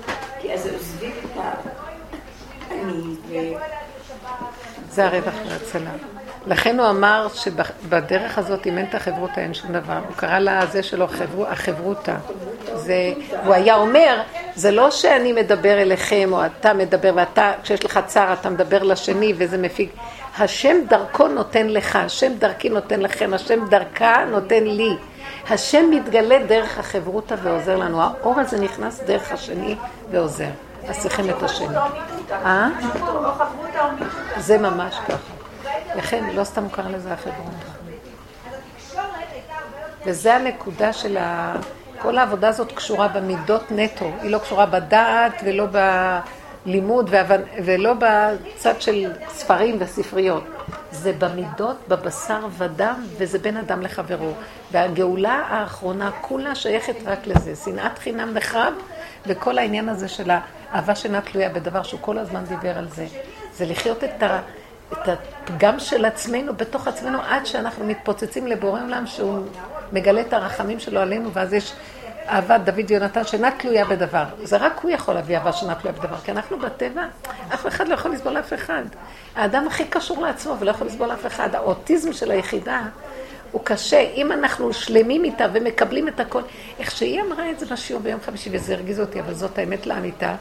[0.41, 1.53] כי אז עוזבים את ה...
[2.71, 3.35] אני, ו...
[4.91, 5.91] זה הרווח וההצלה.
[6.47, 9.99] לכן הוא אמר שבדרך הזאת, אם אין את החברותה, אין שום דבר.
[10.09, 12.17] הוא קרא לזה שלו חברו, החברותה.
[12.75, 13.13] זה,
[13.45, 14.23] הוא היה אומר
[14.55, 19.33] זה לא שאני מדבר אליכם, או אתה מדבר, ואתה, כשיש לך צער, אתה מדבר לשני,
[19.37, 19.93] וזה מפיק.
[20.39, 24.97] השם דרכו נותן לך, השם דרכי נותן לכם, השם דרכה נותן לי.
[25.51, 28.03] השם מתגלה דרך החברותא ועוזר לנו.
[28.03, 29.77] האור הזה נכנס דרך השני
[30.11, 30.51] ועוזר.
[30.89, 31.77] אז צריכים את השני.
[32.33, 32.69] אה?
[34.39, 35.44] זה ממש ככה.
[35.97, 37.85] לכן, לא סתם קרא לזה החברותא.
[40.07, 41.57] וזה הנקודה של ה...
[41.99, 45.67] כל העבודה הזאת קשורה במידות נטו, היא לא קשורה בדעת ולא
[46.67, 47.11] בלימוד
[47.65, 50.45] ולא בצד של ספרים וספריות.
[50.91, 54.33] זה במידות, בבשר ודם, וזה בין אדם לחברו.
[54.73, 57.57] והגאולה האחרונה כולה שייכת רק לזה.
[57.65, 58.75] שנאת חינם נחרב,
[59.27, 63.07] וכל העניין הזה של האהבה שאינה תלויה בדבר שהוא כל הזמן דיבר על זה.
[63.55, 64.41] זה לחיות את ה...
[64.93, 69.47] את הפגם של עצמנו בתוך עצמנו עד שאנחנו מתפוצצים לבורא עולם שהוא
[69.93, 71.73] מגלה את הרחמים שלו עלינו ואז יש
[72.29, 74.25] אהבת דוד ויונתן שאינה תלויה בדבר.
[74.43, 77.05] זה רק הוא יכול להביא אהבה שאינה תלויה בדבר, כי אנחנו בטבע,
[77.55, 78.83] אף אחד לא יכול לסבול אף אחד.
[79.37, 81.55] האדם הכי קשור לעצמו ולא יכול לסבול אף אחד.
[81.55, 82.83] האוטיזם של היחידה
[83.53, 84.01] הוא קשה.
[84.01, 86.43] אם אנחנו שלמים איתה ומקבלים את הכל,
[86.79, 90.35] איך שהיא אמרה את זה בשיעור ביום חמישי, וזה הרגיז אותי, אבל זאת האמת לאמיתה,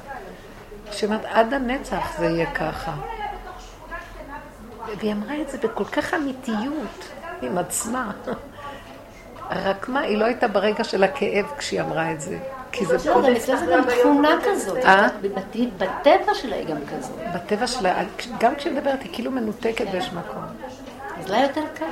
[0.91, 2.93] שהיא אומרת, עד הנצח זה יהיה ככה.
[4.97, 7.11] והיא אמרה את זה בכל כך אמיתיות
[7.41, 8.11] עם עצמה.
[9.51, 12.39] רק מה, היא לא הייתה ברגע של הכאב כשהיא אמרה את זה.
[12.71, 13.09] כי זה...
[13.09, 14.85] לא, גם אצלה זה גם תכונה כזאת.
[14.85, 15.07] אה?
[15.77, 17.15] בטבע שלה היא גם כזאת.
[17.35, 18.03] בטבע שלה,
[18.39, 20.43] גם כשהיא מדברת היא כאילו מנותקת באיזשהו מקום.
[21.19, 21.85] אז לה יותר קל.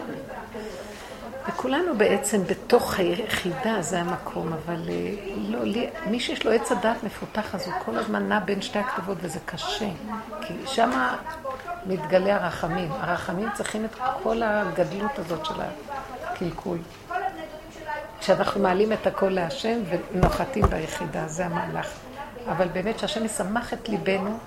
[1.47, 7.03] וכולנו בעצם בתוך היחידה, זה המקום, אבל אה, לא, לי, מי שיש לו עץ הדעת
[7.03, 9.89] מפותח, אז הוא כל הזמן נע בין שתי הכתובות, וזה קשה.
[10.41, 11.17] כי שמה
[11.85, 12.91] מתגלה הרחמים.
[12.91, 15.53] הרחמים צריכים את כל הגדלות הזאת של
[16.23, 16.77] הקלקול.
[18.19, 19.79] כשאנחנו מעלים את הכל להשם
[20.13, 21.87] ונוחתים ביחידה, זה המהלך.
[22.47, 24.37] אבל באמת שהשם ישמח את ליבנו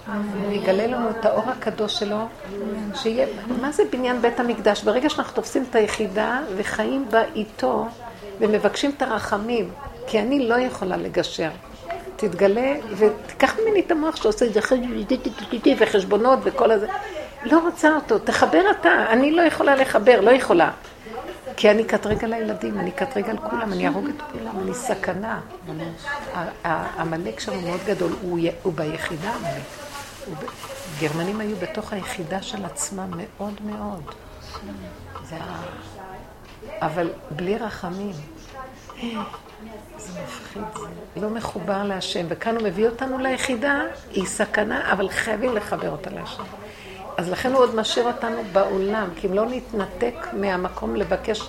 [0.48, 2.18] ויגלה לנו את האור הקדוש שלו,
[2.94, 3.26] שיהיה,
[3.60, 4.82] מה זה בניין בית המקדש?
[4.82, 7.86] ברגע שאנחנו תופסים את היחידה וחיים בה איתו
[8.40, 9.70] ומבקשים את הרחמים,
[10.06, 11.50] כי אני לא יכולה לגשר.
[12.16, 14.60] תתגלה ותיקח ממני את המוח שעושה את זה
[15.78, 16.86] וחשבונות וכל הזה.
[17.44, 20.70] לא רוצה אותו, תחבר אתה, אני לא יכולה לחבר, לא יכולה.
[21.56, 25.40] כי אני קטרג על הילדים, אני קטרג על כולם, אני אהרוג את כולם, אני סכנה.
[26.64, 28.12] העמלק שם הוא מאוד גדול,
[28.62, 29.32] הוא ביחידה.
[31.00, 34.02] גרמנים היו בתוך היחידה של עצמם מאוד מאוד.
[35.28, 35.62] זה ה...
[36.80, 38.12] אבל בלי רחמים.
[39.98, 40.62] זה מפחיד,
[41.14, 42.26] זה לא מחובר להשם.
[42.28, 46.42] וכאן הוא מביא אותנו ליחידה, היא סכנה, אבל חייבים לחבר אותה להשם.
[47.16, 51.48] אז לכן הוא עוד משאיר אותנו בעולם, כי אם לא נתנתק מהמקום לבקש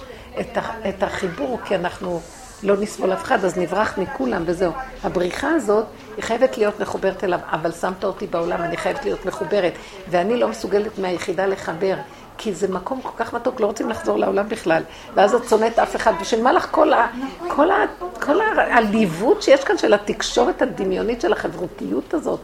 [0.90, 2.22] את, החיבור, כי אנחנו
[2.64, 4.72] לא נסבול אף אחד, אז נברח מכולם וזהו.
[5.04, 5.86] הבריחה הזאת,
[6.16, 9.74] היא חייבת להיות מחוברת אליו, אבל שמת אותי בעולם, אני חייבת להיות מחוברת,
[10.10, 11.96] ואני לא מסוגלת מהיחידה לחבר.
[12.38, 14.84] כי זה מקום כל כך מתוק, לא רוצים לחזור לעולם בכלל.
[15.14, 16.14] ואז את שונאת אף אחד.
[16.22, 17.08] בשביל מה לך כל, ה,
[17.48, 17.76] כל, ה,
[18.22, 22.40] כל העליבות שיש כאן של התקשורת הדמיונית של החברותיות הזאת?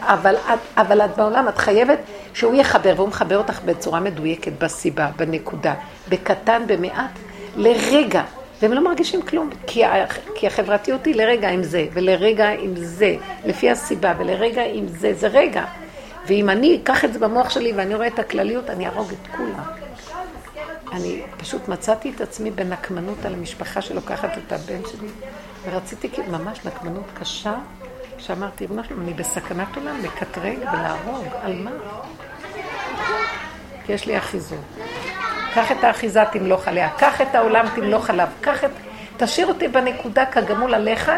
[0.00, 1.98] אבל את, אבל את בעולם, את חייבת
[2.34, 5.74] שהוא יחבר, והוא מחבר אותך בצורה מדויקת, בסיבה, בנקודה,
[6.08, 7.10] בקטן, במעט,
[7.56, 8.22] לרגע.
[8.62, 13.14] והם לא מרגישים כלום, כי, ה, כי החברתיות היא לרגע עם זה, ולרגע עם זה,
[13.44, 15.64] לפי הסיבה, ולרגע עם זה, זה רגע.
[16.26, 19.82] ואם אני אקח את זה במוח שלי ואני רואה את הכלליות, אני אהרוג את כולם.
[20.92, 25.08] אני פשוט מצאתי את עצמי בנקמנות על המשפחה שלוקחת את הבן שלי,
[25.64, 27.54] ורציתי ממש נקמנות קשה,
[28.18, 31.70] שאמרתי, ריבונו שלום, אני בסכנת עולם, לקטרג ולהרוג, על מה?
[33.86, 34.58] כי יש לי אחיזות.
[35.54, 38.70] קח את האחיזה, תמלוך עליה, קח את העולם, תמלוך עליו, קח את...
[39.16, 41.10] תשאיר אותי בנקודה כגמול עליך,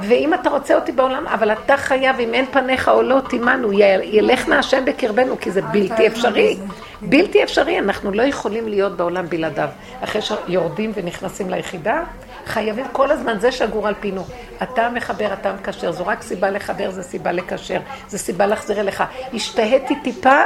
[0.00, 4.48] ואם אתה רוצה אותי בעולם, אבל אתה חייב, אם אין פניך או לא, תימנו, ילך
[4.48, 6.56] נא השם בקרבנו, כי זה בלתי אפשרי.
[7.02, 9.68] בלתי אפשרי, אנחנו לא יכולים להיות בעולם בלעדיו.
[10.04, 12.02] אחרי שיורדים ונכנסים ליחידה,
[12.46, 14.24] חייבים כל הזמן, זה שגור על פינו.
[14.62, 19.04] אתה מחבר, אתה מקשר, זו רק סיבה לחבר, זו סיבה לקשר, זו סיבה להחזיר אליך.
[19.34, 20.40] השתהיתי טיפה,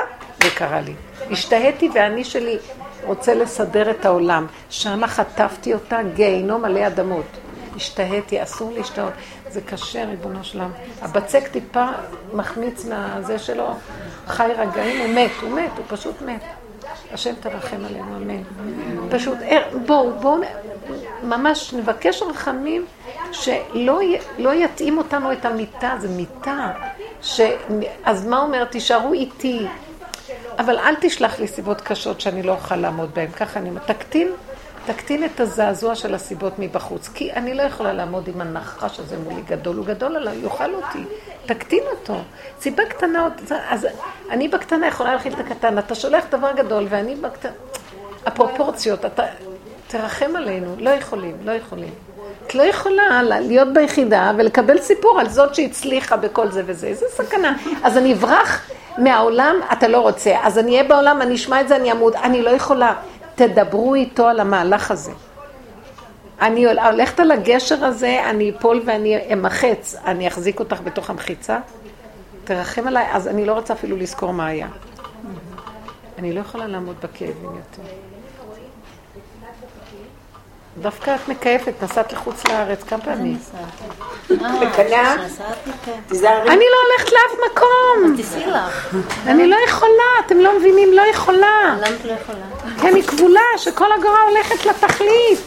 [0.45, 0.95] וקרה לי.
[1.31, 2.57] השתהיתי ואני שלי
[3.05, 4.47] רוצה לסדר את העולם.
[4.71, 7.27] שמה חטפתי אותה, גיהינום מלא אדמות.
[7.77, 9.13] השתהיתי, אסור להשתהות.
[9.51, 10.71] זה קשה, ריבונו שלם.
[11.03, 11.87] הבצק טיפה
[12.33, 13.71] מחמיץ מהזה שלו,
[14.27, 16.43] חי רגעים, הוא מת, הוא מת, הוא פשוט מת.
[17.13, 18.43] השם תרחם עלינו, אמן.
[19.11, 20.41] פשוט, אה, בואו, בואו,
[21.23, 22.87] ממש נבקש רחמים
[23.33, 24.01] שלא
[24.39, 26.73] לא יתאים אותנו את המיטה, זה מיטה.
[27.23, 27.41] ש...
[28.05, 28.65] אז מה אומר?
[28.65, 29.67] תישארו איתי.
[30.59, 33.31] אבל אל תשלח לי סיבות קשות שאני לא אוכל לעמוד בהן.
[33.31, 33.71] ככה אני...
[33.87, 34.29] תקטין,
[34.93, 37.09] תקטין את הזעזוע של הסיבות מבחוץ.
[37.15, 41.05] כי אני לא יכולה לעמוד עם הנחש הזה מולי גדול, הוא גדול עליי, יאכל אותי.
[41.47, 42.15] תקטין אותו.
[42.61, 43.29] סיבה קטנה
[43.69, 43.87] אז
[44.31, 47.53] אני בקטנה יכולה להכיל את הקטן, אתה שולח דבר גדול ואני בקטנה.
[48.27, 49.23] הפרופורציות, אתה,
[49.87, 51.91] תרחם עלינו, לא יכולים, לא יכולים.
[52.47, 57.57] את לא יכולה להיות ביחידה ולקבל סיפור על זאת שהצליחה בכל זה וזה, איזה סכנה.
[57.83, 60.35] אז אני אברח מהעולם, אתה לא רוצה.
[60.43, 62.15] אז אני אהיה בעולם, אני אשמע את זה, אני אמות.
[62.15, 62.95] אני לא יכולה.
[63.41, 65.13] תדברו איתו על המהלך הזה.
[66.41, 69.95] אני הולכת על הגשר הזה, אני אפול ואני אמחץ.
[70.05, 71.59] אני אחזיק אותך בתוך המחיצה?
[72.45, 74.69] תרחם עליי, אז אני לא רוצה אפילו לזכור מה היה.
[76.19, 77.83] אני לא יכולה לעמוד בכאבים יותר.
[80.79, 83.39] דווקא את מקייפת, נסעת לחוץ לארץ כמה פעמים.
[84.31, 85.17] בקנה?
[86.09, 86.51] תיזהרי.
[86.51, 88.17] אני לא הולכת לאף מקום.
[88.17, 88.95] תיסעי לך.
[89.27, 91.77] אני לא יכולה, אתם לא מבינים, לא יכולה.
[91.77, 92.39] למה את לא יכולה?
[92.81, 95.41] כי אני כבולה, שכל הגורה הולכת לתכלית.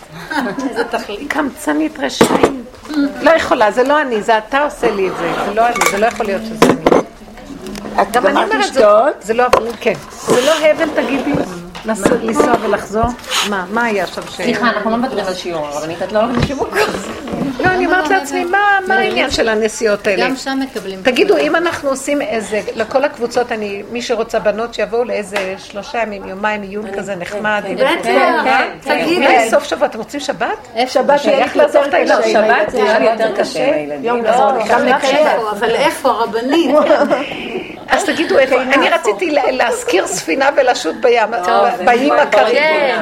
[0.70, 1.34] איזה תכלית.
[1.34, 2.64] קמצנית רשעים.
[3.22, 5.34] לא יכולה, זה לא אני, זה אתה עושה לי את זה.
[5.46, 7.02] זה לא אני, זה לא יכול להיות שזה אני.
[8.02, 9.14] את גמרת לשתות?
[9.22, 9.46] זה לא,
[9.80, 9.94] כן.
[10.12, 11.32] זה לא הבל, תגידי.
[11.86, 13.04] לנסות לנסוע ולחזור?
[13.50, 14.36] מה, מה היה שם ש...
[14.36, 16.78] סליחה, אנחנו לא מוותרים על שיעור, הרבנית, את לא הולכת לשיווק.
[17.60, 18.58] לא, אני אומרת לעצמי, מה
[18.88, 20.26] מה העניין של הנסיעות האלה?
[20.28, 21.00] גם שם מקבלים.
[21.04, 26.28] תגידו, אם אנחנו עושים איזה, לכל הקבוצות, אני, מי שרוצה בנות שיבואו לאיזה שלושה ימים,
[26.28, 27.62] יומיים עיון כזה נחמד.
[27.66, 27.78] עם-
[29.18, 30.48] אולי סוף שבוע, אתם רוצים שבת?
[30.88, 32.34] שבת יהיה שייך לעזוב את הילדים.
[32.34, 34.04] שבת נראה לי יותר קשה עם הילדים.
[34.06, 34.30] יום לא.
[35.52, 36.76] אבל איפה, הרבנית?
[37.90, 41.34] אז תגידו איפה, אני רציתי לה- להזכיר ספינה ולשוט בים,
[41.86, 42.58] באיים הקרים.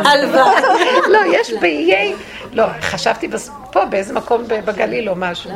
[0.06, 0.62] הלוואי.
[1.10, 2.14] לא, יש באיי,
[2.54, 5.52] לא, חשבתי בס- פה באיזה מקום בגליל או משהו.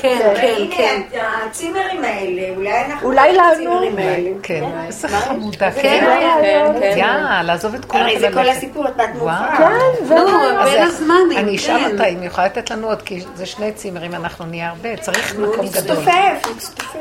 [0.00, 1.02] כן, כן, כן.
[1.12, 3.08] הנה, הצימרים האלה, אולי אנחנו...
[3.08, 3.52] אולי לנו.
[3.52, 4.30] הצימרים האלה.
[4.42, 6.04] כן, איזה חמודה, כן, כן.
[6.42, 6.98] כן, כן.
[6.98, 8.48] יאללה, לעזוב את כולם הרי זה כל.
[8.48, 9.00] הסיפור, את.
[9.14, 9.68] וואו.
[10.08, 10.16] נו,
[10.60, 11.92] אז בין הזמנים, אני אשאל כן.
[11.92, 15.36] אותה אם היא יכולה לתת לנו עוד, כי זה שני צימרים, אנחנו נהיה הרבה, צריך
[15.38, 15.96] מקום גדול.
[15.96, 16.92] מצטופף, מצטופף.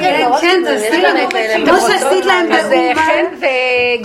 [0.00, 1.20] כן, כן, תעשי לנו.
[1.66, 2.94] כמו שעשית להם אה, באומן.
[2.94, 3.46] חן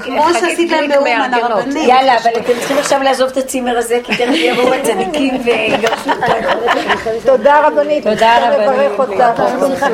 [0.03, 1.51] כמו וחגית שעשית להם גליק באומן, מארגנות.
[1.51, 1.87] הרבנית.
[1.87, 6.49] יאללה, אבל אתם צריכים עכשיו לעזוב את הצימר הזה, כי תכף יבואו הצדיקים ויגרשו אותנו.
[7.25, 8.03] תודה רבנית.
[8.03, 8.99] תודה רבנית.
[8.99, 9.85] אותך.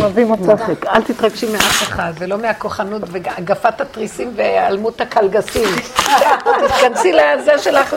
[0.00, 0.62] אוהבים אותך.
[0.88, 5.68] אל תתרגשי מאף אחד, ולא מהכוחנות והגפת התריסים והיעלמות הקלגסים.
[6.66, 7.96] תתכנסי לזה שלך,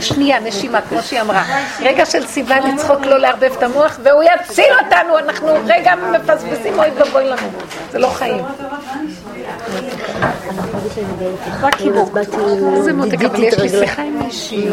[0.00, 1.42] שנייה, נשימה, כמו שהיא אמרה.
[1.80, 6.90] רגע של סיבה לצחוק, לא לערבב את המוח, והוא יציל אותנו, אנחנו רגע מפספסים, אוי
[6.96, 7.48] ואבוי לנו.
[7.90, 8.44] זה לא חיים.
[12.76, 14.68] איזה מותק, אבל יש לי שיחה עם מישהי.